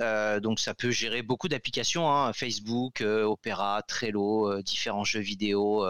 donc 0.41 0.59
ça 0.59 0.73
peut 0.73 0.91
gérer 0.91 1.21
beaucoup 1.21 1.47
d'applications, 1.47 2.11
hein, 2.11 2.33
Facebook, 2.33 3.01
Opera, 3.01 3.81
Trello, 3.87 4.61
différents 4.61 5.03
jeux 5.03 5.19
vidéo 5.19 5.85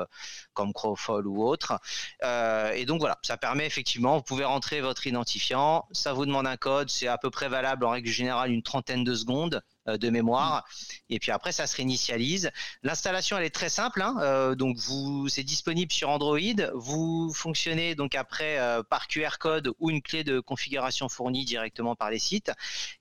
comme 0.54 0.74
Crowfall 0.74 1.28
ou 1.28 1.44
autre. 1.44 1.80
et 2.24 2.86
donc 2.86 3.00
voilà, 3.00 3.18
ça 3.22 3.38
permet 3.38 3.66
effectivement, 3.66 4.18
vous 4.18 4.24
pouvez 4.24 4.46
rentrer 4.46 4.82
votre 4.82 5.08
identifiant, 5.08 5.86
ça 5.92 6.14
vous 6.14 6.26
demande 6.26 6.48
un 6.48 6.58
code, 6.58 6.90
c'est 6.90 7.08
à 7.08 7.18
peu 7.18 7.30
près 7.30 7.48
valable 7.48 7.86
en 7.86 7.92
règle 7.92 8.10
générale 8.10 8.52
une 8.52 8.64
trentaine 8.64 9.04
de 9.04 9.16
secondes. 9.16 9.62
Euh, 9.90 9.98
de 9.98 10.10
mémoire. 10.10 10.68
Et 11.10 11.18
puis 11.18 11.32
après, 11.32 11.52
ça 11.52 11.66
se 11.66 11.76
réinitialise. 11.78 12.52
L'installation, 12.84 13.38
elle 13.38 13.46
est 13.46 13.54
très 13.54 13.70
simple. 13.70 14.02
Hein. 14.02 14.18
Euh, 14.20 14.54
donc, 14.54 14.78
vous, 14.78 15.30
c'est 15.30 15.44
disponible 15.44 15.92
sur 15.92 16.10
Android. 16.10 16.38
Vous 16.74 17.34
fonctionnez 17.34 17.96
donc 17.96 18.14
après 18.14 18.60
euh, 18.60 18.84
par 18.84 19.08
QR 19.08 19.38
code 19.40 19.74
ou 19.80 19.90
une 19.90 20.02
clé 20.02 20.24
de 20.24 20.40
configuration 20.40 21.08
fournie 21.08 21.46
directement 21.46 21.96
par 21.96 22.10
les 22.10 22.20
sites. 22.20 22.52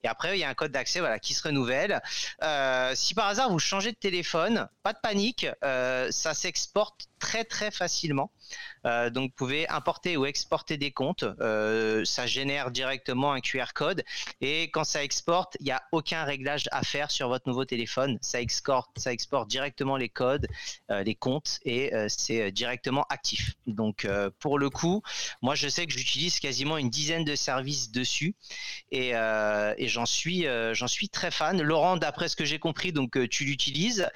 Et 0.04 0.08
après, 0.08 0.36
il 0.36 0.40
y 0.40 0.44
a 0.44 0.48
un 0.48 0.54
code 0.54 0.70
d'accès 0.70 1.00
voilà, 1.00 1.18
qui 1.18 1.34
se 1.34 1.42
renouvelle. 1.42 2.00
si 2.94 3.14
par 3.14 3.26
hasard 3.26 3.50
vous 3.50 3.58
changez 3.58 3.90
de 3.90 3.96
téléphone, 3.96 4.68
pas 4.82 4.92
de 4.92 4.98
panique, 5.02 5.46
ça 5.62 6.34
s'exporte 6.34 7.08
très 7.18 7.44
très 7.44 7.70
facilement. 7.70 8.30
donc, 8.84 9.30
vous 9.30 9.36
pouvez 9.36 9.68
importer 9.68 10.16
ou 10.16 10.26
exporter 10.26 10.76
des 10.76 10.92
comptes. 10.92 11.24
ça 12.04 12.26
génère 12.26 12.70
directement 12.70 13.32
un 13.32 13.40
QR 13.40 13.72
code. 13.74 14.04
Et 14.40 14.64
quand 14.70 14.84
ça 14.84 15.02
exporte, 15.02 15.56
il 15.60 15.64
n'y 15.64 15.72
a 15.72 15.82
aucun 15.92 16.24
réglage 16.24 16.68
à 16.70 16.82
faire 16.82 17.10
sur 17.10 17.28
votre 17.28 17.48
nouveau 17.48 17.64
téléphone. 17.64 18.18
Ça 18.20 18.40
exporte, 18.40 18.96
directement 19.48 19.96
les 19.96 20.08
codes, 20.08 20.46
les 20.88 21.14
comptes 21.14 21.58
et 21.64 21.92
c'est 22.08 22.52
directement 22.52 23.04
actif. 23.08 23.54
Donc, 23.66 24.06
pour 24.38 24.58
le 24.58 24.70
coup, 24.70 25.02
moi, 25.42 25.54
je 25.54 25.68
sais 25.68 25.86
que 25.86 25.92
j'utilise 25.92 26.38
quasiment 26.38 26.78
une 26.78 26.90
dizaine 26.90 27.24
de 27.24 27.34
services 27.34 27.90
dessus 27.90 28.34
et, 28.92 29.10
et 29.10 29.88
j'en 29.88 30.06
suis, 30.06 30.46
j'en 30.72 30.88
suis 30.88 31.08
très 31.08 31.30
fan. 31.30 31.60
Laurent, 31.60 31.96
d'après 31.96 32.28
ce 32.28 32.36
que 32.36 32.44
j'ai 32.44 32.58
compris, 32.58 32.92
donc 32.92 33.18
tu 33.28 33.44
l'utilises. 33.44 34.08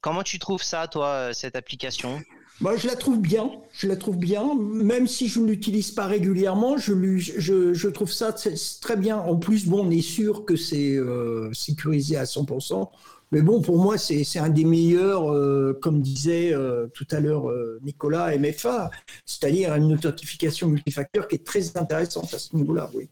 Comment 0.00 0.22
tu 0.22 0.38
trouves 0.38 0.62
ça, 0.62 0.88
toi, 0.88 1.32
cette 1.32 1.56
application? 1.56 2.20
Moi, 2.60 2.76
je 2.76 2.88
la 2.88 2.96
trouve 2.96 3.20
bien. 3.20 3.50
Je 3.72 3.86
la 3.86 3.96
trouve 3.96 4.16
bien, 4.16 4.54
même 4.56 5.06
si 5.06 5.28
je 5.28 5.38
ne 5.40 5.46
l'utilise 5.46 5.92
pas 5.92 6.06
régulièrement. 6.06 6.76
Je, 6.76 6.92
je, 7.18 7.72
je, 7.72 7.88
trouve 7.88 8.12
ça 8.12 8.34
très 8.80 8.96
bien. 8.96 9.16
En 9.18 9.36
plus, 9.36 9.66
bon, 9.66 9.86
on 9.86 9.90
est 9.90 10.02
sûr 10.02 10.44
que 10.44 10.56
c'est 10.56 10.96
euh, 10.96 11.52
sécurisé 11.52 12.16
à 12.16 12.24
100%. 12.24 12.90
Mais 13.30 13.42
bon, 13.42 13.60
pour 13.60 13.78
moi, 13.78 13.98
c'est 13.98 14.38
un 14.38 14.48
des 14.48 14.64
meilleurs, 14.64 15.32
euh, 15.32 15.78
comme 15.82 16.00
disait 16.00 16.52
euh, 16.52 16.88
tout 16.94 17.06
à 17.10 17.20
l'heure 17.20 17.52
Nicolas, 17.82 18.36
MFA, 18.36 18.90
c'est-à-dire 19.24 19.74
une 19.74 19.92
authentification 19.92 20.68
multifacteur 20.68 21.28
qui 21.28 21.36
est 21.36 21.46
très 21.46 21.76
intéressante 21.76 22.32
à 22.34 22.38
ce 22.38 22.56
niveau-là, 22.56 22.90
oui. 22.94 23.08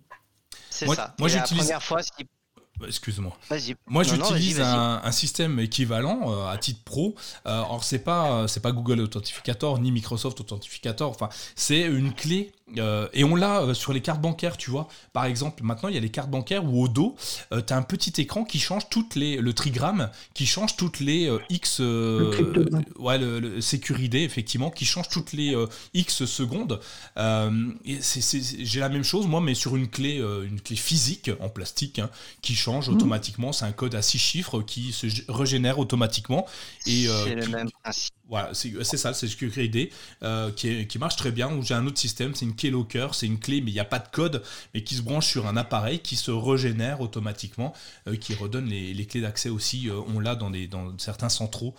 C'est 0.71 0.87
ça. 0.89 1.15
Moi, 1.19 1.29
j'utilise. 1.29 1.69
La 1.69 1.79
première 1.79 1.83
fois, 1.83 2.01
bah, 2.01 2.25
excuse-moi. 2.87 3.37
Moi, 3.87 4.03
j'utilise 4.03 4.61
un, 4.61 5.13
système 5.13 5.59
équivalent 5.61 6.31
euh, 6.31 6.49
à 6.49 6.59
titre 6.59 6.81
pro. 6.85 7.15
Euh, 7.47 7.51
alors, 7.51 7.85
c'est 7.85 8.01
pas, 8.01 8.47
c'est 8.49 8.61
pas 8.61 8.73
Google 8.73 9.01
Authentificator 9.01 9.79
ni 9.79 9.93
Microsoft 9.93 10.41
Authentificator. 10.41 11.11
Enfin, 11.11 11.29
c'est 11.55 11.83
une 11.83 12.13
clé 12.13 12.53
euh, 12.79 13.07
et 13.13 13.23
on 13.23 13.37
l'a 13.37 13.61
euh, 13.61 13.75
sur 13.75 13.93
les 13.93 14.01
cartes 14.01 14.21
bancaires, 14.21 14.57
tu 14.57 14.71
vois. 14.71 14.89
Par 15.13 15.25
exemple, 15.25 15.63
maintenant, 15.63 15.89
il 15.89 15.95
y 15.95 15.99
a 15.99 16.01
les 16.01 16.11
cartes 16.11 16.31
bancaires 16.31 16.65
où 16.65 16.83
au 16.83 16.89
dos, 16.89 17.15
euh, 17.53 17.63
tu 17.65 17.73
as 17.73 17.77
un 17.77 17.83
petit 17.83 18.21
écran 18.21 18.45
qui 18.45 18.59
change 18.59 18.89
toutes 18.89 19.15
les. 19.15 19.37
le 19.37 19.53
trigramme, 19.53 20.11
qui 20.35 20.47
change 20.47 20.77
toutes 20.77 20.99
les 20.99 21.31
X. 21.49 21.79
ouais, 21.79 23.19
le, 23.19 23.39
le 23.39 23.61
effectivement, 24.17 24.71
qui 24.71 24.85
change 24.85 25.09
toutes 25.09 25.33
les 25.33 25.55
X 25.95 26.25
secondes. 26.25 26.81
J'ai 27.85 28.81
la 28.81 28.89
même 28.89 29.05
chose, 29.05 29.29
moi, 29.29 29.41
mais 29.41 29.55
sur 29.55 29.77
une 29.77 29.89
clé, 29.89 30.17
une 30.17 30.61
clé 30.61 30.77
physique 30.77 31.31
en 31.41 31.49
plastique 31.49 32.01
hein, 32.01 32.11
qui 32.43 32.57
change 32.57 32.66
mhm. 32.73 32.95
automatiquement. 32.95 33.53
C'est 33.53 33.65
un 33.65 33.73
code 33.73 33.95
à 33.95 34.03
6 34.03 34.19
chiffres 34.19 34.63
qui 34.63 34.93
se 34.93 35.07
régénère 35.29 35.79
automatiquement. 35.79 36.47
Et, 36.87 37.07
c'est 37.07 37.35
le 37.35 37.49
même 37.49 37.71
principe. 37.83 38.15
Voilà, 38.29 38.51
c'est 38.55 38.97
ça, 38.97 39.15
c'est 39.15 39.29
ce 39.29 39.37
que 39.37 39.47
euh, 40.23 40.51
qui, 40.51 40.87
qui, 40.89 40.99
marche 40.99 41.15
très 41.17 41.31
bien. 41.31 41.55
Où 41.55 41.63
j'ai 41.63 41.75
un 41.75 41.87
autre 41.87 41.99
système, 41.99 42.35
c'est 42.35 42.45
une 42.45 42.57
clé 42.57 42.71
locker, 42.71 43.09
c'est 43.13 43.27
une 43.27 43.39
clé, 43.39 43.61
mais 43.61 43.71
il 43.71 43.75
n'y 43.75 43.81
a 43.81 43.85
pas 43.85 44.01
de 44.01 44.09
code, 44.09 44.43
mais 44.75 44.83
qui 44.83 44.97
se 44.97 45.03
branche 45.03 45.27
sur 45.29 45.47
un 45.47 45.57
appareil 45.57 46.01
qui 46.01 46.17
se 46.17 46.33
régénère 46.33 47.01
automatiquement, 47.01 47.73
euh, 48.09 48.17
qui 48.17 48.35
redonne 48.35 48.67
les, 48.67 49.07
clés 49.07 49.21
d'accès 49.21 49.49
aussi. 49.49 49.89
Euh, 49.89 50.01
on 50.13 50.19
l'a 50.19 50.35
dans, 50.35 50.51
dans 50.51 50.99
certains 50.99 51.29
centraux 51.29 51.75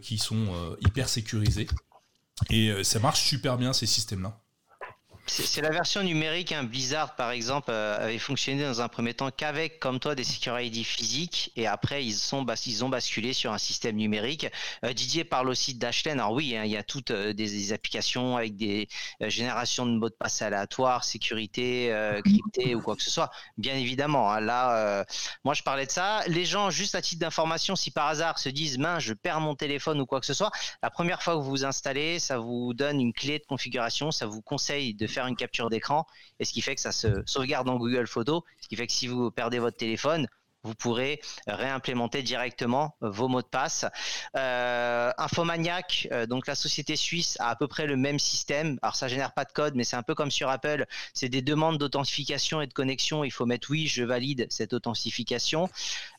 qui 0.00 0.16
sont 0.18 0.46
hyper 0.80 1.08
sécurisés. 1.08 1.66
Et 2.50 2.72
ça 2.84 2.98
marche 2.98 3.22
super 3.22 3.58
bien 3.58 3.72
ces 3.72 3.86
systèmes-là. 3.86 4.38
C'est 5.34 5.62
la 5.62 5.70
version 5.70 6.02
numérique. 6.02 6.52
Hein. 6.52 6.62
Blizzard, 6.62 7.16
par 7.16 7.30
exemple, 7.30 7.70
euh, 7.70 7.96
avait 7.98 8.18
fonctionné 8.18 8.62
dans 8.64 8.82
un 8.82 8.88
premier 8.88 9.14
temps 9.14 9.30
qu'avec, 9.30 9.80
comme 9.80 9.98
toi, 9.98 10.14
des 10.14 10.24
Secure 10.24 10.60
ID 10.60 10.84
physiques. 10.84 11.52
Et 11.56 11.66
après, 11.66 12.04
ils, 12.04 12.12
sont, 12.12 12.44
ils 12.66 12.84
ont 12.84 12.90
basculé 12.90 13.32
sur 13.32 13.50
un 13.50 13.56
système 13.56 13.96
numérique. 13.96 14.46
Euh, 14.84 14.92
Didier 14.92 15.24
parle 15.24 15.48
aussi 15.48 15.74
Dashlane. 15.74 16.20
Alors 16.20 16.32
oui, 16.32 16.54
hein, 16.54 16.64
il 16.64 16.70
y 16.70 16.76
a 16.76 16.82
toutes 16.82 17.12
euh, 17.12 17.32
des, 17.32 17.72
applications 17.72 18.36
avec 18.36 18.56
des 18.56 18.88
générations 19.20 19.86
de 19.86 19.92
mots 19.92 20.10
de 20.10 20.14
passe 20.14 20.42
aléatoires, 20.42 21.02
sécurité, 21.02 21.90
crypté 22.24 22.74
ou 22.74 22.82
quoi 22.82 22.96
que 22.96 23.02
ce 23.02 23.10
soit. 23.10 23.30
Bien 23.56 23.74
évidemment. 23.74 24.30
Hein. 24.30 24.40
là, 24.40 25.06
moi, 25.44 25.54
je 25.54 25.62
parlais 25.62 25.86
de 25.86 25.90
ça. 25.90 26.22
Les 26.26 26.44
gens, 26.44 26.68
juste 26.68 26.94
à 26.94 27.00
titre 27.00 27.20
d'information, 27.20 27.74
si 27.74 27.90
par 27.90 28.08
hasard 28.08 28.38
se 28.38 28.50
disent, 28.50 28.76
mince, 28.76 29.02
je 29.02 29.14
perds 29.14 29.40
mon 29.40 29.54
téléphone 29.54 30.00
ou 30.00 30.06
quoi 30.06 30.20
que 30.20 30.26
ce 30.26 30.34
soit, 30.34 30.50
la 30.82 30.90
première 30.90 31.22
fois 31.22 31.34
que 31.34 31.38
vous 31.38 31.50
vous 31.50 31.64
installez, 31.64 32.18
ça 32.18 32.38
vous 32.38 32.74
donne 32.74 33.00
une 33.00 33.14
clé 33.14 33.38
de 33.38 33.46
configuration. 33.46 34.10
Ça 34.10 34.26
vous 34.26 34.42
conseille 34.42 34.92
de 34.94 35.06
faire 35.06 35.21
une 35.26 35.36
capture 35.36 35.70
d'écran 35.70 36.06
et 36.38 36.44
ce 36.44 36.52
qui 36.52 36.60
fait 36.60 36.74
que 36.74 36.80
ça 36.80 36.92
se 36.92 37.22
sauvegarde 37.26 37.66
dans 37.66 37.76
Google 37.76 38.06
Photos, 38.06 38.42
ce 38.60 38.68
qui 38.68 38.76
fait 38.76 38.86
que 38.86 38.92
si 38.92 39.06
vous 39.06 39.30
perdez 39.30 39.58
votre 39.58 39.76
téléphone, 39.76 40.26
vous 40.64 40.74
pourrez 40.74 41.20
réimplémenter 41.46 42.22
directement 42.22 42.96
vos 43.00 43.28
mots 43.28 43.42
de 43.42 43.46
passe. 43.46 43.84
Euh, 44.36 45.10
Infomaniac, 45.18 46.08
euh, 46.12 46.26
donc 46.26 46.46
la 46.46 46.54
société 46.54 46.96
suisse, 46.96 47.36
a 47.40 47.48
à 47.50 47.56
peu 47.56 47.66
près 47.66 47.86
le 47.86 47.96
même 47.96 48.18
système. 48.18 48.78
Alors 48.82 48.94
ça 48.96 49.08
génère 49.08 49.32
pas 49.32 49.44
de 49.44 49.52
code, 49.52 49.74
mais 49.74 49.84
c'est 49.84 49.96
un 49.96 50.02
peu 50.02 50.14
comme 50.14 50.30
sur 50.30 50.48
Apple. 50.48 50.86
C'est 51.14 51.28
des 51.28 51.42
demandes 51.42 51.78
d'authentification 51.78 52.60
et 52.60 52.66
de 52.66 52.72
connexion. 52.72 53.24
Il 53.24 53.32
faut 53.32 53.46
mettre 53.46 53.70
oui, 53.70 53.88
je 53.88 54.04
valide 54.04 54.46
cette 54.50 54.72
authentification. 54.72 55.68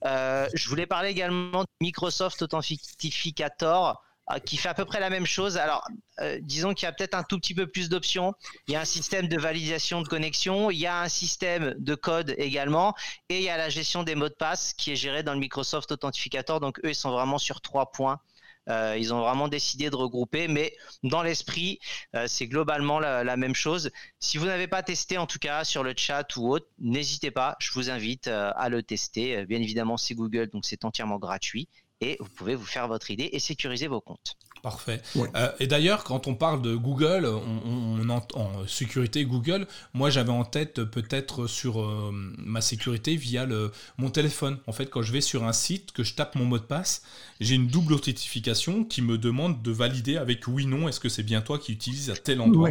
Euh, 0.05 0.47
je 0.53 0.67
voulais 0.69 0.87
parler 0.87 1.09
également 1.09 1.61
de 1.61 1.67
Microsoft 1.79 2.41
Authentificator. 2.41 4.03
Euh, 4.31 4.39
qui 4.39 4.55
fait 4.55 4.69
à 4.69 4.73
peu 4.73 4.86
près 4.86 5.01
la 5.01 5.09
même 5.09 5.25
chose. 5.25 5.57
Alors, 5.57 5.86
euh, 6.21 6.39
disons 6.41 6.73
qu'il 6.73 6.86
y 6.86 6.89
a 6.89 6.93
peut-être 6.93 7.13
un 7.13 7.23
tout 7.23 7.38
petit 7.38 7.53
peu 7.53 7.67
plus 7.67 7.89
d'options. 7.89 8.33
Il 8.67 8.73
y 8.73 8.75
a 8.77 8.79
un 8.79 8.86
système 8.86 9.27
de 9.27 9.38
validation 9.38 10.01
de 10.01 10.07
connexion, 10.07 10.71
il 10.71 10.77
y 10.77 10.88
a 10.88 11.01
un 11.01 11.09
système 11.09 11.75
de 11.77 11.93
code 11.93 12.33
également, 12.38 12.95
et 13.27 13.39
il 13.39 13.43
y 13.43 13.49
a 13.49 13.57
la 13.57 13.67
gestion 13.67 14.03
des 14.03 14.15
mots 14.15 14.29
de 14.29 14.33
passe 14.33 14.73
qui 14.75 14.93
est 14.93 14.95
gérée 14.95 15.23
dans 15.23 15.33
le 15.33 15.39
Microsoft 15.39 15.91
Authentificator. 15.91 16.62
Donc, 16.62 16.79
eux, 16.86 16.91
ils 16.91 16.95
sont 16.95 17.12
vraiment 17.12 17.38
sur 17.38 17.59
trois 17.59 17.91
points. 17.91 18.21
Euh, 18.69 18.95
ils 18.97 19.13
ont 19.13 19.19
vraiment 19.19 19.49
décidé 19.49 19.89
de 19.89 19.95
regrouper, 19.97 20.47
mais 20.47 20.73
dans 21.03 21.21
l'esprit, 21.21 21.79
c'est 22.27 22.47
globalement 22.47 23.01
la, 23.01 23.36
même 23.36 23.55
chose. 23.55 23.91
Si 24.19 24.38
vous 24.38 24.45
n'avez 24.45 24.67
pas 24.67 24.83
testé, 24.83 25.17
en 25.17 25.27
tout 25.27 25.39
cas 25.39 25.65
sur 25.65 25.83
le 25.83 25.93
chat 25.97 26.25
ou 26.38 26.49
autre, 26.49 26.67
n'hésitez 26.79 27.29
pas. 27.29 27.57
Je 27.59 27.73
vous 27.73 27.89
invite 27.89 28.27
à 28.29 28.69
le 28.69 28.83
tester. 28.83 29.45
bien 29.47 29.59
évidemment, 29.59 29.97
c'est 29.97 30.15
Google, 30.15 30.47
donc 30.47 30.65
c'est 30.65 30.86
entièrement 30.86 31.17
gratuit 31.17 31.67
et 32.03 32.17
vous 32.19 32.29
pouvez 32.29 32.55
vous 32.55 32.65
faire 32.65 32.87
votre 32.87 33.09
idée 33.11 33.29
et 33.31 33.39
sécuriser 33.39 33.87
vos 33.87 34.01
comptes. 34.01 34.37
Parfait. 34.61 35.01
Euh, 35.17 35.51
et 35.59 35.67
d'ailleurs, 35.67 36.05
quand 36.05 36.27
on 36.27 36.35
parle 36.35 36.61
de 36.61 36.73
Google, 36.73 37.25
on, 37.25 38.09
entend 38.09 38.49
sécurité 38.65 39.25
Google. 39.25 39.67
Moi, 39.93 40.09
j'avais 40.09 40.31
en 40.31 40.45
tête 40.45 40.85
peut-être 40.85 41.47
sur 41.47 41.81
euh, 41.81 42.11
ma 42.37 42.61
sécurité 42.61 43.17
via 43.17 43.45
le, 43.45 43.73
mon 43.97 44.09
téléphone. 44.09 44.59
En 44.65 44.71
fait, 44.71 44.85
quand 44.89 45.01
je 45.01 45.11
vais 45.11 45.19
sur 45.19 45.43
un 45.43 45.51
site, 45.51 45.91
que 45.91 46.03
je 46.03 46.13
tape 46.13 46.35
mon 46.35 46.45
mot 46.45 46.59
de 46.59 46.63
passe, 46.63 47.03
j'ai 47.41 47.55
une 47.55 47.67
double 47.67 47.93
authentification 47.93 48.85
qui 48.85 49.01
me 49.01 49.17
demande 49.17 49.61
de 49.61 49.71
valider 49.71 50.15
avec 50.15 50.47
oui 50.47 50.65
non. 50.65 50.87
Est-ce 50.87 51.01
que 51.01 51.09
c'est 51.09 51.23
bien 51.23 51.41
toi 51.41 51.59
qui 51.59 51.73
utilises 51.73 52.09
à 52.09 52.15
tel 52.15 52.39
endroit? 52.39 52.69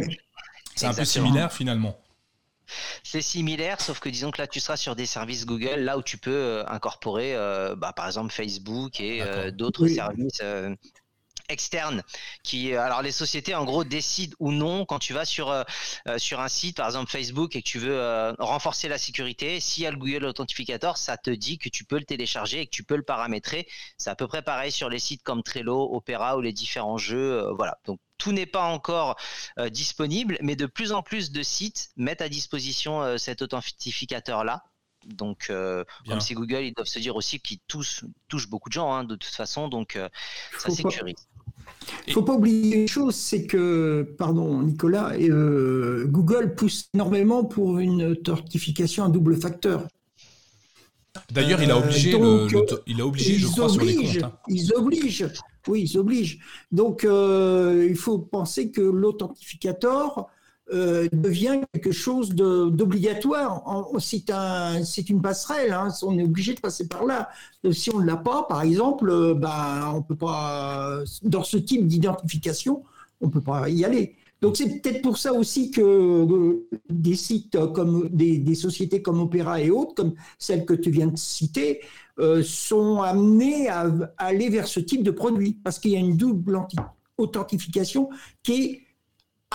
C'est 0.75 0.87
un 0.87 0.93
peu 0.95 1.05
similaire 1.05 1.53
finalement. 1.53 2.02
C'est 3.03 3.21
similaire, 3.21 3.81
sauf 3.81 3.99
que 3.99 4.09
disons 4.09 4.31
que 4.31 4.41
là, 4.41 4.47
tu 4.47 4.59
seras 4.59 4.77
sur 4.77 4.95
des 4.95 5.05
services 5.05 5.45
Google, 5.45 5.79
là 5.81 5.97
où 5.97 6.01
tu 6.01 6.17
peux 6.17 6.31
euh, 6.31 6.63
incorporer, 6.67 7.35
euh, 7.35 7.75
bah, 7.75 7.93
par 7.93 8.07
exemple, 8.07 8.31
Facebook 8.31 8.99
et 8.99 9.21
euh, 9.21 9.51
d'autres 9.51 9.87
services 9.87 10.41
externes 11.49 12.03
qui 12.43 12.75
alors 12.75 13.01
les 13.01 13.11
sociétés 13.11 13.55
en 13.55 13.65
gros 13.65 13.83
décident 13.83 14.35
ou 14.39 14.51
non 14.51 14.85
quand 14.85 14.99
tu 14.99 15.13
vas 15.13 15.25
sur 15.25 15.65
sur 16.17 16.39
un 16.39 16.47
site 16.47 16.77
par 16.77 16.87
exemple 16.87 17.11
Facebook 17.11 17.55
et 17.55 17.61
que 17.61 17.67
tu 17.67 17.79
veux 17.79 18.33
renforcer 18.39 18.87
la 18.87 18.97
sécurité. 18.97 19.59
S'il 19.59 19.83
y 19.83 19.87
a 19.87 19.91
le 19.91 19.97
Google 19.97 20.25
Authentificator 20.25 20.97
ça 20.97 21.17
te 21.17 21.29
dit 21.29 21.57
que 21.57 21.69
tu 21.69 21.85
peux 21.85 21.97
le 21.97 22.05
télécharger 22.05 22.61
et 22.61 22.65
que 22.65 22.71
tu 22.71 22.83
peux 22.83 22.95
le 22.95 23.03
paramétrer. 23.03 23.67
C'est 23.97 24.09
à 24.09 24.15
peu 24.15 24.27
près 24.27 24.41
pareil 24.41 24.71
sur 24.71 24.89
les 24.89 24.99
sites 24.99 25.23
comme 25.23 25.43
Trello 25.43 25.95
Opera 25.95 26.37
ou 26.37 26.41
les 26.41 26.53
différents 26.53 26.97
jeux 26.97 27.51
voilà. 27.55 27.77
Donc 27.85 27.99
tout 28.23 28.31
n'est 28.31 28.45
pas 28.45 28.63
encore 28.63 29.17
euh, 29.59 29.69
disponible, 29.69 30.37
mais 30.41 30.55
de 30.55 30.65
plus 30.65 30.93
en 30.93 31.03
plus 31.03 31.31
de 31.31 31.43
sites 31.43 31.89
mettent 31.97 32.21
à 32.21 32.29
disposition 32.29 33.01
euh, 33.01 33.17
cet 33.17 33.41
authentificateur-là. 33.41 34.63
Donc, 35.05 35.47
euh, 35.49 35.83
comme 36.07 36.19
c'est 36.21 36.33
Google, 36.33 36.63
ils 36.63 36.73
doivent 36.73 36.87
se 36.87 36.99
dire 36.99 37.15
aussi 37.15 37.39
qu'ils 37.39 37.59
touchent, 37.67 38.03
beaucoup 38.49 38.69
de 38.69 38.73
gens, 38.73 38.91
hein, 38.93 39.03
de 39.03 39.15
toute 39.15 39.33
façon, 39.33 39.67
donc 39.67 39.99
ça 40.57 40.69
sécurise. 40.69 41.15
Il 42.07 42.09
ne 42.09 42.13
faut 42.13 42.23
pas 42.23 42.33
oublier 42.33 42.81
une 42.81 42.87
chose, 42.87 43.15
c'est 43.15 43.45
que, 43.45 44.15
pardon 44.17 44.61
Nicolas, 44.61 45.11
Google 45.17 46.55
pousse 46.55 46.89
énormément 46.93 47.43
pour 47.43 47.79
une 47.79 48.03
authentification 48.03 49.05
à 49.05 49.09
double 49.09 49.39
facteur. 49.39 49.87
D'ailleurs, 51.31 51.61
il 51.61 51.71
a 51.71 51.77
obligé, 51.77 52.11
il 52.87 53.01
a 53.01 53.05
obligé 53.05 53.35
je 53.35 53.47
crois, 53.47 53.69
sur 53.69 53.83
les 53.83 53.95
comptes. 53.95 54.23
Hein. 54.23 54.33
Ils 54.47 54.73
obligent. 54.73 55.27
Oui, 55.67 55.87
ils 55.89 55.97
obligent. 55.97 56.39
Donc, 56.71 57.03
euh, 57.03 57.87
il 57.89 57.95
faut 57.95 58.19
penser 58.19 58.71
que 58.71 58.81
l'authentificateur 58.81 60.27
euh, 60.71 61.07
devient 61.11 61.61
quelque 61.73 61.91
chose 61.91 62.29
d'obligatoire. 62.29 63.63
C'est 63.99 64.29
un, 64.29 64.81
une 64.81 65.21
passerelle, 65.21 65.73
hein, 65.73 65.89
on 66.03 66.17
est 66.17 66.23
obligé 66.23 66.53
de 66.53 66.61
passer 66.61 66.87
par 66.87 67.05
là. 67.05 67.29
Euh, 67.65 67.71
si 67.71 67.93
on 67.93 67.99
ne 67.99 68.05
l'a 68.05 68.17
pas, 68.17 68.43
par 68.43 68.61
exemple, 68.61 69.33
ben, 69.35 69.91
on 69.93 70.01
peut 70.01 70.15
pas, 70.15 70.99
dans 71.23 71.43
ce 71.43 71.57
type 71.57 71.87
d'identification, 71.87 72.83
on 73.21 73.27
ne 73.27 73.31
peut 73.31 73.41
pas 73.41 73.69
y 73.69 73.83
aller. 73.83 74.15
Donc 74.43 74.57
c'est 74.57 74.81
peut-être 74.81 75.01
pour 75.01 75.17
ça 75.17 75.31
aussi 75.31 75.71
que 75.71 76.65
des 76.89 77.15
sites 77.15 77.57
comme 77.73 78.09
des, 78.09 78.55
sociétés 78.55 79.01
comme 79.01 79.21
Opera 79.21 79.61
et 79.61 79.71
autres, 79.71 79.95
comme 79.95 80.15
celle 80.37 80.65
que 80.65 80.73
tu 80.73 80.91
viens 80.91 81.07
de 81.07 81.17
citer, 81.17 81.79
euh, 82.19 82.43
sont 82.43 83.01
amenés 83.01 83.69
à, 83.69 83.89
aller 84.17 84.49
vers 84.49 84.67
ce 84.67 84.81
type 84.81 85.01
de 85.01 85.11
produit 85.11 85.57
parce 85.63 85.79
qu'il 85.79 85.91
y 85.91 85.95
a 85.95 85.99
une 85.99 86.17
double 86.17 86.59
authentification 87.17 88.09
qui 88.43 88.53
est 88.53 88.82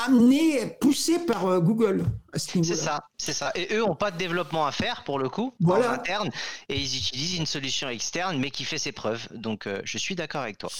amené, 0.06 0.66
poussé 0.80 1.18
par 1.18 1.46
euh, 1.46 1.60
Google 1.60 2.04
C'est 2.34 2.62
ça, 2.62 3.08
c'est 3.16 3.32
ça. 3.32 3.50
Et 3.54 3.74
eux 3.74 3.80
n'ont 3.80 3.94
pas 3.94 4.10
de 4.10 4.16
développement 4.16 4.66
à 4.66 4.72
faire 4.72 5.02
pour 5.04 5.18
le 5.18 5.28
coup, 5.28 5.54
voilà. 5.60 5.90
en 5.90 5.94
interne, 5.94 6.30
et 6.68 6.78
ils 6.78 6.96
utilisent 6.96 7.36
une 7.36 7.46
solution 7.46 7.88
externe, 7.88 8.38
mais 8.38 8.50
qui 8.50 8.64
fait 8.64 8.78
ses 8.78 8.92
preuves. 8.92 9.28
Donc, 9.34 9.66
euh, 9.66 9.80
je 9.84 9.98
suis 9.98 10.14
d'accord 10.14 10.42
avec 10.42 10.58
toi. 10.58 10.70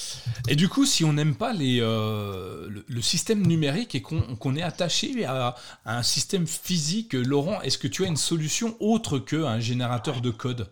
Et 0.49 0.57
du 0.57 0.69
coup, 0.69 0.87
si 0.87 1.05
on 1.05 1.12
n'aime 1.12 1.35
pas 1.35 1.53
les, 1.53 1.81
euh, 1.81 2.69
le, 2.87 3.03
système 3.03 3.47
numérique 3.47 3.95
et 3.95 4.03
qu'on 4.03 4.57
est 4.57 4.62
attaché 4.62 5.25
à, 5.25 5.57
à, 5.85 5.99
un 5.99 6.03
système 6.03 6.47
physique, 6.47 7.14
Laurent, 7.14 7.61
est-ce 7.62 7.79
que 7.79 7.89
tu 7.89 8.05
as 8.05 8.09
une 8.09 8.16
solution 8.16 8.77
autre 8.81 9.19
qu'un 9.19 9.61
générateur 9.61 10.21
de 10.21 10.31
code? 10.31 10.71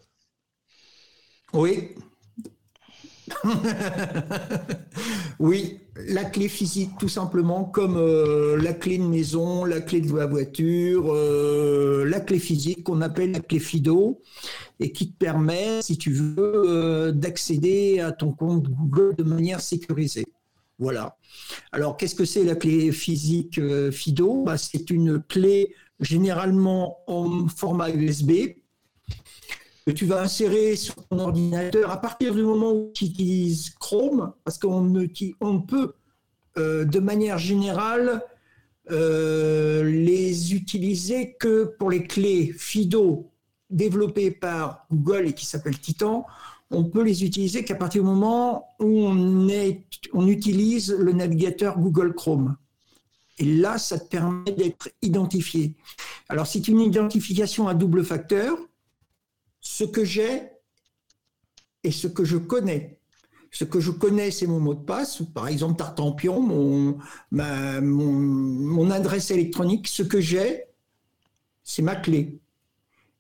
Oui. 1.53 1.91
oui, 5.39 5.81
la 6.05 6.25
clé 6.25 6.49
physique, 6.49 6.91
tout 6.99 7.09
simplement, 7.09 7.65
comme 7.65 7.97
euh, 7.97 8.57
la 8.61 8.73
clé 8.73 8.99
de 8.99 9.05
maison, 9.05 9.65
la 9.65 9.81
clé 9.81 10.01
de 10.01 10.15
la 10.15 10.27
voiture, 10.27 11.13
euh, 11.13 12.05
la 12.05 12.21
clé 12.21 12.39
physique 12.39 12.85
qu'on 12.85 13.01
appelle 13.01 13.33
la 13.33 13.41
clé 13.41 13.59
FIDO, 13.59 14.21
et 14.81 14.93
qui 14.93 15.11
te 15.11 15.17
permet, 15.17 15.81
si 15.83 15.97
tu 15.97 16.13
veux, 16.13 16.37
euh, 16.39 17.13
d'accéder 17.13 18.01
à 18.01 18.13
ton 18.13 18.33
compte 18.33 18.69
Google 18.69 19.15
de 19.17 19.25
manière 19.25 19.61
sécurisée. 19.61 20.27
Voilà. 20.79 21.17
Alors, 21.73 21.97
qu'est-ce 21.97 22.15
que 22.15 22.27
c'est 22.27 22.45
la 22.45 22.55
clé 22.55 22.93
physique 22.93 23.61
FIDO? 23.91 24.45
Bah, 24.45 24.59
C'est 24.59 24.91
une 24.91 25.23
clé 25.23 25.75
généralement 26.01 26.99
en 27.07 27.49
format 27.49 27.91
USB 27.91 28.31
que 29.87 29.93
tu 29.93 30.05
vas 30.05 30.21
insérer 30.21 30.75
sur 30.75 30.97
ton 31.07 31.21
ordinateur 31.21 31.93
à 31.93 32.01
partir 32.01 32.35
du 32.35 32.43
moment 32.43 32.73
où 32.73 32.91
tu 32.93 33.05
utilises 33.05 33.71
Chrome, 33.79 34.33
parce 34.43 34.59
qu'on 34.59 34.93
on 35.41 35.61
peut, 35.61 35.95
euh, 36.59 36.85
de 36.85 36.99
manière 36.99 37.39
générale, 37.39 38.21
euh, 38.91 39.85
les 39.85 40.55
utiliser 40.55 41.37
que 41.39 41.65
pour 41.79 41.91
les 41.91 42.05
clés 42.05 42.53
FIDO 42.57 43.31
développées 43.71 44.33
par 44.33 44.87
Google 44.91 45.29
et 45.29 45.33
qui 45.33 45.47
s'appellent 45.47 45.79
Titan. 45.79 46.27
On 46.71 46.85
peut 46.85 47.03
les 47.03 47.25
utiliser 47.25 47.65
qu'à 47.65 47.77
partir 47.77 48.03
du 48.03 48.09
moment 48.09 48.69
où 48.81 49.07
on, 49.07 49.49
est, 49.49 49.85
on 50.13 50.27
utilise 50.27 50.93
le 50.93 51.13
navigateur 51.13 51.79
Google 51.79 52.13
Chrome. 52.13 52.57
Et 53.39 53.45
là, 53.45 53.79
ça 53.79 53.99
te 53.99 54.09
permet 54.09 54.51
d'être 54.51 54.89
identifié. 55.03 55.75
Alors, 56.29 56.47
c'est 56.47 56.67
une 56.67 56.81
identification 56.81 57.69
à 57.69 57.75
double 57.75 58.05
facteur 58.05 58.57
ce 59.67 59.85
que 59.85 60.05
j'ai 60.05 60.43
et 61.83 61.91
ce 61.91 62.07
que 62.07 62.25
je 62.25 62.37
connais. 62.37 63.01
Ce 63.51 63.65
que 63.65 63.81
je 63.81 63.91
connais, 63.91 64.31
c'est 64.31 64.47
mon 64.47 64.61
mot 64.61 64.75
de 64.75 64.85
passe, 64.85 65.23
par 65.35 65.49
exemple 65.49 65.77
Tartampion, 65.77 66.41
mon, 66.41 66.99
mon, 67.33 68.91
adresse 68.91 69.31
électronique. 69.31 69.89
Ce 69.89 70.03
que 70.03 70.21
j'ai, 70.21 70.65
c'est 71.65 71.83
ma 71.83 71.97
clé. 71.97 72.39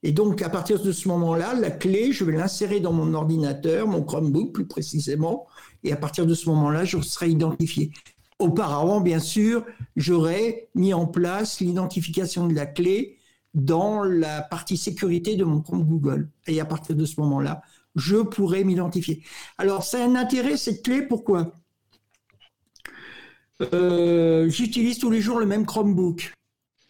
Et 0.03 0.13
donc, 0.13 0.41
à 0.43 0.49
partir 0.49 0.81
de 0.81 0.93
ce 0.93 1.09
moment-là, 1.09 1.55
la 1.55 1.71
clé, 1.71 2.13
je 2.13 2.25
vais 2.25 2.37
l'insérer 2.37 2.81
dans 2.81 2.93
mon 2.93 3.13
ordinateur, 3.15 3.89
mon 3.89 4.03
Chromebook 4.03 4.53
plus 4.53 4.67
précisément, 4.67 5.47
et 5.83 5.93
à 5.93 5.97
partir 5.97 6.27
de 6.27 6.35
ce 6.35 6.49
moment-là, 6.51 6.85
je 6.85 7.01
serai 7.01 7.31
identifié. 7.31 7.93
Auparavant, 8.39 9.01
bien 9.01 9.21
sûr, 9.21 9.65
j'aurais 9.97 10.69
mis 10.75 10.95
en 10.95 11.07
place 11.07 11.61
l'identification 11.61 12.47
de 12.47 12.55
la 12.55 12.67
clé 12.67 13.16
dans 13.57 14.05
la 14.05 14.43
partie 14.43 14.77
sécurité 14.77 15.35
de 15.35 15.45
mon 15.45 15.63
compte 15.63 15.85
Google. 15.85 16.31
Et 16.47 16.61
à 16.61 16.67
partir 16.67 16.95
de 16.95 17.05
ce 17.05 17.19
moment-là, 17.21 17.63
je 17.97 18.17
pourrais 18.17 18.63
m'identifier. 18.63 19.25
Alors, 19.59 19.83
c'est 19.83 20.01
un 20.01 20.15
intérêt, 20.15 20.57
cette 20.57 20.85
clé, 20.85 21.03
pourquoi? 21.03 21.53
Euh, 23.73 24.49
J'utilise 24.51 24.99
tous 24.99 25.11
les 25.11 25.23
jours 25.23 25.41
le 25.41 25.47
même 25.47 25.65
Chromebook. 25.65 26.35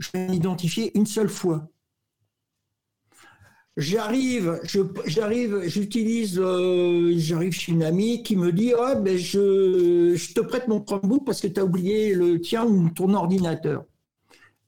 Je 0.00 0.10
vais 0.12 0.28
m'identifier 0.28 0.90
une 0.98 1.06
seule 1.06 1.28
fois. 1.28 1.68
J'arrive, 3.76 4.58
j'arrive, 5.04 5.62
j'utilise, 5.66 6.38
euh, 6.40 7.12
j'arrive 7.18 7.52
chez 7.52 7.72
une 7.72 7.82
amie 7.82 8.22
qui 8.22 8.34
me 8.34 8.50
dit 8.50 8.72
oh, 8.76 8.94
ben 8.98 9.18
je, 9.18 10.14
je 10.16 10.32
te 10.32 10.40
prête 10.40 10.66
mon 10.66 10.80
Chromebook 10.80 11.26
parce 11.26 11.42
que 11.42 11.46
tu 11.46 11.60
as 11.60 11.64
oublié 11.64 12.14
le 12.14 12.40
tien 12.40 12.64
ou 12.64 12.88
ton 12.88 13.12
ordinateur 13.12 13.84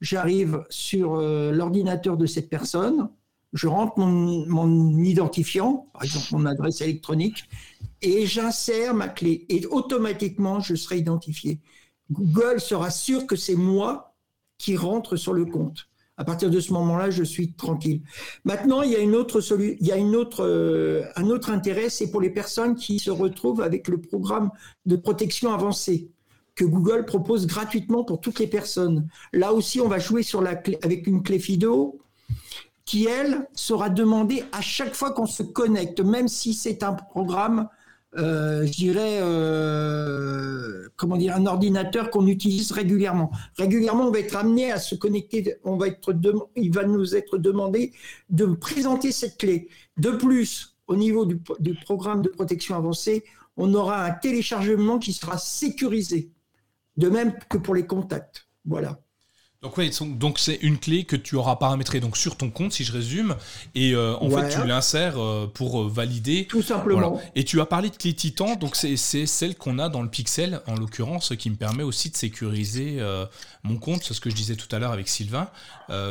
j'arrive 0.01 0.63
sur 0.69 1.15
euh, 1.15 1.51
l'ordinateur 1.51 2.17
de 2.17 2.25
cette 2.25 2.49
personne, 2.49 3.09
je 3.53 3.67
rentre 3.67 3.97
mon, 3.97 5.03
identifiant, 5.03 5.87
par 5.93 6.03
exemple 6.03 6.27
mon 6.31 6.45
adresse 6.45 6.81
électronique, 6.81 7.45
et 8.01 8.25
j'insère 8.25 8.93
ma 8.93 9.07
clé. 9.07 9.45
Et 9.49 9.65
automatiquement, 9.65 10.59
je 10.59 10.75
serai 10.75 10.99
identifié. 10.99 11.59
Google 12.11 12.59
sera 12.59 12.91
sûr 12.91 13.27
que 13.27 13.35
c'est 13.35 13.55
moi 13.55 14.15
qui 14.57 14.77
rentre 14.77 15.15
sur 15.15 15.33
le 15.33 15.45
compte. 15.45 15.87
À 16.17 16.25
partir 16.25 16.49
de 16.49 16.59
ce 16.59 16.73
moment-là, 16.73 17.09
je 17.09 17.23
suis 17.23 17.53
tranquille. 17.53 18.01
Maintenant, 18.43 18.81
il 18.81 18.91
y 18.91 18.95
a 18.95 18.99
une 18.99 19.15
autre 19.15 19.41
il 19.59 19.87
y 19.87 19.91
a 19.91 19.97
une 19.97 20.15
autre, 20.17 20.43
euh, 20.43 21.05
un 21.15 21.29
autre 21.29 21.49
intérêt, 21.49 21.89
c'est 21.89 22.11
pour 22.11 22.19
les 22.19 22.29
personnes 22.29 22.75
qui 22.75 22.99
se 22.99 23.09
retrouvent 23.09 23.61
avec 23.61 23.87
le 23.87 24.01
programme 24.01 24.51
de 24.85 24.97
protection 24.97 25.53
avancée 25.53 26.11
que 26.59 26.65
Google 26.65 27.05
propose 27.05 27.47
gratuitement 27.47 28.03
pour 28.03 28.19
toutes 28.19 28.37
les 28.39 28.47
personnes. 28.47 29.07
Là 29.31 29.53
aussi, 29.53 29.79
on 29.79 29.87
va 29.87 29.97
jouer 29.97 30.23
avec 30.83 31.07
une 31.07 31.23
clé 31.23 31.39
FIDO 31.39 31.99
qui, 32.83 33.05
elle, 33.05 33.47
sera 33.53 33.89
demandée 33.89 34.43
à 34.51 34.59
chaque 34.59 34.93
fois 34.93 35.11
qu'on 35.11 35.25
se 35.25 35.41
connecte, 35.41 36.01
même 36.01 36.27
si 36.27 36.53
c'est 36.53 36.83
un 36.83 36.91
programme, 36.91 37.69
euh, 38.17 38.65
je 38.65 38.71
dirais, 38.73 39.19
euh, 39.21 40.89
comment 40.97 41.15
dire, 41.15 41.33
un 41.33 41.45
ordinateur 41.45 42.09
qu'on 42.09 42.27
utilise 42.27 42.73
régulièrement. 42.73 43.31
Régulièrement, 43.57 44.07
on 44.07 44.11
va 44.11 44.19
être 44.19 44.35
amené 44.35 44.69
à 44.69 44.79
se 44.79 44.95
connecter, 44.95 45.55
il 46.57 46.73
va 46.73 46.83
nous 46.83 47.15
être 47.15 47.37
demandé 47.37 47.93
de 48.29 48.45
présenter 48.47 49.13
cette 49.13 49.37
clé. 49.37 49.69
De 49.95 50.11
plus, 50.11 50.75
au 50.87 50.97
niveau 50.97 51.25
du 51.25 51.39
programme 51.85 52.21
de 52.21 52.27
protection 52.27 52.75
avancée, 52.75 53.23
on 53.55 53.73
aura 53.73 54.03
un 54.03 54.11
téléchargement 54.11 54.99
qui 54.99 55.13
sera 55.13 55.37
sécurisé. 55.37 56.33
De 56.99 57.09
même 57.09 57.33
que 57.49 57.57
pour 57.57 57.75
les 57.75 57.87
contacts. 57.87 58.47
Voilà. 58.65 58.99
Donc 59.61 59.77
oui, 59.77 59.91
donc 60.15 60.39
c'est 60.39 60.55
une 60.55 60.77
clé 60.77 61.03
que 61.03 61.17
tu 61.17 61.35
auras 61.35 61.57
paramétrée 61.57 61.99
donc 61.99 62.15
sur 62.15 62.37
ton 62.37 62.49
compte, 62.49 62.71
si 62.71 62.85
je 62.85 62.93
résume, 62.93 63.35
et 63.75 63.93
euh, 63.93 64.15
en 64.15 64.29
fait 64.29 64.49
tu 64.49 64.65
l'insères 64.65 65.17
euh, 65.17 65.47
pour 65.47 65.81
euh, 65.81 65.89
valider. 65.89 66.45
Tout 66.45 66.61
simplement. 66.61 67.21
Et 67.35 67.43
tu 67.43 67.59
as 67.59 67.65
parlé 67.65 67.89
de 67.89 67.95
clé 67.95 68.13
Titan, 68.13 68.55
donc 68.55 68.77
c'est 68.77 68.95
celle 68.97 69.55
qu'on 69.55 69.79
a 69.79 69.89
dans 69.89 70.01
le 70.01 70.09
Pixel, 70.09 70.61
en 70.65 70.75
l'occurrence, 70.75 71.33
qui 71.37 71.49
me 71.49 71.55
permet 71.55 71.83
aussi 71.83 72.09
de 72.09 72.17
sécuriser 72.17 72.99
mon 73.63 73.77
compte, 73.77 74.03
c'est 74.03 74.13
ce 74.13 74.21
que 74.21 74.29
je 74.29 74.35
disais 74.35 74.55
tout 74.55 74.73
à 74.73 74.79
l'heure 74.79 74.91
avec 74.91 75.07
Sylvain, 75.07 75.49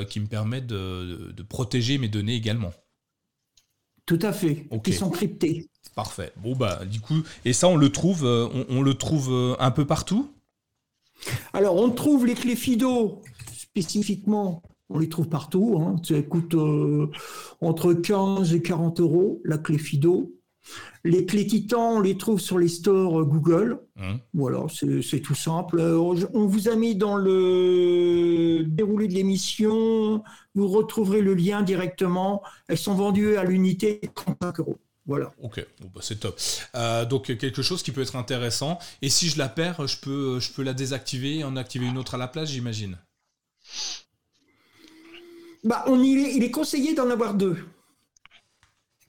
qui 0.08 0.20
me 0.20 0.26
permet 0.26 0.62
de, 0.62 1.34
protéger 1.48 1.98
mes 1.98 2.08
données 2.08 2.34
également. 2.34 2.72
Tout 4.06 4.20
à 4.22 4.32
fait. 4.32 4.66
Qui 4.82 4.94
sont 4.94 5.10
cryptées. 5.10 5.68
Parfait. 5.94 6.32
Bon 6.36 6.54
bah 6.54 6.80
du 6.84 7.00
coup, 7.00 7.22
et 7.44 7.52
ça 7.52 7.68
on 7.68 7.76
le 7.76 7.90
trouve, 7.90 8.24
on 8.24 8.82
le 8.82 8.94
trouve 8.94 9.56
un 9.58 9.70
peu 9.70 9.86
partout? 9.86 10.30
Alors, 11.52 11.76
on 11.76 11.90
trouve 11.90 12.26
les 12.26 12.34
clés 12.34 12.56
FIDO 12.56 13.22
spécifiquement, 13.52 14.62
on 14.88 14.98
les 14.98 15.08
trouve 15.08 15.28
partout. 15.28 15.78
Hein. 15.80 15.96
Ça 16.02 16.20
coûte 16.22 16.54
euh, 16.54 17.10
entre 17.60 17.92
15 17.92 18.54
et 18.54 18.62
40 18.62 19.00
euros 19.00 19.40
la 19.44 19.58
clé 19.58 19.78
FIDO. 19.78 20.34
Les 21.04 21.24
clés 21.24 21.46
Titan, 21.46 21.96
on 21.96 22.00
les 22.00 22.18
trouve 22.18 22.40
sur 22.40 22.58
les 22.58 22.68
stores 22.68 23.24
Google. 23.24 23.78
Mmh. 23.96 24.14
Voilà, 24.34 24.66
c'est 24.68 25.20
tout 25.20 25.34
simple. 25.34 25.80
On 25.80 26.46
vous 26.46 26.68
a 26.68 26.76
mis 26.76 26.94
dans 26.94 27.16
le 27.16 28.64
déroulé 28.66 29.08
de 29.08 29.14
l'émission. 29.14 30.22
Vous 30.54 30.68
retrouverez 30.68 31.22
le 31.22 31.34
lien 31.34 31.62
directement. 31.62 32.42
Elles 32.68 32.76
sont 32.78 32.94
vendues 32.94 33.36
à 33.36 33.44
l'unité 33.44 34.00
35 34.14 34.60
euros. 34.60 34.78
Voilà. 35.08 35.32
Ok, 35.42 35.66
bah, 35.94 36.00
c'est 36.02 36.20
top. 36.20 36.38
Euh, 36.74 37.06
donc 37.06 37.34
quelque 37.38 37.62
chose 37.62 37.82
qui 37.82 37.92
peut 37.92 38.02
être 38.02 38.14
intéressant. 38.14 38.78
Et 39.00 39.08
si 39.08 39.30
je 39.30 39.38
la 39.38 39.48
perds, 39.48 39.86
je 39.86 39.98
peux, 39.98 40.38
je 40.38 40.52
peux 40.52 40.62
la 40.62 40.74
désactiver 40.74 41.38
et 41.38 41.44
en 41.44 41.56
activer 41.56 41.86
une 41.86 41.96
autre 41.96 42.14
à 42.14 42.18
la 42.18 42.28
place, 42.28 42.50
j'imagine. 42.50 42.98
Bah, 45.64 45.82
on 45.86 46.02
il, 46.02 46.18
est, 46.18 46.36
il 46.36 46.44
est 46.44 46.50
conseillé 46.50 46.94
d'en 46.94 47.08
avoir 47.08 47.32
deux. 47.34 47.56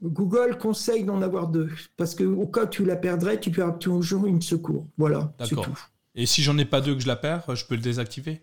Google 0.02 0.58
conseille 0.58 1.04
d'en 1.04 1.22
avoir 1.22 1.50
deux. 1.50 1.70
Parce 1.98 2.16
que 2.16 2.24
au 2.24 2.48
cas 2.48 2.64
où 2.64 2.70
tu 2.70 2.86
la 2.86 2.96
perdrais, 2.96 3.38
tu 3.38 3.52
perds 3.52 3.78
toujours 3.78 4.26
une 4.26 4.42
secours. 4.42 4.88
Voilà. 4.98 5.34
D'accord. 5.38 5.68
Et 6.16 6.26
si 6.26 6.42
j'en 6.44 6.58
ai 6.58 6.66
pas 6.66 6.80
deux 6.80 6.96
que 6.96 7.02
je 7.02 7.08
la 7.08 7.18
perds, 7.18 7.54
je 7.54 7.66
peux 7.66 7.76
le 7.76 7.82
désactiver? 7.82 8.42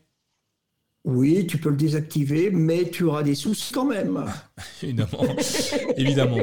Oui, 1.07 1.47
tu 1.47 1.59
peux 1.59 1.71
le 1.71 1.77
désactiver, 1.77 2.51
mais 2.51 2.91
tu 2.91 3.05
auras 3.05 3.23
des 3.23 3.37
soucis 3.37 3.73
quand 3.73 3.85
même. 3.85 4.25
évidemment, 4.83 5.25
évidemment. 5.97 6.39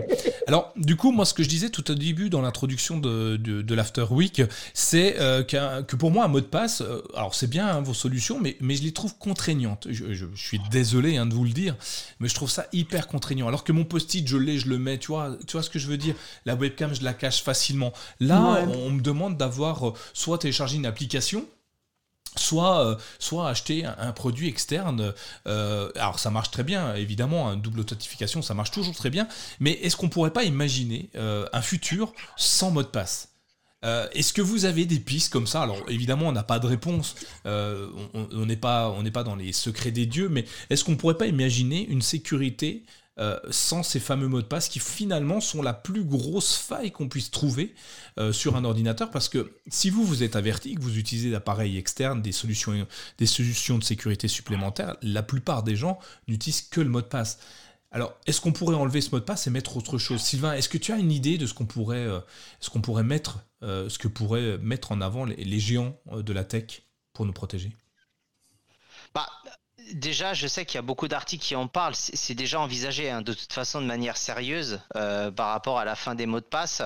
Alors, 0.48 0.72
du 0.78 0.96
coup, 0.96 1.12
moi, 1.12 1.26
ce 1.26 1.34
que 1.34 1.44
je 1.44 1.50
disais 1.50 1.70
tout 1.70 1.92
au 1.92 1.96
début 1.96 2.30
dans 2.30 2.42
l'introduction 2.42 2.98
de, 2.98 3.36
de, 3.36 3.76
l'After 3.76 4.06
Week, 4.10 4.42
c'est 4.74 5.20
euh, 5.20 5.44
que 5.44 5.98
pour 5.98 6.12
moi, 6.12 6.24
un 6.24 6.30
mot 6.30 6.40
de 6.40 6.46
passe, 6.46 6.80
euh, 6.80 7.02
alors 7.14 7.36
c'est 7.36 7.50
bien 7.50 7.68
hein, 7.68 7.82
vos 7.82 7.94
solutions, 7.94 8.40
mais, 8.40 8.56
mais 8.62 8.76
je 8.76 8.84
les 8.84 8.94
trouve 8.94 9.18
contraignantes. 9.18 9.88
Je, 9.90 10.28
suis 10.36 10.62
désolé 10.72 11.18
hein, 11.18 11.26
de 11.26 11.34
vous 11.34 11.44
le 11.44 11.52
dire, 11.52 11.76
mais 12.22 12.30
je 12.30 12.36
trouve 12.36 12.50
ça 12.50 12.68
hyper 12.72 13.08
contraignant. 13.08 13.50
Alors 13.50 13.66
que 13.66 13.74
mon 13.74 13.84
post-it, 13.84 14.26
je 14.26 14.38
l'ai, 14.38 14.60
je 14.60 14.70
le 14.70 14.80
mets, 14.80 14.98
tu 14.98 15.08
vois, 15.08 15.36
tu 15.46 15.54
vois 15.54 15.64
ce 15.64 15.70
que 15.70 15.78
je 15.78 15.88
veux 15.88 15.98
dire? 15.98 16.16
La 16.46 16.56
webcam, 16.56 16.96
je 16.96 17.04
la 17.04 17.14
cache 17.14 17.44
facilement. 17.44 17.92
Là, 18.22 18.66
on, 18.70 18.88
on, 18.88 18.90
me 18.92 19.02
demande 19.02 19.36
d'avoir 19.36 19.90
euh, 19.90 19.94
soit 20.14 20.38
téléchargé 20.38 20.78
une 20.78 20.86
application, 20.86 21.46
soit, 22.36 22.86
euh, 22.86 22.96
soit 23.20 23.50
acheter 23.50 23.86
un, 23.86 24.12
produit 24.12 24.48
externe. 24.48 25.14
Euh, 25.48 25.90
alors 25.96 26.20
ça 26.20 26.30
marche 26.30 26.52
très 26.52 26.64
bien, 26.64 26.96
évidemment, 26.96 27.52
une 27.52 27.62
double 27.62 27.82
authentification, 27.82 28.42
ça 28.42 28.54
marche 28.54 28.72
toujours 28.72 28.96
très 28.96 29.10
bien, 29.10 29.28
mais 29.60 29.72
est-ce 29.72 29.96
qu'on 29.96 30.10
pourrait 30.10 30.34
pas 30.34 30.44
imaginer 30.44 31.10
euh, 31.16 31.46
un 31.54 31.62
futur 31.62 32.14
sans 32.36 32.72
mot 32.72 32.84
de 32.84 32.88
passe? 32.88 33.30
Est-ce 34.14 34.32
que 34.32 34.42
vous 34.42 34.64
avez 34.64 34.86
des 34.86 35.00
pistes 35.00 35.34
comme 35.34 35.46
ça? 35.46 35.62
Alors 35.62 35.82
évidemment, 35.90 36.30
on 36.30 36.32
n'a 36.32 36.44
pas 36.44 36.58
de 36.58 36.68
réponse, 36.68 37.16
on 37.44 38.46
n'est 38.46 38.56
pas, 38.56 38.96
pas 39.14 39.24
dans 39.26 39.36
les 39.36 39.52
secrets 39.52 39.92
des 39.92 40.06
dieux, 40.06 40.30
mais 40.30 40.46
est-ce 40.70 40.86
qu'on 40.86 40.96
pourrait 40.96 41.18
pas 41.18 41.26
imaginer 41.26 41.86
une 41.88 42.02
sécurité 42.02 42.86
euh, 43.20 43.40
sans 43.52 43.84
ces 43.84 44.00
fameux 44.00 44.28
mots 44.28 44.42
de 44.42 44.48
passe 44.48 44.68
qui 44.68 44.80
finalement 44.80 45.40
sont 45.40 45.62
la 45.62 45.74
plus 45.74 46.04
grosse 46.04 46.56
faille 46.56 46.92
qu'on 46.92 47.08
puisse 47.08 47.30
trouver 47.30 47.76
euh, 48.18 48.34
sur 48.34 48.56
un 48.56 48.66
ordinateur. 48.66 49.12
Parce 49.12 49.30
que 49.30 49.54
si 49.68 49.92
vous 49.92 50.04
vous 50.04 50.24
êtes 50.24 50.36
averti 50.36 50.74
que 50.74 50.82
vous 50.82 50.98
utilisez 50.98 51.30
d'appareils 51.30 51.78
externes, 51.78 52.24
des 52.24 52.32
solutions, 52.32 52.88
des 53.20 53.26
solutions 53.28 53.78
de 53.78 53.84
sécurité 53.84 54.28
supplémentaires, 54.28 54.98
la 55.04 55.22
plupart 55.22 55.62
des 55.62 55.76
gens 55.76 56.00
n'utilisent 56.28 56.64
que 56.64 56.82
le 56.82 56.90
mot 56.90 57.02
de 57.02 57.08
passe. 57.08 57.38
Alors, 57.92 58.18
est-ce 58.26 58.42
qu'on 58.42 58.52
pourrait 58.52 58.76
enlever 58.76 59.02
ce 59.02 59.12
mot 59.12 59.20
de 59.20 59.26
passe 59.26 59.46
et 59.46 59.52
mettre 59.52 59.78
autre 59.78 60.00
chose? 60.00 60.20
Sylvain, 60.20 60.54
est-ce 60.54 60.68
que 60.68 60.80
tu 60.80 60.92
as 60.92 60.98
une 60.98 61.12
idée 61.12 61.38
de 61.38 61.46
ce 61.46 61.54
qu'on 61.54 61.68
pourrait, 61.68 61.98
euh, 61.98 62.20
ce 62.60 62.72
qu'on 62.72 62.82
pourrait 62.82 63.04
mettre, 63.04 63.46
ce 63.62 63.98
que 63.98 64.08
pourraient 64.10 64.58
mettre 64.58 64.92
en 64.92 65.00
avant 65.00 65.24
les, 65.24 65.60
géants 65.60 65.98
de 66.12 66.34
la 66.34 66.44
tech 66.44 66.82
pour 67.14 67.28
nous 67.28 67.32
protéger? 67.32 67.72
Bah, 69.14 69.28
déjà, 69.94 70.34
je 70.34 70.48
sais 70.48 70.66
qu'il 70.66 70.76
y 70.76 70.80
a 70.80 70.84
beaucoup 70.84 71.08
d'articles 71.08 71.44
qui 71.44 71.56
en 71.56 71.68
parlent. 71.68 71.96
C'est 71.96 72.36
déjà 72.36 72.60
envisagé 72.60 73.10
hein, 73.10 73.22
de 73.22 73.34
toute 73.34 73.52
façon 73.52 73.82
de 73.82 73.86
manière 73.86 74.18
sérieuse 74.18 74.82
euh, 74.96 75.32
par 75.32 75.50
rapport 75.50 75.80
à 75.80 75.86
la 75.86 75.96
fin 75.96 76.16
des 76.16 76.26
mots 76.26 76.40
de 76.40 76.46
passe. 76.46 76.82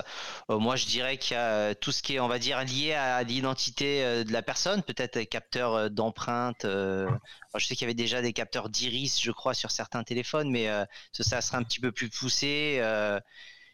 Euh, 0.50 0.58
moi, 0.58 0.76
je 0.76 0.86
dirais 0.86 1.18
qu'il 1.18 1.34
y 1.34 1.38
a 1.38 1.48
euh, 1.48 1.74
tout 1.74 1.92
ce 1.92 2.02
qui 2.02 2.14
est, 2.14 2.20
on 2.20 2.28
va 2.28 2.38
dire, 2.38 2.62
lié 2.64 2.94
à 2.94 3.22
l'identité 3.22 4.24
de 4.24 4.32
la 4.32 4.42
personne, 4.42 4.82
peut-être 4.82 5.22
capteurs 5.24 5.90
d'empreintes. 5.90 6.64
je 6.64 7.08
sais 7.54 7.74
qu'il 7.74 7.82
y 7.82 7.84
avait 7.84 7.94
déjà 7.94 8.22
des 8.22 8.32
capteurs 8.32 8.68
d'iris, 8.68 9.20
je 9.22 9.30
crois, 9.30 9.54
sur 9.54 9.70
certains 9.70 10.04
téléphones, 10.04 10.50
mais 10.50 10.68
ça, 11.12 11.40
serait 11.40 11.58
un 11.58 11.62
petit 11.62 11.80
peu 11.80 11.92
plus 11.92 12.08
poussé. 12.08 12.82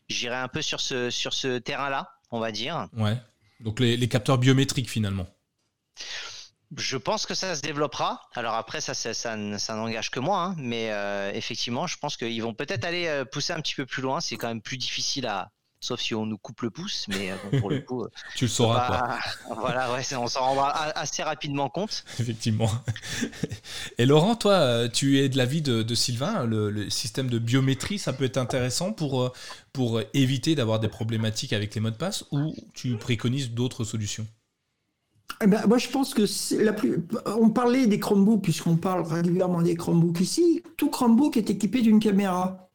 J'irais 0.08 0.36
un 0.36 0.48
peu 0.48 0.62
sur 0.62 0.80
ce, 0.80 1.58
terrain-là, 1.58 2.10
on 2.30 2.40
va 2.40 2.52
dire. 2.52 2.88
Ouais. 2.96 3.16
Donc 3.60 3.80
les 3.80 4.08
capteurs 4.08 4.38
biométriques 4.38 4.90
finalement. 4.90 5.26
Je 6.76 6.96
pense 6.96 7.26
que 7.26 7.34
ça 7.34 7.54
se 7.54 7.62
développera. 7.62 8.20
Alors 8.34 8.54
après, 8.54 8.80
ça, 8.80 8.94
ça, 8.94 9.14
ça, 9.14 9.36
n'engage 9.36 10.10
que 10.10 10.20
moi, 10.20 10.42
hein. 10.42 10.54
mais 10.58 10.90
euh, 10.90 11.30
effectivement, 11.32 11.86
je 11.86 11.98
pense 11.98 12.16
qu'ils 12.16 12.42
vont 12.42 12.54
peut-être 12.54 12.84
aller 12.84 13.06
euh, 13.06 13.24
pousser 13.24 13.52
un 13.52 13.60
petit 13.60 13.74
peu 13.74 13.86
plus 13.86 14.02
loin. 14.02 14.20
C'est 14.20 14.36
quand 14.36 14.48
même 14.48 14.62
plus 14.62 14.76
difficile 14.76 15.26
à, 15.26 15.50
sauf 15.80 16.00
si 16.00 16.14
on 16.14 16.26
nous 16.26 16.38
coupe 16.38 16.62
le 16.62 16.70
pouce, 16.70 17.06
mais 17.08 17.30
euh, 17.30 17.60
pour 17.60 17.70
le 17.70 17.80
coup, 17.80 18.06
tu 18.36 18.46
le 18.46 18.50
sauras. 18.50 19.18
Voilà, 19.56 19.92
ouais, 19.92 20.02
on 20.16 20.26
s'en 20.26 20.40
rendra 20.40 20.72
assez 20.98 21.22
rapidement 21.22 21.68
compte. 21.68 22.04
Effectivement. 22.18 22.70
Et 23.98 24.06
Laurent, 24.06 24.34
toi, 24.34 24.88
tu 24.88 25.20
es 25.20 25.28
de 25.28 25.36
l'avis 25.36 25.62
de, 25.62 25.82
de 25.82 25.94
Sylvain. 25.94 26.44
Le, 26.44 26.70
le, 26.70 26.90
système 26.90 27.28
de 27.28 27.38
biométrie, 27.38 27.98
ça 27.98 28.12
peut 28.12 28.24
être 28.24 28.38
intéressant 28.38 28.92
pour 28.92 29.32
pour 29.72 30.00
éviter 30.14 30.54
d'avoir 30.54 30.78
des 30.78 30.88
problématiques 30.88 31.52
avec 31.52 31.74
les 31.74 31.80
mots 31.80 31.90
de 31.90 31.96
passe, 31.96 32.24
ou 32.30 32.54
tu 32.74 32.96
préconises 32.96 33.50
d'autres 33.50 33.82
solutions? 33.82 34.26
Eh 35.42 35.46
ben, 35.46 35.66
moi, 35.66 35.78
je 35.78 35.88
pense 35.88 36.14
que 36.14 36.22
la 36.62 36.72
plus. 36.72 37.04
On 37.26 37.50
parlait 37.50 37.86
des 37.86 37.98
Chromebooks, 37.98 38.42
puisqu'on 38.42 38.76
parle 38.76 39.06
régulièrement 39.06 39.62
des 39.62 39.74
Chromebooks 39.74 40.20
ici. 40.20 40.62
Tout 40.76 40.90
Chromebook 40.90 41.36
est 41.36 41.50
équipé 41.50 41.82
d'une 41.82 41.98
caméra. 41.98 42.70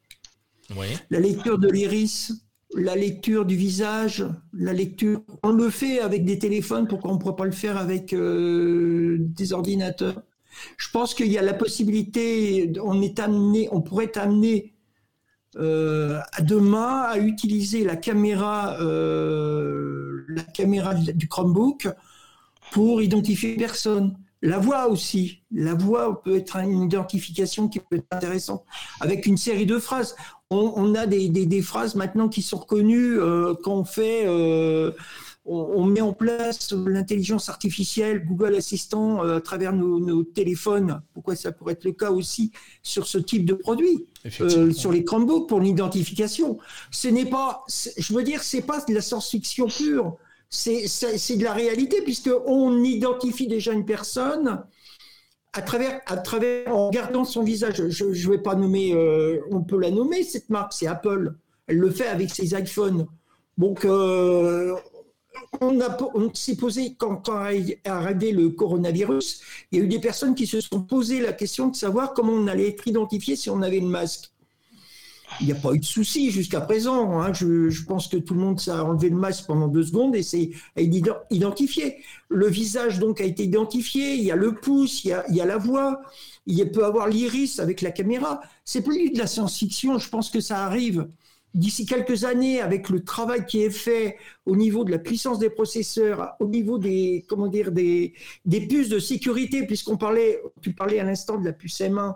Oui. 0.76 0.86
La 1.10 1.20
lecture 1.20 1.58
de 1.58 1.68
l'iris, 1.68 2.32
la 2.74 2.94
lecture 2.94 3.44
du 3.44 3.56
visage, 3.56 4.24
la 4.52 4.72
lecture. 4.72 5.22
On 5.42 5.50
le 5.52 5.70
fait 5.70 6.00
avec 6.00 6.24
des 6.24 6.38
téléphones, 6.38 6.86
pourquoi 6.86 7.10
on 7.10 7.14
ne 7.14 7.18
pourrait 7.18 7.36
pas 7.36 7.44
le 7.44 7.50
faire 7.50 7.76
avec 7.76 8.12
euh, 8.12 9.16
des 9.18 9.52
ordinateurs 9.52 10.22
Je 10.76 10.90
pense 10.90 11.14
qu'il 11.14 11.28
y 11.28 11.38
a 11.38 11.42
la 11.42 11.54
possibilité, 11.54 12.72
on, 12.82 13.02
est 13.02 13.18
amené, 13.18 13.68
on 13.72 13.80
pourrait 13.80 14.04
être 14.04 14.18
amené 14.18 14.74
euh, 15.56 16.20
demain 16.42 17.02
à 17.08 17.18
utiliser 17.18 17.82
la 17.82 17.96
caméra, 17.96 18.80
euh, 18.80 20.24
la 20.28 20.44
caméra 20.44 20.94
du 20.94 21.26
Chromebook 21.26 21.88
pour 22.72 23.02
identifier 23.02 23.52
une 23.52 23.58
personne. 23.58 24.16
La 24.42 24.58
voix 24.58 24.88
aussi. 24.88 25.42
La 25.52 25.74
voix 25.74 26.22
peut 26.22 26.36
être 26.36 26.56
une 26.56 26.82
identification 26.82 27.68
qui 27.68 27.78
peut 27.78 27.96
être 27.96 28.06
intéressante 28.10 28.64
avec 29.00 29.26
une 29.26 29.36
série 29.36 29.66
de 29.66 29.78
phrases. 29.78 30.16
On, 30.50 30.94
a 30.94 31.06
des, 31.06 31.62
phrases 31.62 31.94
maintenant 31.94 32.28
qui 32.28 32.42
sont 32.42 32.56
reconnues 32.56 33.20
euh, 33.20 33.54
quand 33.62 33.74
on 33.74 33.84
fait, 33.84 34.22
euh, 34.26 34.90
on, 35.44 35.84
met 35.84 36.00
en 36.00 36.12
place 36.12 36.72
l'intelligence 36.72 37.48
artificielle, 37.48 38.24
Google 38.26 38.56
Assistant 38.56 39.22
euh, 39.22 39.36
à 39.36 39.40
travers 39.40 39.72
nos, 39.72 40.24
téléphones. 40.24 41.02
Pourquoi 41.12 41.36
ça 41.36 41.52
pourrait 41.52 41.74
être 41.74 41.84
le 41.84 41.92
cas 41.92 42.10
aussi 42.10 42.50
sur 42.82 43.06
ce 43.06 43.18
type 43.18 43.44
de 43.44 43.54
produit, 43.54 44.06
sur 44.72 44.90
les 44.90 45.04
Chromebooks 45.04 45.48
pour 45.48 45.60
l'identification. 45.60 46.58
Ce 46.90 47.06
n'est 47.06 47.30
pas, 47.30 47.64
je 47.68 48.12
veux 48.12 48.24
dire, 48.24 48.42
c'est 48.42 48.62
pas 48.62 48.80
de 48.80 48.94
la 48.94 49.02
science-fiction 49.02 49.68
pure 49.68 50.16
c'est 50.50 51.36
de 51.36 51.44
la 51.44 51.52
réalité, 51.52 52.02
puisqu'on 52.02 52.82
identifie 52.82 53.46
déjà 53.46 53.72
une 53.72 53.86
personne 53.86 54.62
à 55.52 55.62
travers, 55.62 56.00
en 56.68 56.88
regardant 56.88 57.24
son 57.24 57.42
visage. 57.42 57.88
Je 57.88 58.04
ne 58.04 58.30
vais 58.30 58.38
pas 58.38 58.54
nommer, 58.54 58.92
euh, 58.94 59.40
on 59.50 59.62
peut 59.62 59.78
la 59.78 59.90
nommer, 59.90 60.22
cette 60.22 60.50
marque, 60.50 60.72
c'est 60.72 60.86
Apple. 60.86 61.34
Elle 61.66 61.78
le 61.78 61.90
fait 61.90 62.06
avec 62.06 62.30
ses 62.30 62.58
iPhones. 62.58 63.06
Donc, 63.58 63.84
euh, 63.84 64.74
on, 65.60 66.34
s'est 66.34 66.56
posé, 66.56 66.94
quand, 66.98 67.16
quand 67.16 67.44
a 67.44 67.52
arrivé 67.84 68.32
le 68.32 68.50
coronavirus, 68.50 69.42
il 69.70 69.78
y 69.78 69.82
a 69.82 69.84
eu 69.84 69.88
des 69.88 70.00
personnes 70.00 70.34
qui 70.34 70.46
se 70.46 70.60
sont 70.60 70.82
posé 70.82 71.20
la 71.20 71.32
question 71.32 71.68
de 71.68 71.76
savoir 71.76 72.12
comment 72.12 72.32
on 72.32 72.46
allait 72.46 72.68
être 72.68 72.86
identifié 72.86 73.36
si 73.36 73.50
on 73.50 73.62
avait 73.62 73.80
le 73.80 73.86
masque 73.86 74.30
il 75.40 75.46
n'y 75.46 75.52
a 75.52 75.56
pas 75.56 75.72
eu 75.72 75.78
de 75.78 75.84
souci 75.84 76.30
jusqu'à 76.30 76.60
présent. 76.60 77.20
Hein. 77.20 77.32
Je, 77.32 77.84
pense 77.84 78.08
que 78.08 78.16
tout 78.16 78.34
le 78.34 78.40
monde 78.40 78.60
s'est 78.60 78.70
enlevé 78.72 79.10
le 79.10 79.16
masque 79.16 79.46
pendant 79.46 79.68
deux 79.68 79.84
secondes 79.84 80.16
et 80.16 80.22
c'est 80.22 80.50
identifié. 80.76 81.98
Le 82.28 82.48
visage 82.48 82.98
donc 82.98 83.20
a 83.20 83.24
été 83.24 83.44
identifié. 83.44 84.14
Il 84.14 84.24
y 84.24 84.32
a 84.32 84.36
le 84.36 84.54
pouce, 84.54 85.04
il 85.04 85.10
y 85.10 85.40
a, 85.40 85.46
la 85.46 85.56
voix. 85.56 86.00
Il 86.46 86.70
peut 86.72 86.84
avoir 86.84 87.08
l'iris 87.08 87.58
avec 87.60 87.80
la 87.80 87.90
caméra. 87.90 88.40
C'est 88.64 88.82
plus 88.82 89.10
de 89.10 89.18
la 89.18 89.26
science-fiction. 89.26 89.98
Je 89.98 90.08
pense 90.08 90.30
que 90.30 90.40
ça 90.40 90.64
arrive 90.64 91.08
d'ici 91.54 91.84
quelques 91.84 92.24
années 92.24 92.60
avec 92.60 92.88
le 92.90 93.02
travail 93.02 93.44
qui 93.44 93.62
est 93.62 93.70
fait 93.70 94.16
au 94.46 94.56
niveau 94.56 94.84
de 94.84 94.90
la 94.90 94.98
puissance 94.98 95.38
des 95.38 95.50
processeurs, 95.50 96.34
au 96.38 96.46
niveau 96.46 96.78
des 96.78 97.24
comment 97.28 97.48
dire 97.48 97.72
des, 97.72 98.14
puces 98.48 98.88
de 98.88 98.98
sécurité, 98.98 99.66
puisqu'on 99.66 99.96
parlait, 99.96 100.40
tu 100.60 100.72
parlais 100.74 101.00
à 101.00 101.04
l'instant 101.04 101.38
de 101.38 101.44
la 101.44 101.52
puce 101.52 101.80
M1, 101.80 102.14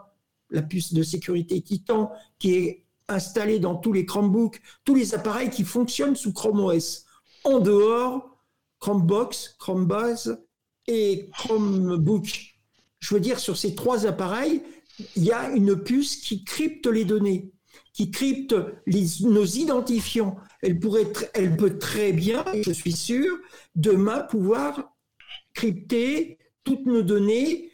la 0.50 0.62
puce 0.62 0.92
de 0.92 1.02
sécurité 1.02 1.60
Titan, 1.62 2.12
qui 2.38 2.54
est 2.54 2.83
installés 3.08 3.58
dans 3.58 3.76
tous 3.76 3.92
les 3.92 4.06
Chromebooks, 4.06 4.60
tous 4.84 4.94
les 4.94 5.14
appareils 5.14 5.50
qui 5.50 5.64
fonctionnent 5.64 6.16
sous 6.16 6.32
Chrome 6.32 6.60
OS. 6.60 7.04
En 7.44 7.60
dehors, 7.60 8.34
Chromebox, 8.80 9.56
Chromebase 9.58 10.42
et 10.86 11.28
Chromebook. 11.32 12.54
Je 13.00 13.14
veux 13.14 13.20
dire, 13.20 13.38
sur 13.38 13.56
ces 13.56 13.74
trois 13.74 14.06
appareils, 14.06 14.62
il 15.16 15.24
y 15.24 15.32
a 15.32 15.50
une 15.50 15.76
puce 15.76 16.16
qui 16.16 16.44
crypte 16.44 16.86
les 16.86 17.04
données, 17.04 17.52
qui 17.92 18.10
crypte 18.10 18.54
nos 18.86 19.44
identifiants. 19.44 20.36
Elle, 20.62 20.78
elle 21.34 21.56
peut 21.56 21.78
très 21.78 22.12
bien, 22.12 22.44
je 22.62 22.72
suis 22.72 22.92
sûr, 22.92 23.36
demain 23.74 24.20
pouvoir 24.20 24.94
crypter 25.52 26.38
toutes 26.64 26.86
nos 26.86 27.02
données 27.02 27.70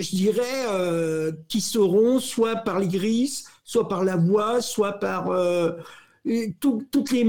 je 0.00 0.16
dirais, 0.16 0.66
euh, 0.70 1.32
qui 1.48 1.60
seront 1.60 2.18
soit 2.18 2.56
par 2.56 2.78
l'iris, 2.78 3.44
soit 3.64 3.88
par 3.88 4.04
la 4.04 4.16
voix, 4.16 4.60
soit 4.60 4.94
par 4.94 5.30
euh, 5.30 5.72
toutes 6.60 7.10
les, 7.12 7.24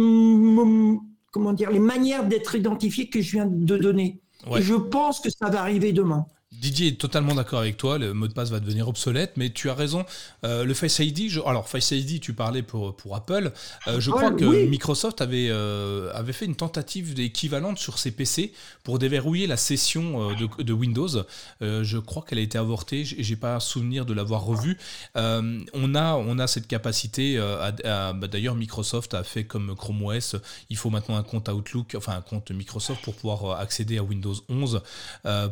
comment 1.31 1.53
dire, 1.53 1.71
les 1.71 1.79
manières 1.79 2.27
d'être 2.27 2.55
identifié 2.55 3.09
que 3.09 3.21
je 3.21 3.31
viens 3.31 3.47
de 3.47 3.77
donner. 3.77 4.19
je 4.59 4.75
pense 4.75 5.19
que 5.19 5.29
ça 5.29 5.49
va 5.49 5.61
arriver 5.61 5.93
demain. 5.93 6.25
Didier 6.59 6.87
est 6.87 6.99
totalement 6.99 7.35
d'accord 7.35 7.59
avec 7.59 7.77
toi, 7.77 7.97
le 7.97 8.13
mot 8.13 8.27
de 8.27 8.33
passe 8.33 8.49
va 8.49 8.59
devenir 8.59 8.87
obsolète, 8.87 9.33
mais 9.37 9.49
tu 9.51 9.69
as 9.69 9.75
raison. 9.75 10.05
Euh, 10.43 10.63
le 10.63 10.73
Face 10.73 10.99
ID, 10.99 11.31
alors 11.45 11.69
Face 11.69 11.91
ID, 11.91 12.19
tu 12.19 12.33
parlais 12.33 12.63
pour, 12.63 12.95
pour 12.95 13.15
Apple. 13.15 13.51
Euh, 13.87 13.99
je 13.99 14.09
crois 14.09 14.31
que 14.31 14.65
Microsoft 14.65 15.21
avait, 15.21 15.49
euh, 15.49 16.11
avait 16.13 16.33
fait 16.33 16.45
une 16.45 16.55
tentative 16.55 17.19
équivalente 17.19 17.77
sur 17.77 17.99
ses 17.99 18.11
PC 18.11 18.53
pour 18.83 18.97
déverrouiller 18.97 19.45
la 19.45 19.57
session 19.57 20.33
de, 20.33 20.63
de 20.63 20.73
Windows. 20.73 21.09
je 21.61 21.97
crois 21.97 22.23
qu'elle 22.27 22.39
a 22.39 22.41
été 22.41 22.57
avortée, 22.57 23.03
j'ai 23.05 23.35
pas 23.35 23.59
souvenir 23.59 24.05
de 24.05 24.13
l'avoir 24.13 24.43
revue. 24.43 24.77
on, 25.15 25.95
a, 25.95 26.15
on 26.15 26.39
a 26.39 26.47
cette 26.47 26.67
capacité, 26.67 27.37
bah, 27.37 28.27
d'ailleurs 28.27 28.55
Microsoft 28.55 29.13
a 29.13 29.23
fait 29.23 29.43
comme 29.43 29.75
Chrome 29.75 30.03
OS, 30.03 30.35
il 30.69 30.77
faut 30.77 30.89
maintenant 30.89 31.17
un 31.17 31.23
compte 31.23 31.49
Outlook, 31.49 31.95
enfin 31.95 32.13
un 32.13 32.21
compte 32.21 32.51
Microsoft 32.51 33.03
pour 33.03 33.13
pouvoir 33.15 33.59
accéder 33.59 33.97
à 33.97 34.03
Windows 34.03 34.35
11 34.49 34.81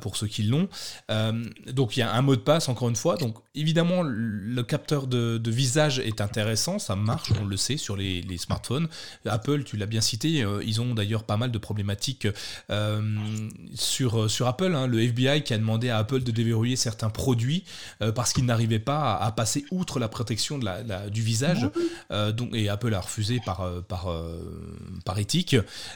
pour 0.02 0.16
ceux 0.16 0.28
qui 0.28 0.44
l'ont. 0.44 0.68
Euh, 1.12 1.46
donc 1.72 1.98
il 1.98 2.00
y 2.00 2.04
a 2.04 2.14
un 2.14 2.22
mot 2.22 2.36
de 2.36 2.42
passe 2.42 2.70
encore 2.70 2.90
une 2.90 2.96
fois. 2.96 3.18
Donc 3.18 3.36
évidemment 3.54 4.02
le 4.04 4.64
capteur 4.64 5.08
de, 5.08 5.42
visage 5.46 6.00
est 6.00 6.22
intéressant, 6.22 6.80
ça 6.80 6.96
marche, 6.96 7.32
on 7.40 7.46
le 7.46 7.58
sait 7.58 7.78
sur 7.78 7.96
les, 7.96 8.24
smartphones. 8.38 8.88
Apple, 9.26 9.64
tu 9.64 9.78
l'as 9.78 9.86
bien 9.86 10.02
cité, 10.02 10.44
euh, 10.44 10.62
ils 10.66 10.82
ont 10.82 10.94
d'ailleurs 10.94 11.24
pas 11.24 11.38
mal 11.38 11.52
de 11.52 11.58
problématiques 11.58 12.28
euh, 12.70 13.02
sur, 13.74 14.30
sur 14.30 14.48
Apple. 14.48 14.74
Hein. 14.76 14.88
le 14.88 15.02
FBI 15.02 15.44
qui 15.44 15.54
a 15.54 15.58
demandé 15.58 15.90
à 15.90 15.98
Apple 15.98 16.24
de 16.24 16.32
déverrouiller 16.32 16.76
certains 16.76 17.10
produits 17.10 17.64
parce 18.14 18.34
qu'ils 18.34 18.46
n'arrivaient 18.46 18.80
pas 18.80 19.16
à, 19.16 19.32
passer 19.32 19.66
outre 19.72 20.00
la 20.00 20.08
protection 20.08 20.58
de 20.58 20.66
la, 20.66 21.10
du 21.10 21.22
visage. 21.22 21.70
donc, 22.10 22.54
et 22.54 22.70
Apple 22.70 22.94
a 22.94 23.00
refusé 23.00 23.42
par, 23.46 23.70
par, 23.84 24.08
par 25.06 25.20
éthique. 25.20 25.56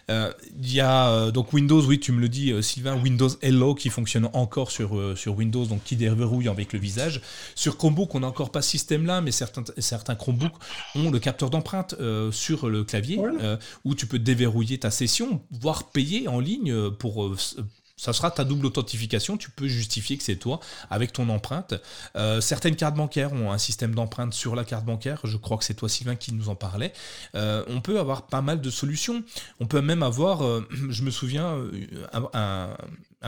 Il 0.10 0.74
y 0.74 0.80
a 0.80 1.32
donc 1.32 1.54
Windows, 1.54 1.82
oui 1.86 2.00
tu 2.00 2.12
me 2.12 2.22
le 2.22 2.30
dis 2.30 2.54
Sylvain, 2.64 2.96
Windows 2.96 3.30
Hello 3.42 3.76
qui 3.76 3.90
fonctionne 3.90 4.30
encore 4.34 4.72
sur 4.72 4.89
euh, 4.96 5.16
sur, 5.16 5.36
Windows, 5.38 5.66
donc 5.66 5.84
qui 5.84 5.96
déverrouille 5.96 6.48
avec 6.48 6.74
le 6.74 6.80
visage. 6.80 7.22
Sur 7.56 7.78
Chromebook, 7.78 8.14
on 8.16 8.22
n'a 8.22 8.28
encore 8.28 8.52
pas 8.52 8.62
ce 8.62 8.72
système-là, 8.72 9.22
mais 9.22 9.32
certains, 9.32 9.64
certains 9.78 10.16
Chromebooks 10.16 10.56
ont 10.96 11.12
le 11.12 11.20
capteur 11.20 11.50
d'empreinte 11.50 11.96
euh, 12.00 12.32
sur 12.32 12.70
le 12.70 12.84
clavier, 12.84 13.20
euh, 13.20 13.58
où 13.86 13.96
tu 13.96 14.06
peux 14.08 14.20
déverrouiller 14.20 14.78
ta 14.78 14.92
session, 14.92 15.42
voire 15.52 15.86
payer 15.92 16.28
en 16.28 16.40
ligne 16.40 16.92
pour 16.92 17.36
ça 17.98 18.14
sera 18.14 18.32
ta 18.32 18.46
double 18.46 18.66
authentification, 18.66 19.36
tu 19.36 19.50
peux 19.50 19.68
justifier 19.68 20.18
que 20.18 20.24
c'est 20.24 20.38
toi 20.38 20.62
avec 20.90 21.12
ton 21.12 21.28
empreinte. 21.28 21.74
certaines 22.40 22.78
cartes 22.78 22.96
bancaires 22.96 23.34
ont 23.34 23.52
un 23.52 23.58
système 23.58 23.94
d'empreinte 23.94 24.34
sur 24.34 24.56
la 24.56 24.64
carte 24.64 24.86
bancaire, 24.86 25.20
je 25.26 25.36
crois 25.36 25.58
que 25.58 25.66
c'est 25.66 25.74
toi 25.74 25.90
Sylvain 25.90 26.16
qui 26.16 26.34
nous 26.34 26.48
en 26.48 26.56
parlait. 26.56 26.94
on 27.34 27.82
peut 27.82 28.00
avoir 28.00 28.28
pas 28.28 28.42
mal 28.42 28.62
de 28.62 28.70
solutions. 28.70 29.22
On 29.60 29.66
peut 29.66 29.82
même 29.82 30.02
avoir, 30.02 30.42
je 30.90 31.04
me 31.04 31.12
souviens, 31.12 31.58
un, 32.14 32.30
un 32.34 32.78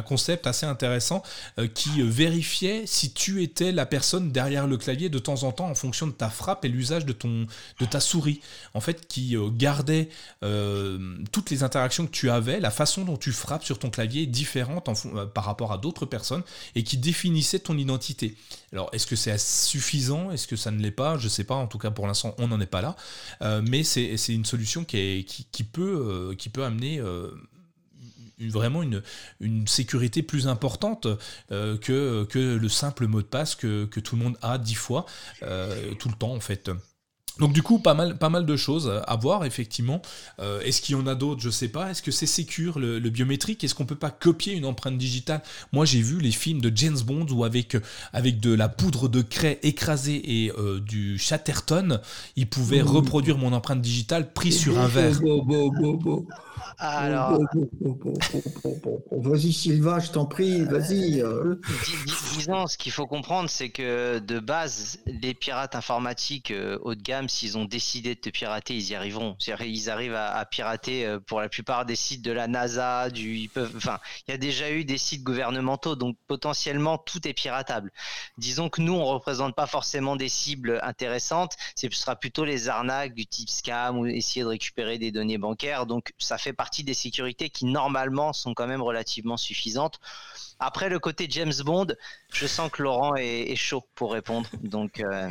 concept 0.03 0.47
assez 0.47 0.65
intéressant 0.65 1.21
euh, 1.59 1.67
qui 1.67 2.01
vérifiait 2.01 2.83
si 2.85 3.11
tu 3.11 3.43
étais 3.43 3.73
la 3.73 3.85
personne 3.85 4.31
derrière 4.31 4.65
le 4.65 4.77
clavier 4.77 5.09
de 5.09 5.19
temps 5.19 5.43
en 5.43 5.51
temps 5.51 5.69
en 5.69 5.75
fonction 5.75 6.07
de 6.07 6.13
ta 6.13 6.29
frappe 6.29 6.63
et 6.63 6.69
l'usage 6.69 7.05
de, 7.05 7.11
ton, 7.11 7.45
de 7.79 7.85
ta 7.85 7.99
souris. 7.99 8.39
En 8.73 8.79
fait, 8.79 9.07
qui 9.07 9.35
euh, 9.35 9.49
gardait 9.49 10.09
euh, 10.43 11.17
toutes 11.31 11.49
les 11.49 11.63
interactions 11.63 12.05
que 12.05 12.11
tu 12.11 12.29
avais, 12.29 12.59
la 12.59 12.71
façon 12.71 13.03
dont 13.03 13.17
tu 13.17 13.33
frappes 13.33 13.65
sur 13.65 13.79
ton 13.79 13.89
clavier 13.89 14.25
différente 14.25 14.87
par 15.33 15.43
rapport 15.43 15.73
à 15.73 15.77
d'autres 15.77 16.05
personnes 16.05 16.43
et 16.75 16.83
qui 16.83 16.97
définissait 16.97 17.59
ton 17.59 17.77
identité. 17.77 18.37
Alors, 18.71 18.89
est-ce 18.93 19.05
que 19.05 19.17
c'est 19.17 19.37
suffisant? 19.37 20.31
Est-ce 20.31 20.47
que 20.47 20.55
ça 20.55 20.71
ne 20.71 20.81
l'est 20.81 20.91
pas? 20.91 21.17
Je 21.17 21.25
ne 21.25 21.29
sais 21.29 21.43
pas. 21.43 21.55
En 21.55 21.67
tout 21.67 21.77
cas, 21.77 21.91
pour 21.91 22.07
l'instant, 22.07 22.33
on 22.37 22.47
n'en 22.47 22.61
est 22.61 22.65
pas 22.65 22.81
là. 22.81 22.95
mais 23.61 23.83
c'est 23.83 24.15
une 24.29 24.45
solution 24.45 24.85
est, 24.93 25.25
qui 25.25 25.63
peut 25.63 26.63
amener 26.63 27.01
vraiment 28.49 28.83
une, 28.83 29.01
une 29.39 29.67
sécurité 29.67 30.21
plus 30.23 30.47
importante 30.47 31.07
euh, 31.51 31.77
que, 31.77 32.25
que 32.25 32.39
le 32.39 32.69
simple 32.69 33.07
mot 33.07 33.21
de 33.21 33.27
passe 33.27 33.55
que, 33.55 33.85
que 33.85 33.99
tout 33.99 34.15
le 34.15 34.23
monde 34.23 34.37
a 34.41 34.57
dix 34.57 34.75
fois 34.75 35.05
euh, 35.43 35.93
tout 35.95 36.09
le 36.09 36.15
temps 36.15 36.33
en 36.33 36.39
fait. 36.39 36.71
Donc 37.39 37.53
du 37.53 37.63
coup, 37.63 37.79
pas 37.79 37.93
mal, 37.93 38.17
pas 38.17 38.29
mal 38.29 38.45
de 38.45 38.55
choses 38.57 38.91
à 39.07 39.15
voir, 39.15 39.45
effectivement. 39.45 40.01
Euh, 40.39 40.59
est-ce 40.61 40.81
qu'il 40.81 40.95
y 40.95 40.99
en 40.99 41.07
a 41.07 41.15
d'autres? 41.15 41.41
Je 41.41 41.49
sais 41.49 41.69
pas. 41.69 41.89
Est-ce 41.89 42.01
que 42.01 42.11
c'est 42.11 42.27
sécure, 42.27 42.77
le, 42.77 42.99
biométrique? 42.99 43.63
Est-ce 43.63 43.73
qu'on 43.73 43.85
peut 43.85 43.95
pas 43.95 44.11
copier 44.11 44.53
une 44.53 44.65
empreinte 44.65 44.97
digitale? 44.97 45.41
Moi, 45.71 45.85
j'ai 45.85 46.01
vu 46.01 46.19
les 46.19 46.31
films 46.31 46.59
de 46.59 46.71
James 46.75 46.99
Bond 46.99 47.25
où 47.31 47.45
avec, 47.45 47.77
avec 48.11 48.41
de 48.41 48.53
la 48.53 48.67
poudre 48.67 49.07
de 49.07 49.21
craie 49.21 49.59
écrasée 49.63 50.43
et 50.43 50.51
du 50.85 51.17
Chatterton, 51.17 52.01
il 52.35 52.47
pouvait 52.49 52.81
reproduire 52.81 53.37
mon 53.37 53.53
empreinte 53.53 53.81
digitale 53.81 54.33
prise 54.33 54.59
sur 54.59 54.77
un 54.77 54.87
verre. 54.87 55.19
Alors. 56.77 57.39
Vas-y, 59.11 59.53
Sylvain, 59.53 59.99
je 59.99 60.11
t'en 60.11 60.25
prie, 60.25 60.63
vas-y. 60.65 61.21
Euh. 61.21 61.55
Disons, 62.33 62.67
ce 62.67 62.77
qu'il 62.77 62.91
faut 62.91 63.07
comprendre, 63.07 63.49
c'est 63.49 63.69
que 63.69 64.19
de 64.19 64.39
base, 64.39 64.99
les 65.05 65.33
pirates 65.33 65.75
informatiques 65.75 66.51
euh, 66.51 66.79
haut 66.81 66.95
de 66.95 67.01
gamme, 67.01 67.29
s'ils 67.29 67.57
ont 67.57 67.65
décidé 67.65 68.15
de 68.15 68.19
te 68.19 68.29
pirater, 68.29 68.75
ils 68.75 68.89
y 68.89 68.95
arriveront. 68.95 69.35
Ils 69.47 69.89
arrivent 69.89 70.15
à, 70.15 70.45
pirater 70.45 71.05
euh, 71.05 71.19
pour 71.19 71.39
la 71.41 71.49
plupart 71.49 71.85
des 71.85 71.95
sites 71.95 72.21
de 72.21 72.31
la 72.31 72.47
NASA, 72.47 73.09
du, 73.09 73.35
ils 73.35 73.49
peuvent, 73.49 73.73
enfin, 73.75 73.99
il 74.27 74.31
y 74.31 74.33
a 74.33 74.37
déjà 74.37 74.71
eu 74.71 74.85
des 74.85 74.97
sites 74.97 75.23
gouvernementaux, 75.23 75.95
donc 75.95 76.17
potentiellement 76.27 76.97
tout 76.97 77.27
est 77.27 77.33
piratable. 77.33 77.91
Disons 78.37 78.69
que 78.69 78.81
nous, 78.81 78.93
on 78.93 79.05
représente 79.05 79.55
pas 79.55 79.67
forcément 79.67 80.15
des 80.15 80.29
cibles 80.29 80.79
intéressantes, 80.83 81.55
ce 81.75 81.89
sera 81.91 82.15
plutôt 82.15 82.45
les 82.45 82.69
arnaques 82.69 83.13
du 83.13 83.25
type 83.25 83.49
scam 83.49 83.97
ou 83.97 84.05
essayer 84.05 84.43
de 84.43 84.47
récupérer 84.47 84.97
des 84.97 85.11
données 85.11 85.37
bancaires, 85.37 85.85
donc 85.85 86.13
ça 86.17 86.37
fait 86.37 86.50
partie 86.53 86.83
des 86.83 86.93
sécurités 86.93 87.49
qui 87.49 87.65
normalement 87.65 88.33
sont 88.33 88.53
quand 88.53 88.67
même 88.67 88.81
relativement 88.81 89.37
suffisantes. 89.37 89.99
Après 90.63 90.89
le 90.89 90.99
côté 90.99 91.25
James 91.27 91.53
Bond, 91.65 91.87
je 92.31 92.45
sens 92.45 92.69
que 92.71 92.83
Laurent 92.83 93.15
est, 93.15 93.55
chaud 93.55 93.83
pour 93.95 94.13
répondre. 94.13 94.47
Donc, 94.61 94.99
euh, 94.99 95.27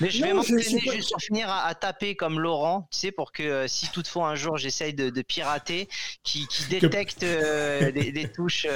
mais 0.00 0.08
je 0.08 0.24
vais 0.24 0.32
m'entraîner 0.32 0.62
juste 0.62 1.10
pour 1.10 1.20
finir 1.20 1.50
à, 1.50 1.74
taper 1.74 2.16
comme 2.16 2.40
Laurent, 2.40 2.88
tu 2.90 2.98
sais, 2.98 3.12
pour 3.12 3.30
que 3.30 3.42
euh, 3.42 3.68
si 3.68 3.90
toutefois 3.90 4.28
un 4.28 4.36
jour 4.36 4.56
j'essaye 4.56 4.94
de, 4.94 5.10
pirater, 5.20 5.86
qui, 6.22 6.48
détecte 6.70 7.24
euh, 7.24 7.90
les, 7.90 8.32
touches 8.32 8.66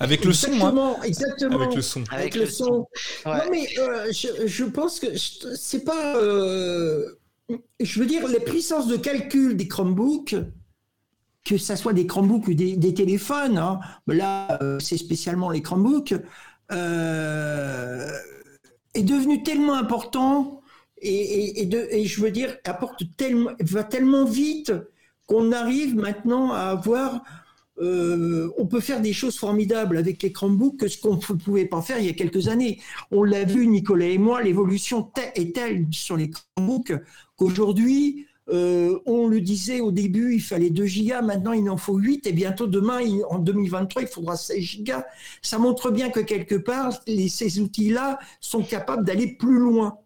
avec 0.00 0.24
le 0.24 0.32
son, 0.32 0.50
hein. 0.66 0.96
exactement, 1.04 1.60
avec 1.60 1.74
le 1.76 1.82
son, 1.82 2.02
avec, 2.10 2.34
le, 2.34 2.46
son. 2.46 2.88
Non 3.24 3.44
mais 3.52 3.68
je, 4.12 4.48
je, 4.48 4.64
pense 4.64 4.98
que 4.98 5.16
c'est 5.16 5.84
pas, 5.84 6.14
je 7.78 8.00
veux 8.00 8.06
dire, 8.06 8.26
les 8.26 8.40
puissances 8.40 8.88
de 8.88 8.96
calcul 8.96 9.56
des 9.56 9.68
Chromebooks 9.68 10.34
que 11.44 11.56
ce 11.56 11.76
soit 11.76 11.92
des 11.92 12.06
Chromebooks 12.06 12.48
ou 12.48 12.54
des, 12.54 12.94
téléphones, 12.94 13.58
hein. 13.58 13.80
là 14.06 14.58
euh, 14.62 14.78
c'est 14.78 14.98
spécialement 14.98 15.50
les 15.50 15.62
Chromebooks, 15.62 16.14
euh, 16.72 18.12
est 18.94 19.02
devenu 19.02 19.42
tellement 19.42 19.74
important 19.74 20.60
et, 21.02 22.04
je 22.06 22.20
veux 22.20 22.30
dire, 22.30 22.56
apporte 22.64 23.04
tellement, 23.16 23.52
va 23.60 23.84
tellement 23.84 24.24
vite 24.24 24.72
qu'on 25.26 25.52
arrive 25.52 25.96
maintenant 25.96 26.52
à 26.52 26.64
avoir, 26.64 27.22
euh, 27.78 28.50
on 28.58 28.66
peut 28.66 28.80
faire 28.80 29.00
des 29.00 29.14
choses 29.14 29.38
formidables 29.38 29.96
avec 29.96 30.22
les 30.22 30.32
Chromebooks 30.32 30.76
que 30.76 30.88
ce 30.88 30.98
qu'on 30.98 31.14
ne 31.14 31.38
pouvait 31.38 31.64
pas 31.64 31.80
faire 31.80 31.98
il 31.98 32.06
y 32.06 32.10
a 32.10 32.14
quelques 32.14 32.48
années. 32.48 32.80
On 33.10 33.22
l'a 33.22 33.44
vu, 33.44 33.66
Nicolas 33.66 34.06
et 34.06 34.18
moi, 34.18 34.42
l'évolution 34.42 35.10
est 35.34 35.54
telle 35.54 35.86
sur 35.90 36.16
les 36.18 36.30
Chromebooks 36.30 36.92
qu'aujourd'hui, 37.36 38.26
euh, 38.52 38.98
on 39.06 39.28
le 39.28 39.40
disait 39.40 39.80
au 39.80 39.92
début, 39.92 40.34
il 40.34 40.40
fallait 40.40 40.70
2 40.70 40.84
gigas, 40.84 41.22
maintenant 41.22 41.52
il 41.52 41.68
en 41.70 41.76
faut 41.76 41.96
8 41.96 42.26
et 42.26 42.32
bientôt 42.32 42.66
demain, 42.66 43.00
en 43.28 43.38
2023, 43.38 44.02
il 44.02 44.08
faudra 44.08 44.36
16 44.36 44.58
gigas. 44.58 45.04
Ça 45.42 45.58
montre 45.58 45.90
bien 45.90 46.10
que 46.10 46.20
quelque 46.20 46.56
part, 46.56 46.92
ces 47.06 47.60
outils-là 47.60 48.18
sont 48.40 48.62
capables 48.62 49.04
d'aller 49.04 49.28
plus 49.28 49.58
loin. 49.58 49.98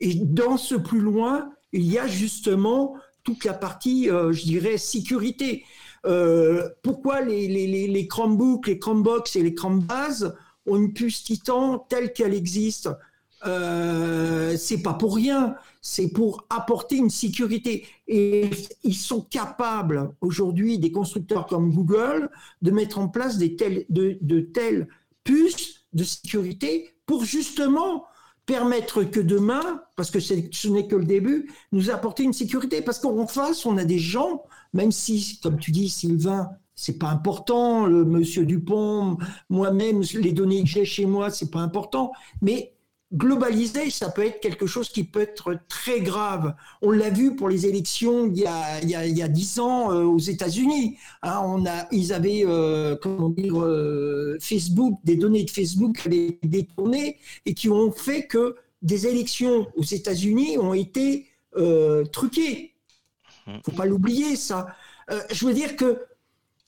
Et 0.00 0.14
dans 0.14 0.56
ce 0.56 0.74
plus 0.74 1.00
loin, 1.00 1.50
il 1.72 1.90
y 1.90 1.98
a 1.98 2.06
justement 2.06 2.94
toute 3.24 3.44
la 3.44 3.54
partie, 3.54 4.08
euh, 4.08 4.32
je 4.32 4.44
dirais, 4.44 4.78
sécurité. 4.78 5.64
Euh, 6.06 6.68
pourquoi 6.82 7.20
les, 7.20 7.48
les, 7.48 8.08
Chromebooks, 8.08 8.68
les 8.68 8.78
Chromebox 8.78 9.36
et 9.36 9.42
les 9.42 9.54
Chromebase 9.54 10.34
ont 10.66 10.76
une 10.76 10.92
puce 10.92 11.24
Titan 11.24 11.78
telle 11.78 12.12
qu'elle 12.12 12.34
existe? 12.34 12.88
Euh, 13.46 14.56
c'est 14.56 14.82
pas 14.82 14.94
pour 14.94 15.16
rien, 15.16 15.54
c'est 15.80 16.08
pour 16.08 16.46
apporter 16.50 16.96
une 16.96 17.10
sécurité. 17.10 17.86
Et 18.08 18.50
ils 18.82 18.94
sont 18.94 19.22
capables 19.22 20.12
aujourd'hui, 20.20 20.78
des 20.78 20.92
constructeurs 20.92 21.46
comme 21.46 21.72
Google, 21.72 22.30
de 22.62 22.70
mettre 22.70 22.98
en 22.98 23.08
place 23.08 23.38
des 23.38 23.56
de, 23.88 24.40
telles 24.40 24.88
puces 25.24 25.84
de 25.92 26.04
sécurité 26.04 26.90
pour 27.06 27.24
justement 27.24 28.04
permettre 28.46 29.02
que 29.02 29.20
demain, 29.20 29.82
parce 29.96 30.10
que 30.10 30.20
ce 30.20 30.68
n'est 30.68 30.86
que 30.86 30.96
le 30.96 31.04
début, 31.04 31.50
nous 31.72 31.90
apporter 31.90 32.22
une 32.22 32.32
sécurité. 32.32 32.80
Parce 32.80 33.00
qu'en 33.00 33.26
face, 33.26 33.66
on 33.66 33.76
a 33.76 33.84
des 33.84 33.98
gens, 33.98 34.44
même 34.72 34.92
si, 34.92 35.40
comme 35.42 35.58
tu 35.58 35.72
dis, 35.72 35.88
Sylvain, 35.88 36.50
c'est 36.76 36.98
pas 36.98 37.08
important, 37.08 37.86
le 37.86 38.04
monsieur 38.04 38.44
Dupont, 38.44 39.16
moi-même, 39.48 40.02
les 40.14 40.32
données 40.32 40.62
que 40.62 40.68
j'ai 40.68 40.84
chez 40.84 41.06
moi, 41.06 41.30
c'est 41.30 41.50
pas 41.50 41.60
important, 41.60 42.12
mais 42.42 42.75
globalisé, 43.16 43.90
ça 43.90 44.10
peut 44.10 44.24
être 44.24 44.40
quelque 44.40 44.66
chose 44.66 44.88
qui 44.88 45.04
peut 45.04 45.20
être 45.20 45.58
très 45.68 46.00
grave. 46.00 46.54
On 46.82 46.90
l'a 46.90 47.10
vu 47.10 47.34
pour 47.34 47.48
les 47.48 47.66
élections 47.66 48.26
il 48.26 48.38
y 48.38 48.46
a, 48.46 48.80
il 48.82 48.90
y 48.90 49.22
a, 49.22 49.28
10 49.28 49.60
ans 49.60 49.92
euh, 49.92 50.04
aux 50.04 50.18
États-Unis. 50.18 50.98
Hein, 51.22 51.40
on 51.44 51.66
a, 51.66 51.86
ils 51.92 52.12
avaient, 52.12 52.44
euh, 52.44 52.96
comment 53.00 53.30
dire, 53.30 53.60
euh, 53.60 54.36
Facebook, 54.40 54.98
des 55.04 55.16
données 55.16 55.44
de 55.44 55.50
Facebook 55.50 55.98
qui 55.98 56.08
avaient 56.08 56.26
été 56.26 56.48
détournées 56.48 57.18
et 57.46 57.54
qui 57.54 57.68
ont 57.68 57.90
fait 57.90 58.26
que 58.26 58.56
des 58.82 59.06
élections 59.06 59.66
aux 59.76 59.84
États-Unis 59.84 60.58
ont 60.58 60.74
été 60.74 61.26
truquées. 62.12 62.74
Il 63.46 63.54
mmh. 63.54 63.60
faut 63.64 63.72
pas 63.72 63.86
l'oublier, 63.86 64.36
ça. 64.36 64.66
je 65.30 65.46
veux 65.46 65.54
dire 65.54 65.74
que 65.76 65.98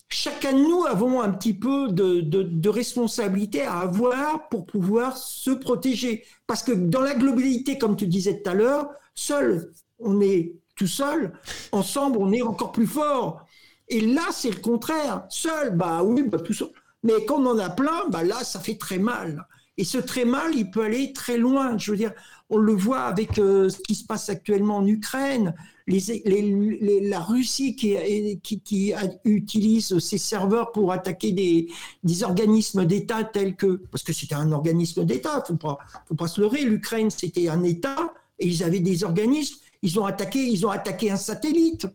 chacun 0.09 0.53
de 0.53 0.59
nous 0.59 0.85
avons 0.87 1.21
un 1.21 1.31
petit 1.31 1.55
peu 1.55 1.89
de, 1.91 2.69
responsabilité 2.69 3.63
à 3.63 3.81
avoir 3.81 4.49
pour 4.49 4.67
pouvoir 4.67 5.17
se 5.17 5.51
protéger. 5.51 6.25
Parce 6.47 6.63
que 6.63 6.73
dans 6.73 7.01
la 7.01 7.15
globalité, 7.15 7.79
comme 7.79 7.97
tu 7.97 8.07
disais 8.07 8.43
tout 8.43 8.51
à 8.51 8.55
l'heure, 8.55 8.91
seul, 9.15 9.73
on 9.99 10.21
est 10.21 10.55
tout 10.77 10.87
seul, 10.87 11.33
ensemble, 11.73 12.19
on 12.19 12.33
est 12.33 12.43
encore 12.43 12.73
plus 12.73 12.87
fort. 12.87 13.45
Et 13.89 14.01
là, 14.01 14.23
c'est 14.31 14.51
le 14.51 14.61
contraire. 14.61 15.25
Seul, 15.29 15.77
bah 15.77 16.03
oui, 16.03 16.23
bah, 16.23 16.39
tout 16.39 16.53
seul. 16.53 16.69
Mais 17.03 17.25
quand 17.27 17.41
on 17.41 17.47
en 17.47 17.59
a 17.59 17.71
plein, 17.71 18.09
bah 18.11 18.23
là, 18.23 18.45
ça 18.45 18.61
fait 18.61 18.77
très 18.77 18.99
mal. 18.99 19.47
Et 19.79 19.85
ce 19.85 19.99
très 19.99 20.25
mal, 20.25 20.55
il 20.55 20.71
peut 20.71 20.83
aller 20.83 21.13
très 21.13 21.39
loin. 21.39 21.79
Je 21.79 21.91
veux 21.93 21.97
dire, 21.97 22.13
on 22.51 22.59
le 22.59 22.75
voit 22.75 23.03
avec 23.03 23.39
euh, 23.39 23.71
ce 23.71 23.79
qui 23.79 23.95
se 23.95 24.05
passe 24.05 24.29
actuellement 24.29 24.77
en 24.77 24.87
Ukraine 24.87 25.55
la 25.89 27.21
Russie 27.21 27.75
qui, 27.77 28.95
utilise 29.25 29.99
ses 29.99 30.19
serveurs 30.19 30.73
pour 30.73 30.93
attaquer 30.93 31.33
des, 31.33 32.23
organismes 32.23 32.85
d'État 32.85 33.25
tels 33.25 33.57
que, 33.57 33.83
parce 33.91 34.03
que 34.03 34.13
c'était 34.13 34.35
un 34.35 34.53
organisme 34.53 35.05
d'État, 35.05 35.43
faut 35.47 35.57
pas, 35.57 35.79
faut 36.07 36.15
pas 36.15 36.29
se 36.29 36.41
leurrer, 36.41 36.63
l'Ukraine 36.63 37.11
c'était 37.11 37.49
un 37.49 37.63
État 37.63 38.13
et 38.39 38.47
ils 38.47 38.63
avaient 38.63 38.81
des 38.81 39.05
organismes, 39.05 39.57
ils 39.83 39.99
ont 39.99 40.05
attaqué, 40.05 40.47
ils 40.47 40.67
ont 40.67 40.71
attaqué 40.71 41.11
un 41.11 41.17
satellite. 41.17 41.87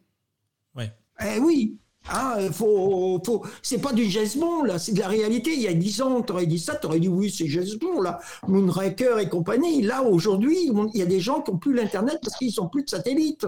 Ouais. 0.76 0.92
Eh 1.24 1.40
oui. 1.40 1.78
Ah, 2.08 2.38
faut, 2.52 3.22
faut, 3.26 3.44
c'est 3.62 3.80
pas 3.80 3.94
du 3.94 4.10
Jesmond, 4.10 4.64
là, 4.64 4.78
c'est 4.78 4.94
de 4.94 5.00
la 5.00 5.08
réalité. 5.08 5.54
Il 5.54 5.62
y 5.62 5.68
a 5.68 5.74
dix 5.74 6.02
ans, 6.02 6.22
tu 6.22 6.34
aurais 6.34 6.46
dit 6.46 6.60
ça, 6.60 6.76
tu 6.76 6.88
aurais 6.88 7.00
dit 7.00 7.08
oui, 7.08 7.34
c'est 7.36 7.48
Jesmond, 7.48 8.02
là, 8.02 8.20
Moonraker 8.48 9.20
et 9.20 9.30
compagnie. 9.30 9.82
Là, 9.82 10.04
aujourd'hui, 10.04 10.58
il 10.94 11.00
y 11.00 11.02
a 11.02 11.06
des 11.06 11.20
gens 11.20 11.42
qui 11.42 11.52
n'ont 11.52 11.58
plus 11.58 11.74
l'Internet 11.74 12.20
parce 12.22 12.38
qu'ils 12.38 12.54
n'ont 12.58 12.68
plus 12.68 12.84
de 12.84 12.90
satellites. 12.90 13.46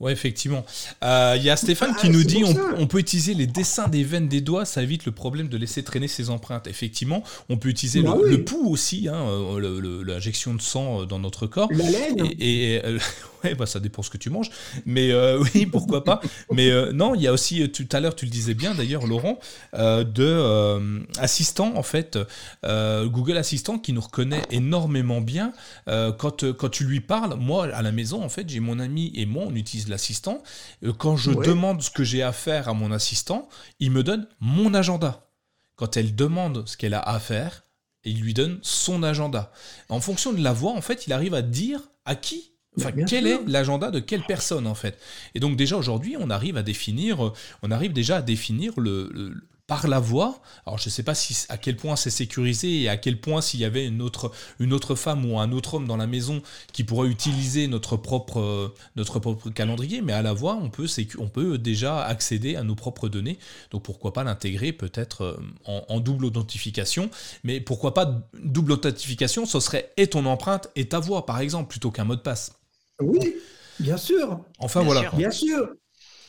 Ouais, 0.00 0.12
effectivement. 0.12 0.64
Il 1.02 1.06
euh, 1.06 1.36
y 1.36 1.50
a 1.50 1.56
Stéphane 1.56 1.92
ah, 1.96 2.00
qui 2.00 2.10
nous 2.10 2.24
dit 2.24 2.42
on, 2.78 2.86
peut 2.86 2.98
utiliser 2.98 3.32
les 3.32 3.46
dessins 3.46 3.86
des 3.86 4.02
veines 4.02 4.26
des 4.26 4.40
doigts, 4.40 4.64
ça 4.64 4.82
évite 4.82 5.06
le 5.06 5.12
problème 5.12 5.48
de 5.48 5.56
laisser 5.56 5.84
traîner 5.84 6.08
ses 6.08 6.30
empreintes. 6.30 6.66
Effectivement, 6.66 7.22
on 7.48 7.56
peut 7.56 7.68
utiliser 7.68 8.02
bah 8.02 8.16
le, 8.22 8.44
pouls 8.44 8.70
aussi, 8.70 9.08
hein, 9.08 9.14
euh, 9.14 10.02
l'injection 10.04 10.52
de 10.54 10.60
sang 10.60 11.02
euh, 11.02 11.06
dans 11.06 11.20
notre 11.20 11.46
corps. 11.46 11.68
La 11.72 11.88
laine. 11.88 12.26
Et, 12.40 12.82
ouais, 13.44 13.54
bah, 13.54 13.66
ça 13.66 13.80
dépend 13.80 14.02
ce 14.02 14.10
que 14.10 14.18
tu 14.18 14.30
manges. 14.30 14.50
Mais 14.86 15.12
oui, 15.54 15.66
pourquoi 15.66 16.04
pas. 16.04 16.20
Mais 16.50 16.70
non, 16.92 17.14
il 17.14 17.22
y 17.22 17.28
a 17.28 17.32
aussi, 17.32 17.68
tout 17.70 17.88
à 17.92 18.00
l'heure, 18.00 18.16
tu 18.16 18.24
le 18.24 18.30
disais 18.30 18.54
bien 18.54 18.74
d'ailleurs, 18.74 19.06
Laurent, 19.06 19.38
de 19.74 21.04
assistant, 21.18 21.76
en 21.76 21.82
fait, 21.82 22.18
Google 22.64 23.36
Assistant 23.36 23.78
qui 23.78 23.92
nous 23.92 24.00
reconnaît 24.00 24.42
énormément 24.50 25.20
bien. 25.20 25.52
quand, 25.86 26.52
quand 26.52 26.68
tu 26.68 26.84
lui 26.84 27.00
parles, 27.00 27.34
moi, 27.38 27.66
à 27.74 27.82
la 27.82 27.92
maison, 27.92 28.22
en 28.22 28.28
fait, 28.28 28.48
j'ai 28.48 28.60
mon 28.60 28.78
ami 28.78 29.12
et 29.14 29.26
moi, 29.26 29.44
on 29.46 29.54
utilise 29.54 29.88
l'assistant. 29.88 30.42
Euh, 30.82 30.92
quand 30.92 31.16
je 31.16 31.30
demande 31.30 31.82
ce 31.82 31.90
que 31.90 32.04
j'ai 32.04 32.22
à 32.22 32.32
faire 32.32 32.68
à 32.68 32.74
mon 32.74 32.92
assistant, 32.92 33.48
il 33.80 33.90
me 33.90 34.02
donne 34.02 34.26
mon 34.40 34.74
agenda. 34.74 35.28
Quand 35.76 35.96
elle 35.96 36.14
demande 36.14 36.66
ce 36.68 36.76
qu'elle 36.76 36.94
a 36.94 37.00
à 37.00 37.18
faire, 37.18 37.64
il 38.04 38.20
lui 38.20 38.34
donne 38.34 38.58
son 38.62 39.02
agenda. 39.02 39.52
En 39.88 40.00
fonction 40.00 40.32
de 40.32 40.42
la 40.42 40.52
voix, 40.52 40.72
en 40.72 40.80
fait, 40.80 41.06
il 41.06 41.12
arrive 41.12 41.34
à 41.34 41.42
dire 41.42 41.80
à 42.04 42.14
qui 42.14 42.53
Enfin, 42.78 42.90
quel 43.06 43.26
est 43.26 43.40
l'agenda 43.46 43.90
de 43.90 44.00
quelle 44.00 44.22
personne 44.22 44.66
en 44.66 44.74
fait? 44.74 44.98
Et 45.34 45.40
donc 45.40 45.56
déjà 45.56 45.76
aujourd'hui, 45.76 46.16
on 46.18 46.30
arrive 46.30 46.56
à 46.56 46.62
définir, 46.62 47.32
on 47.62 47.70
arrive 47.70 47.92
déjà 47.92 48.16
à 48.16 48.22
définir 48.22 48.72
le, 48.78 49.34
par 49.66 49.88
la 49.88 49.98
voix. 49.98 50.40
Alors 50.66 50.78
je 50.78 50.88
ne 50.88 50.90
sais 50.90 51.02
pas 51.02 51.14
si, 51.14 51.46
à 51.48 51.56
quel 51.56 51.76
point 51.76 51.96
c'est 51.96 52.10
sécurisé 52.10 52.82
et 52.82 52.88
à 52.88 52.96
quel 52.96 53.20
point 53.20 53.40
s'il 53.40 53.60
y 53.60 53.64
avait 53.64 53.86
une 53.86 54.02
autre, 54.02 54.30
une 54.58 54.72
autre 54.72 54.94
femme 54.94 55.24
ou 55.30 55.38
un 55.38 55.52
autre 55.52 55.74
homme 55.74 55.86
dans 55.86 55.96
la 55.96 56.06
maison 56.06 56.42
qui 56.72 56.84
pourrait 56.84 57.08
utiliser 57.08 57.66
notre 57.66 57.96
propre, 57.96 58.40
euh, 58.40 58.74
notre 58.96 59.18
propre 59.20 59.50
calendrier, 59.50 60.02
mais 60.02 60.12
à 60.12 60.22
la 60.22 60.32
voix, 60.32 60.58
on 60.60 60.68
peut, 60.68 60.86
on 61.18 61.28
peut 61.28 61.58
déjà 61.58 62.04
accéder 62.04 62.56
à 62.56 62.62
nos 62.62 62.74
propres 62.74 63.08
données. 63.08 63.38
Donc 63.70 63.82
pourquoi 63.82 64.12
pas 64.12 64.24
l'intégrer 64.24 64.72
peut-être 64.72 65.22
euh, 65.22 65.36
en, 65.64 66.00
double 66.00 66.26
authentification. 66.26 67.10
Mais 67.42 67.60
pourquoi 67.60 67.94
pas 67.94 68.28
double 68.42 68.72
authentification 68.72 69.46
Ce 69.46 69.60
serait 69.60 69.92
et 69.96 70.08
ton 70.08 70.26
empreinte 70.26 70.68
et 70.76 70.88
ta 70.88 71.00
voix, 71.00 71.24
par 71.24 71.40
exemple, 71.40 71.68
plutôt 71.68 71.90
qu'un 71.90 72.04
mot 72.04 72.16
de 72.16 72.20
passe. 72.20 72.52
Oui, 73.00 73.34
bien 73.80 73.96
sûr. 73.96 74.40
Enfin 74.58 74.82
voilà. 74.82 75.10
Bien 75.10 75.30
sûr. 75.30 75.74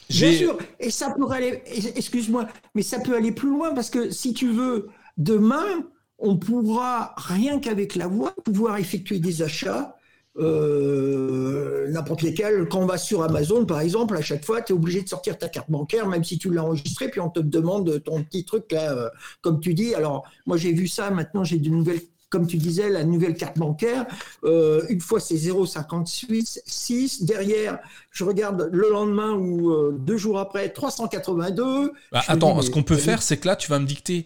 Bien 0.10 0.32
sûr, 0.34 0.58
et 0.80 0.92
ça 0.92 1.16
peut 1.18 1.28
aller, 1.32 1.64
excuse-moi, 1.96 2.48
mais 2.76 2.84
ça 2.84 3.00
peut 3.00 3.16
aller 3.16 3.32
plus 3.32 3.50
loin 3.50 3.74
parce 3.74 3.90
que 3.90 4.12
si 4.12 4.34
tu 4.34 4.52
veux, 4.52 4.90
demain, 5.18 5.84
on 6.20 6.38
pourra, 6.38 7.14
rien 7.18 7.60
qu'avec 7.60 7.96
la 7.96 8.08
voix, 8.08 8.36
pouvoir 8.44 8.78
effectuer 8.78 9.20
des 9.20 9.42
achats, 9.42 9.96
euh, 10.38 11.90
n'importe 11.90 12.22
lesquels. 12.22 12.68
Quand 12.70 12.80
on 12.82 12.86
va 12.86 12.98
sur 12.98 13.24
Amazon, 13.24 13.66
par 13.66 13.80
exemple, 13.80 14.16
à 14.16 14.22
chaque 14.22 14.46
fois, 14.46 14.62
tu 14.62 14.74
es 14.74 14.76
obligé 14.76 15.02
de 15.02 15.10
sortir 15.10 15.38
ta 15.38 15.50
carte 15.50 15.72
bancaire, 15.72 16.08
même 16.08 16.24
si 16.24 16.38
tu 16.38 16.54
l'as 16.54 16.64
enregistrée, 16.64 17.10
puis 17.10 17.22
on 17.22 17.30
te 17.30 17.40
demande 17.40 18.04
ton 18.04 18.24
petit 18.24 18.46
truc 18.46 18.72
là, 18.72 18.92
euh, 18.92 19.10
comme 19.42 19.60
tu 19.60 19.74
dis. 19.74 19.96
Alors, 19.96 20.26
moi, 20.46 20.58
j'ai 20.58 20.74
vu 20.74 20.88
ça, 20.88 21.10
maintenant, 21.10 21.44
j'ai 21.44 21.58
de 21.58 21.70
nouvelles 21.70 22.02
comme 22.36 22.48
tu 22.48 22.58
disais, 22.58 22.90
la 22.90 23.06
nouvelle 23.06 23.36
carte 23.36 23.58
bancaire. 23.58 24.06
Euh, 24.44 24.86
une 24.90 25.00
fois, 25.00 25.22
c'est 25.22 25.36
0,56. 25.36 27.24
Derrière, 27.24 27.80
je 28.12 28.26
regarde 28.26 28.68
le 28.74 28.92
lendemain 28.92 29.32
ou 29.32 29.72
euh, 29.72 29.96
deux 29.98 30.18
jours 30.18 30.38
après, 30.38 30.68
382. 30.68 31.94
Bah, 32.12 32.22
attends, 32.28 32.62
ce 32.62 32.70
qu'on 32.70 32.84
peut 32.84 32.98
faire, 32.98 33.22
c'est 33.22 33.38
que 33.38 33.48
là, 33.48 33.56
tu 33.56 33.72
vas 33.72 33.80
me 33.80 33.86
dicter 33.86 34.26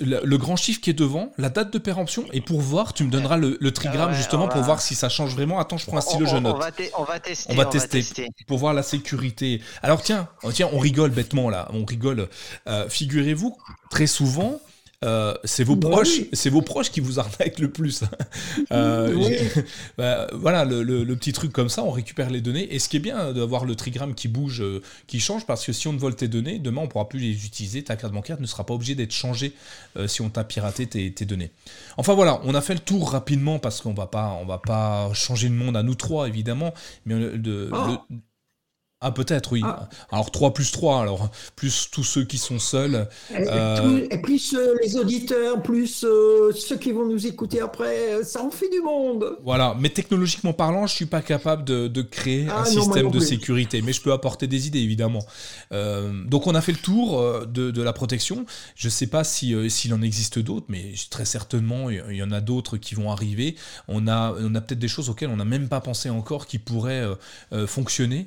le, 0.00 0.36
grand 0.36 0.56
chiffre 0.56 0.82
qui 0.82 0.90
est 0.90 0.92
devant, 0.92 1.32
la 1.38 1.48
date 1.48 1.72
de 1.72 1.78
péremption, 1.78 2.26
et 2.34 2.42
pour 2.42 2.60
voir, 2.60 2.92
tu 2.92 3.02
me 3.04 3.10
donneras 3.10 3.38
le, 3.38 3.72
trigramme 3.72 4.12
justement 4.12 4.46
pour 4.46 4.60
voir 4.60 4.82
si 4.82 4.94
ça 4.94 5.08
change 5.08 5.34
vraiment. 5.34 5.58
Attends, 5.58 5.78
je 5.78 5.86
prends 5.86 5.96
un 5.96 6.02
stylo, 6.02 6.26
je 6.26 6.36
note. 6.36 6.54
On 6.54 6.58
va, 6.58 6.70
tester. 7.18 7.50
On 7.50 7.54
va, 7.54 7.64
tester, 7.64 8.28
pour 8.46 8.58
voir 8.58 8.74
la 8.74 8.82
sécurité. 8.82 9.62
Alors 9.82 10.02
tiens, 10.02 10.28
tiens, 10.52 10.68
on 10.74 10.78
rigole 10.78 11.12
bêtement 11.12 11.48
là, 11.48 11.70
on 11.72 11.86
rigole. 11.86 12.28
Euh, 12.66 12.90
figurez-vous, 12.90 13.56
très 13.88 14.06
souvent, 14.06 14.60
euh, 15.04 15.34
c'est 15.44 15.62
vos 15.62 15.76
bah 15.76 15.90
proches, 15.90 16.22
c'est 16.32 16.50
vos 16.50 16.60
proches 16.60 16.90
qui 16.90 16.98
vous 16.98 17.20
arnaquent 17.20 17.60
le 17.60 17.70
plus. 17.70 18.02
Euh, 18.72 19.14
bah, 19.98 20.26
voilà, 20.34 20.64
le, 20.64 21.04
petit 21.14 21.32
truc 21.32 21.52
comme 21.52 21.68
ça, 21.68 21.82
on 21.82 21.90
récupère 21.90 22.28
les 22.28 22.40
données. 22.40 22.74
Et 22.74 22.78
ce 22.78 22.88
qui 22.88 22.96
est 22.96 23.00
bien 23.00 23.32
d'avoir 23.32 23.64
le 23.64 23.74
trigramme 23.74 24.14
qui 24.14 24.28
bouge, 24.28 24.60
euh, 24.60 24.82
qui 25.06 25.20
change, 25.20 25.46
parce 25.46 25.64
que 25.64 25.72
si 25.72 25.88
on 25.88 25.92
ne 25.92 25.98
vole 25.98 26.14
tes 26.16 26.28
données, 26.28 26.58
demain 26.58 26.82
on 26.82 26.88
pourra 26.88 27.08
plus 27.08 27.18
les 27.18 27.46
utiliser. 27.46 27.82
Ta 27.82 27.96
carte 27.96 28.12
bancaire 28.12 28.40
ne 28.40 28.46
sera 28.46 28.64
pas 28.64 28.74
obligée 28.74 28.94
d'être 28.94 29.12
changée 29.12 29.52
si 30.06 30.20
on 30.20 30.28
t'a 30.28 30.44
piraté 30.44 30.86
tes, 30.86 31.24
données. 31.24 31.50
Enfin 31.96 32.14
voilà, 32.14 32.40
on 32.44 32.54
a 32.54 32.60
fait 32.60 32.74
le 32.74 32.80
tour 32.80 33.10
rapidement 33.10 33.58
parce 33.58 33.80
qu'on 33.80 33.94
va 33.94 34.06
pas, 34.06 34.36
on 34.40 34.46
va 34.46 34.58
pas 34.58 35.10
changer 35.14 35.48
le 35.48 35.54
monde 35.54 35.76
à 35.76 35.82
nous 35.82 35.94
trois 35.94 36.28
évidemment, 36.28 36.74
mais 37.06 37.14
de, 37.14 37.70
oh. 37.72 37.98
Ah 39.00 39.12
peut-être 39.12 39.52
oui. 39.52 39.60
Ah. 39.64 39.88
Alors 40.10 40.32
3 40.32 40.52
plus 40.52 40.72
3, 40.72 41.00
alors 41.00 41.30
plus 41.54 41.88
tous 41.92 42.02
ceux 42.02 42.24
qui 42.24 42.36
sont 42.36 42.58
seuls. 42.58 43.08
Et, 43.30 43.44
euh, 43.46 44.08
plus 44.20 44.54
euh, 44.54 44.74
les 44.82 44.96
auditeurs, 44.96 45.62
plus 45.62 46.02
euh, 46.02 46.50
ceux 46.50 46.76
qui 46.76 46.90
vont 46.90 47.06
nous 47.06 47.24
écouter 47.24 47.60
après, 47.60 48.24
ça 48.24 48.42
en 48.42 48.50
fait 48.50 48.68
du 48.68 48.80
monde. 48.80 49.36
Voilà, 49.44 49.76
mais 49.78 49.90
technologiquement 49.90 50.52
parlant, 50.52 50.88
je 50.88 50.94
suis 50.96 51.06
pas 51.06 51.22
capable 51.22 51.62
de, 51.62 52.02
créer 52.02 52.48
ah, 52.50 52.62
un 52.62 52.64
système 52.64 53.12
de 53.12 53.20
sécurité, 53.20 53.82
mais 53.82 53.92
je 53.92 54.02
peux 54.02 54.12
apporter 54.12 54.48
des 54.48 54.66
idées 54.66 54.80
évidemment. 54.80 55.24
donc 55.70 56.48
on 56.48 56.56
a 56.56 56.60
fait 56.60 56.72
le 56.72 56.78
tour 56.78 57.46
de, 57.46 57.82
la 57.82 57.92
protection. 57.92 58.46
Je 58.74 58.88
sais 58.88 59.06
pas 59.06 59.22
si 59.22 59.54
s'il 59.70 59.94
en 59.94 60.02
existe 60.02 60.40
d'autres, 60.40 60.66
mais 60.68 60.94
très 61.08 61.24
certainement 61.24 61.88
il 61.88 62.16
y 62.16 62.22
en 62.24 62.32
a 62.32 62.40
d'autres 62.40 62.78
qui 62.78 62.96
vont 62.96 63.12
arriver. 63.12 63.54
On 63.86 64.08
a, 64.08 64.34
on 64.40 64.56
a 64.56 64.60
peut-être 64.60 64.80
des 64.80 64.88
choses 64.88 65.08
auxquelles 65.08 65.30
on 65.30 65.36
n'a 65.36 65.44
même 65.44 65.68
pas 65.68 65.80
pensé 65.80 66.10
encore 66.10 66.48
qui 66.48 66.58
pourraient 66.58 67.06
fonctionner 67.68 68.26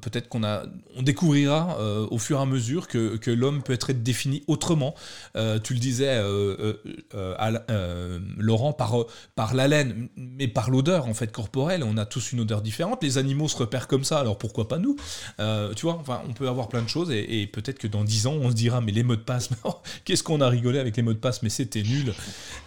peut-être 0.00 0.28
qu'on 0.28 0.44
a, 0.44 0.64
on 0.96 1.02
découvrira 1.02 1.78
euh, 1.78 2.06
au 2.10 2.18
fur 2.18 2.38
et 2.38 2.42
à 2.42 2.46
mesure 2.46 2.88
que, 2.88 3.30
l'homme 3.30 3.62
peut 3.62 3.72
être 3.72 3.92
défini 3.92 4.42
autrement. 4.46 4.94
Euh, 5.36 5.58
tu 5.58 5.74
le 5.74 5.80
disais, 5.80 6.08
euh, 6.10 6.74
Laurent, 8.38 8.72
par, 8.72 8.96
par 9.34 9.54
l'haleine, 9.54 10.08
mais 10.16 10.48
par 10.48 10.70
l'odeur 10.70 11.06
en 11.06 11.14
fait 11.14 11.32
corporelle. 11.32 11.82
On 11.82 11.96
a 11.96 12.06
tous 12.06 12.32
une 12.32 12.40
odeur 12.40 12.62
différente. 12.62 13.02
Les 13.02 13.18
animaux 13.18 13.48
se 13.48 13.56
repèrent 13.56 13.88
comme 13.88 14.04
ça, 14.04 14.18
alors 14.18 14.38
pourquoi 14.38 14.68
pas 14.68 14.78
nous? 14.78 14.96
Tu 15.76 15.82
vois, 15.82 15.98
enfin, 16.00 16.22
on 16.28 16.32
peut 16.32 16.48
avoir 16.48 16.68
plein 16.68 16.82
de 16.82 16.88
choses 16.88 17.10
et, 17.10 17.46
peut-être 17.52 17.78
que 17.78 17.86
dans 17.86 18.04
10 18.04 18.26
ans, 18.26 18.34
on 18.34 18.50
se 18.50 18.54
dira, 18.54 18.80
mais 18.80 18.92
les 18.92 19.02
mots 19.02 19.16
de 19.16 19.20
passe, 19.20 19.50
qu'est-ce 20.04 20.22
qu'on 20.22 20.40
a 20.40 20.48
rigolé 20.48 20.78
avec 20.78 20.96
les 20.96 21.02
mots 21.02 21.12
de 21.12 21.18
passe, 21.18 21.42
mais 21.42 21.50
c'était 21.50 21.82
nul. 21.82 22.14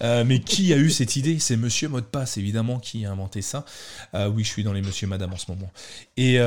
mais 0.02 0.40
qui 0.40 0.74
a 0.74 0.78
eu 0.78 0.90
cette 0.90 1.16
idée? 1.16 1.40
C'est 1.40 1.58
Monsieur 1.58 1.90
Mot 1.90 2.02
de 2.02 2.06
passe, 2.06 2.38
évidemment, 2.38 2.80
qui 2.80 3.06
a 3.06 3.12
inventé 3.12 3.42
ça. 3.42 3.66
oui, 4.14 4.44
je 4.44 4.50
suis 4.50 4.64
dans 4.64 4.74
les 4.74 4.82
Monsieur 4.82 5.08
Madame 5.08 5.34
en 5.34 5.38
ce 5.38 5.52
moment. 5.52 5.72
Et 6.18 6.38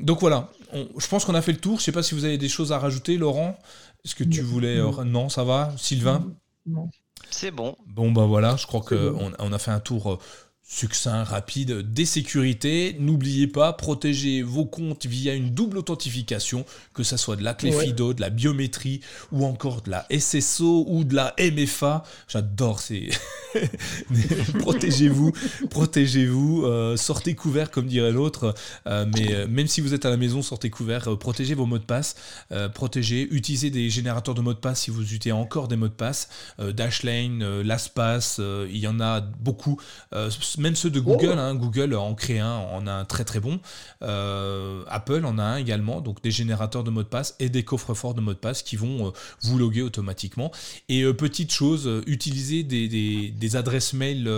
donc 0.00 0.20
voilà, 0.20 0.50
je 0.72 1.06
pense 1.08 1.24
qu'on 1.24 1.34
a 1.34 1.42
fait 1.42 1.52
le 1.52 1.58
tour. 1.58 1.78
Je 1.78 1.84
sais 1.84 1.92
pas 1.92 2.02
si 2.02 2.14
vous 2.14 2.24
avez 2.24 2.38
des 2.38 2.48
choses 2.48 2.72
à 2.72 2.78
rajouter, 2.78 3.16
Laurent. 3.16 3.58
Est-ce 4.04 4.14
que 4.14 4.24
tu 4.24 4.42
voulais. 4.42 4.78
Euh, 4.78 5.04
non, 5.04 5.28
ça 5.28 5.44
va 5.44 5.72
Sylvain 5.76 6.24
Non. 6.66 6.90
C'est 7.30 7.50
bon. 7.50 7.76
Bon, 7.86 8.12
bah 8.12 8.26
voilà, 8.26 8.56
je 8.56 8.66
crois 8.66 8.80
qu'on 8.82 9.32
on 9.38 9.52
a 9.52 9.58
fait 9.58 9.70
un 9.70 9.80
tour 9.80 10.18
succinct, 10.66 11.24
rapide, 11.24 11.92
des 11.92 12.06
sécurités. 12.06 12.96
N'oubliez 12.98 13.46
pas, 13.46 13.74
protégez 13.74 14.42
vos 14.42 14.64
comptes 14.64 15.04
via 15.04 15.34
une 15.34 15.50
double 15.50 15.78
authentification, 15.78 16.64
que 16.94 17.02
ce 17.02 17.18
soit 17.18 17.36
de 17.36 17.44
la 17.44 17.52
clé 17.52 17.70
FIDO, 17.70 18.14
de 18.14 18.20
la 18.22 18.30
biométrie, 18.30 19.00
ou 19.30 19.44
encore 19.44 19.82
de 19.82 19.90
la 19.90 20.06
SSO 20.10 20.86
ou 20.88 21.04
de 21.04 21.14
la 21.14 21.34
MFA. 21.38 22.02
J'adore 22.28 22.80
ces... 22.80 23.10
protégez-vous, 24.58 25.32
protégez-vous, 25.70 26.64
euh, 26.64 26.96
sortez 26.96 27.34
couvert 27.34 27.70
comme 27.70 27.86
dirait 27.86 28.10
l'autre, 28.10 28.54
euh, 28.86 29.06
mais 29.14 29.32
euh, 29.32 29.46
même 29.46 29.66
si 29.66 29.80
vous 29.80 29.94
êtes 29.94 30.06
à 30.06 30.10
la 30.10 30.16
maison, 30.16 30.42
sortez 30.42 30.70
couvert, 30.70 31.16
protégez 31.18 31.54
vos 31.54 31.66
mots 31.66 31.78
de 31.78 31.84
passe, 31.84 32.16
protégez, 32.72 33.28
utilisez 33.30 33.70
des 33.70 33.90
générateurs 33.90 34.34
de 34.34 34.40
mots 34.40 34.54
de 34.54 34.58
passe 34.58 34.82
si 34.82 34.90
vous 34.90 35.02
utilisez 35.02 35.32
encore 35.32 35.68
des 35.68 35.76
mots 35.76 35.88
de 35.88 35.92
passe, 35.92 36.28
Dashlane, 36.58 37.62
LastPass, 37.62 38.40
il 38.68 38.78
y 38.78 38.86
en 38.86 39.00
a 39.00 39.20
beaucoup 39.20 39.78
même 40.58 40.76
ceux 40.76 40.90
de 40.90 41.00
Google, 41.00 41.38
hein, 41.38 41.54
Google 41.54 41.94
en 41.94 42.14
crée 42.14 42.38
un, 42.38 42.52
en 42.52 42.86
a 42.86 42.92
un 42.92 43.04
très 43.04 43.24
très 43.24 43.40
bon. 43.40 43.60
Euh, 44.02 44.82
Apple 44.88 45.24
en 45.24 45.38
a 45.38 45.42
un 45.42 45.56
également, 45.56 46.00
donc 46.00 46.22
des 46.22 46.30
générateurs 46.30 46.84
de 46.84 46.90
mots 46.90 47.02
de 47.02 47.08
passe 47.08 47.34
et 47.38 47.48
des 47.48 47.64
coffres-forts 47.64 48.14
de 48.14 48.20
mots 48.20 48.34
de 48.34 48.38
passe 48.38 48.62
qui 48.62 48.76
vont 48.76 49.08
euh, 49.08 49.10
vous 49.42 49.58
loguer 49.58 49.82
automatiquement. 49.82 50.50
Et 50.88 51.02
euh, 51.02 51.14
petite 51.14 51.52
chose, 51.52 52.02
utilisez 52.06 52.62
des, 52.62 53.56
adresses 53.56 53.92
mail. 53.92 54.30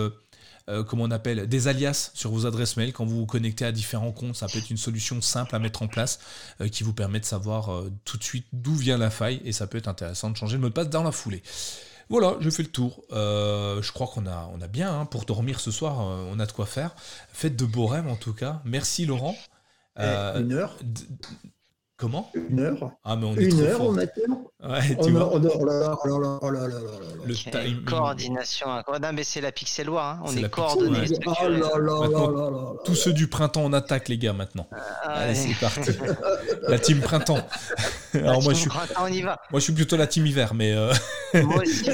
comme 0.89 1.01
on 1.01 1.11
appelle, 1.11 1.47
des 1.47 1.69
alias 1.69 2.11
sur 2.15 2.31
vos 2.31 2.45
adresses 2.45 2.77
mail 2.77 2.93
quand 2.93 3.05
vous 3.05 3.19
vous 3.19 3.27
connectez 3.27 3.65
à 3.65 3.73
différents 3.73 4.13
comptes. 4.13 4.37
Ça 4.37 4.47
peut 4.49 4.59
être 4.59 4.71
une 4.71 4.77
solution 4.77 5.21
simple 5.21 5.55
à 5.55 5.59
mettre 5.59 5.83
en 5.83 5.89
place 5.89 6.19
qui 6.73 6.83
vous 6.83 6.93
permet 6.93 7.21
de 7.21 7.25
savoir 7.25 7.85
tout 8.05 8.19
de 8.19 8.25
suite 8.25 8.47
d'où 8.53 8.75
vient 8.75 8.99
la 8.99 9.11
faille 9.11 9.41
et 9.45 9.53
ça 9.53 9.67
peut 9.67 9.79
être 9.79 9.89
intéressant 9.89 10.31
de 10.31 10.37
changer 10.37 10.57
le 10.57 10.63
mot 10.63 10.69
de 10.69 10.75
passe 10.75 10.91
dans 10.91 11.05
la 11.05 11.13
foulée. 11.13 11.43
Voilà, 12.09 12.37
j'ai 12.41 12.51
fait 12.51 12.63
le 12.63 12.71
tour. 12.71 13.03
Euh, 13.13 13.83
je 13.83 13.93
crois 13.93 14.07
qu'on 14.07 14.27
a, 14.27 14.49
on 14.55 14.61
a 14.61 14.69
bien, 14.69 14.93
hein, 14.93 15.05
pour 15.07 15.25
dormir 15.25 15.61
ce 15.61 15.71
soir, 15.71 16.01
euh, 16.01 16.31
on 16.33 16.39
a 16.39 16.47
de 16.47 16.53
quoi 16.53 16.67
faire. 16.67 16.95
Faites 17.33 17.57
de 17.57 17.65
beaux 17.65 17.87
rêves 17.87 18.07
en 18.07 18.17
tout 18.17 18.33
cas. 18.33 18.61
Merci 18.65 19.07
Laurent. 19.07 19.37
Euh, 19.99 20.41
une 20.41 20.53
heure 20.53 20.77
Comment? 21.99 22.31
Une 22.35 22.61
heure. 22.61 22.93
Ah, 23.05 23.17
mais 23.17 23.25
on 23.25 23.35
est 23.37 23.45
Une 23.45 23.61
heure, 23.61 23.81
on 23.81 23.97
a 23.97 24.03
Ouais, 24.69 24.97
tu 25.03 25.13
vois. 25.13 25.33
Le 27.25 27.35
time... 27.35 27.85
Coordination. 27.87 28.67
Non, 28.67 29.13
mais 29.15 29.25
c'est 29.25 29.41
la 29.41 29.51
pixeloire. 29.51 30.19
Hein. 30.19 30.23
On 30.27 30.37
est, 30.37 30.51
coordonnés. 30.51 31.07
tous 32.85 32.95
ceux 32.95 33.15
du 33.15 33.29
printemps 33.29 33.65
en 33.65 33.73
attaque, 33.73 34.09
les 34.09 34.19
gars, 34.19 34.35
maintenant. 34.35 34.69
Ah, 34.73 35.21
Allez, 35.21 35.35
c'est 35.35 35.55
parti. 35.55 35.91
la 36.69 36.79
team 36.79 37.01
printemps. 37.01 37.41
Alors, 38.21 38.43
moi, 38.43 38.53
je 38.55 38.59
suis... 38.61 38.71
on 39.01 39.07
y 39.07 39.23
va. 39.23 39.41
Moi, 39.51 39.61
je 39.61 39.65
suis 39.65 39.73
plutôt 39.73 39.97
la 39.97 40.07
team 40.07 40.27
hiver, 40.27 40.55
mais. 40.55 40.73
Euh, 40.73 40.93
moi 41.43 41.63
aussi. 41.63 41.85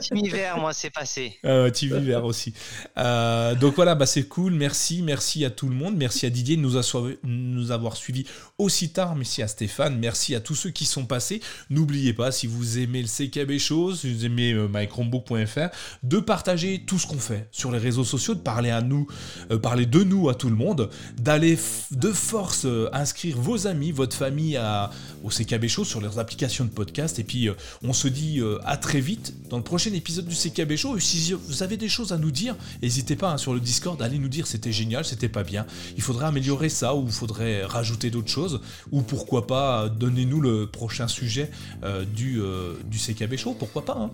team 0.00 0.16
hiver, 0.16 0.58
moi, 0.58 0.72
c'est 0.72 0.90
passé. 0.90 1.38
Euh, 1.44 1.70
team 1.70 1.98
hiver 1.98 2.24
aussi. 2.24 2.54
Euh, 2.98 3.54
donc 3.54 3.74
voilà, 3.76 3.94
bah, 3.94 4.06
c'est 4.06 4.24
cool. 4.24 4.52
Merci. 4.52 5.02
Merci 5.02 5.44
à 5.44 5.50
tout 5.50 5.68
le 5.68 5.74
monde. 5.74 5.96
Merci 5.96 6.26
à 6.26 6.30
Didier 6.30 6.56
de 6.56 6.62
nous, 6.62 6.76
nous 7.24 7.70
avoir 7.70 7.96
suivis 7.96 8.26
aussi 8.58 8.92
tard. 8.92 9.16
Merci 9.16 9.42
à 9.42 9.48
Stéphane. 9.48 9.98
Merci 9.98 10.34
à 10.34 10.40
tous 10.40 10.54
ceux 10.54 10.70
qui 10.70 10.84
sont 10.84 11.06
passés. 11.06 11.40
N'oubliez 11.70 12.12
pas, 12.12 12.32
si 12.32 12.46
vous 12.46 12.78
aimez 12.78 13.02
le 13.02 13.08
CKB 13.08 13.58
Show, 13.58 13.94
si 13.94 14.12
vous 14.12 14.24
aimez 14.24 14.52
euh, 14.52 14.68
mychromebook.fr, 14.68 15.68
de 16.02 16.18
partager 16.18 16.84
tout 16.86 16.98
ce 16.98 17.06
qu'on 17.06 17.18
fait 17.18 17.48
sur 17.50 17.72
les 17.72 17.78
réseaux 17.78 18.04
sociaux, 18.04 18.34
de 18.34 18.40
parler 18.40 18.70
à 18.70 18.82
nous, 18.82 19.06
euh, 19.50 19.58
parler 19.58 19.86
de 19.86 20.02
nous 20.02 20.28
à 20.28 20.34
tout 20.34 20.48
le 20.48 20.56
monde, 20.56 20.90
d'aller 21.18 21.58
de 21.90 22.12
force 22.12 22.66
inscrire 22.92 23.38
vos 23.38 23.66
amis, 23.66 23.92
votre 23.92 24.16
famille 24.16 24.56
à, 24.56 24.90
au 25.24 25.28
CKB 25.28 25.68
Show 25.68 25.84
sur 25.84 26.00
leurs 26.00 26.18
applications 26.18 26.64
de 26.64 26.70
podcast. 26.70 27.18
Et 27.18 27.24
puis, 27.24 27.48
on 27.82 27.92
se 27.92 28.08
dit 28.08 28.40
à 28.64 28.76
très 28.76 29.00
vite 29.00 29.34
dans 29.48 29.56
le 29.56 29.62
prochain 29.62 29.92
épisode 29.92 30.26
du 30.26 30.34
CKB 30.34 30.76
Show. 30.76 30.96
Et 30.96 31.00
si 31.00 31.32
vous 31.32 31.62
avez 31.62 31.76
des 31.76 31.88
choses 31.88 32.12
à 32.12 32.18
nous 32.18 32.30
dire, 32.30 32.56
n'hésitez 32.82 33.16
pas 33.16 33.32
hein, 33.32 33.38
sur 33.38 33.54
le 33.54 33.60
Discord, 33.60 34.00
allez 34.02 34.18
nous 34.18 34.28
dire 34.28 34.46
c'était 34.46 34.72
génial, 34.72 35.04
c'était 35.04 35.28
pas 35.28 35.44
bien. 35.44 35.66
Il 35.96 36.02
faudrait 36.02 36.26
améliorer 36.26 36.68
ça 36.68 36.94
ou 36.94 37.04
il 37.06 37.12
faudrait 37.12 37.64
rajouter 37.64 38.10
d'autres 38.10 38.30
choses. 38.30 38.60
Ou 38.92 39.02
pourquoi 39.02 39.46
pas, 39.46 39.88
donnez-nous 39.88 40.40
le 40.40 40.66
prochain 40.66 41.08
sujet 41.08 41.50
euh, 41.82 42.04
du, 42.04 42.40
euh, 42.40 42.74
du 42.84 42.98
CKB 42.98 43.36
Show, 43.36 43.54
pourquoi 43.58 43.84
pas. 43.84 43.96
Hein. 43.98 44.10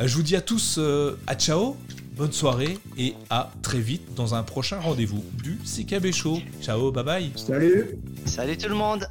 Euh, 0.00 0.06
je 0.06 0.14
vous 0.14 0.22
dis 0.22 0.36
à 0.36 0.40
tous 0.40 0.78
à 1.26 1.34
ciao, 1.34 1.76
bonne 2.16 2.32
soirée 2.32 2.78
et 2.98 3.14
à 3.30 3.52
très 3.62 3.80
vite 3.80 4.14
dans 4.14 4.34
un 4.34 4.42
prochain 4.42 4.80
rendez-vous 4.80 5.24
du 5.42 5.58
CKB 5.58 6.12
Show. 6.12 6.40
Ciao, 6.62 6.90
bye 6.92 7.04
bye. 7.04 7.32
Salut. 7.36 7.98
Salut 8.24 8.56
tout 8.56 8.68
le 8.68 8.74
monde. 8.74 9.06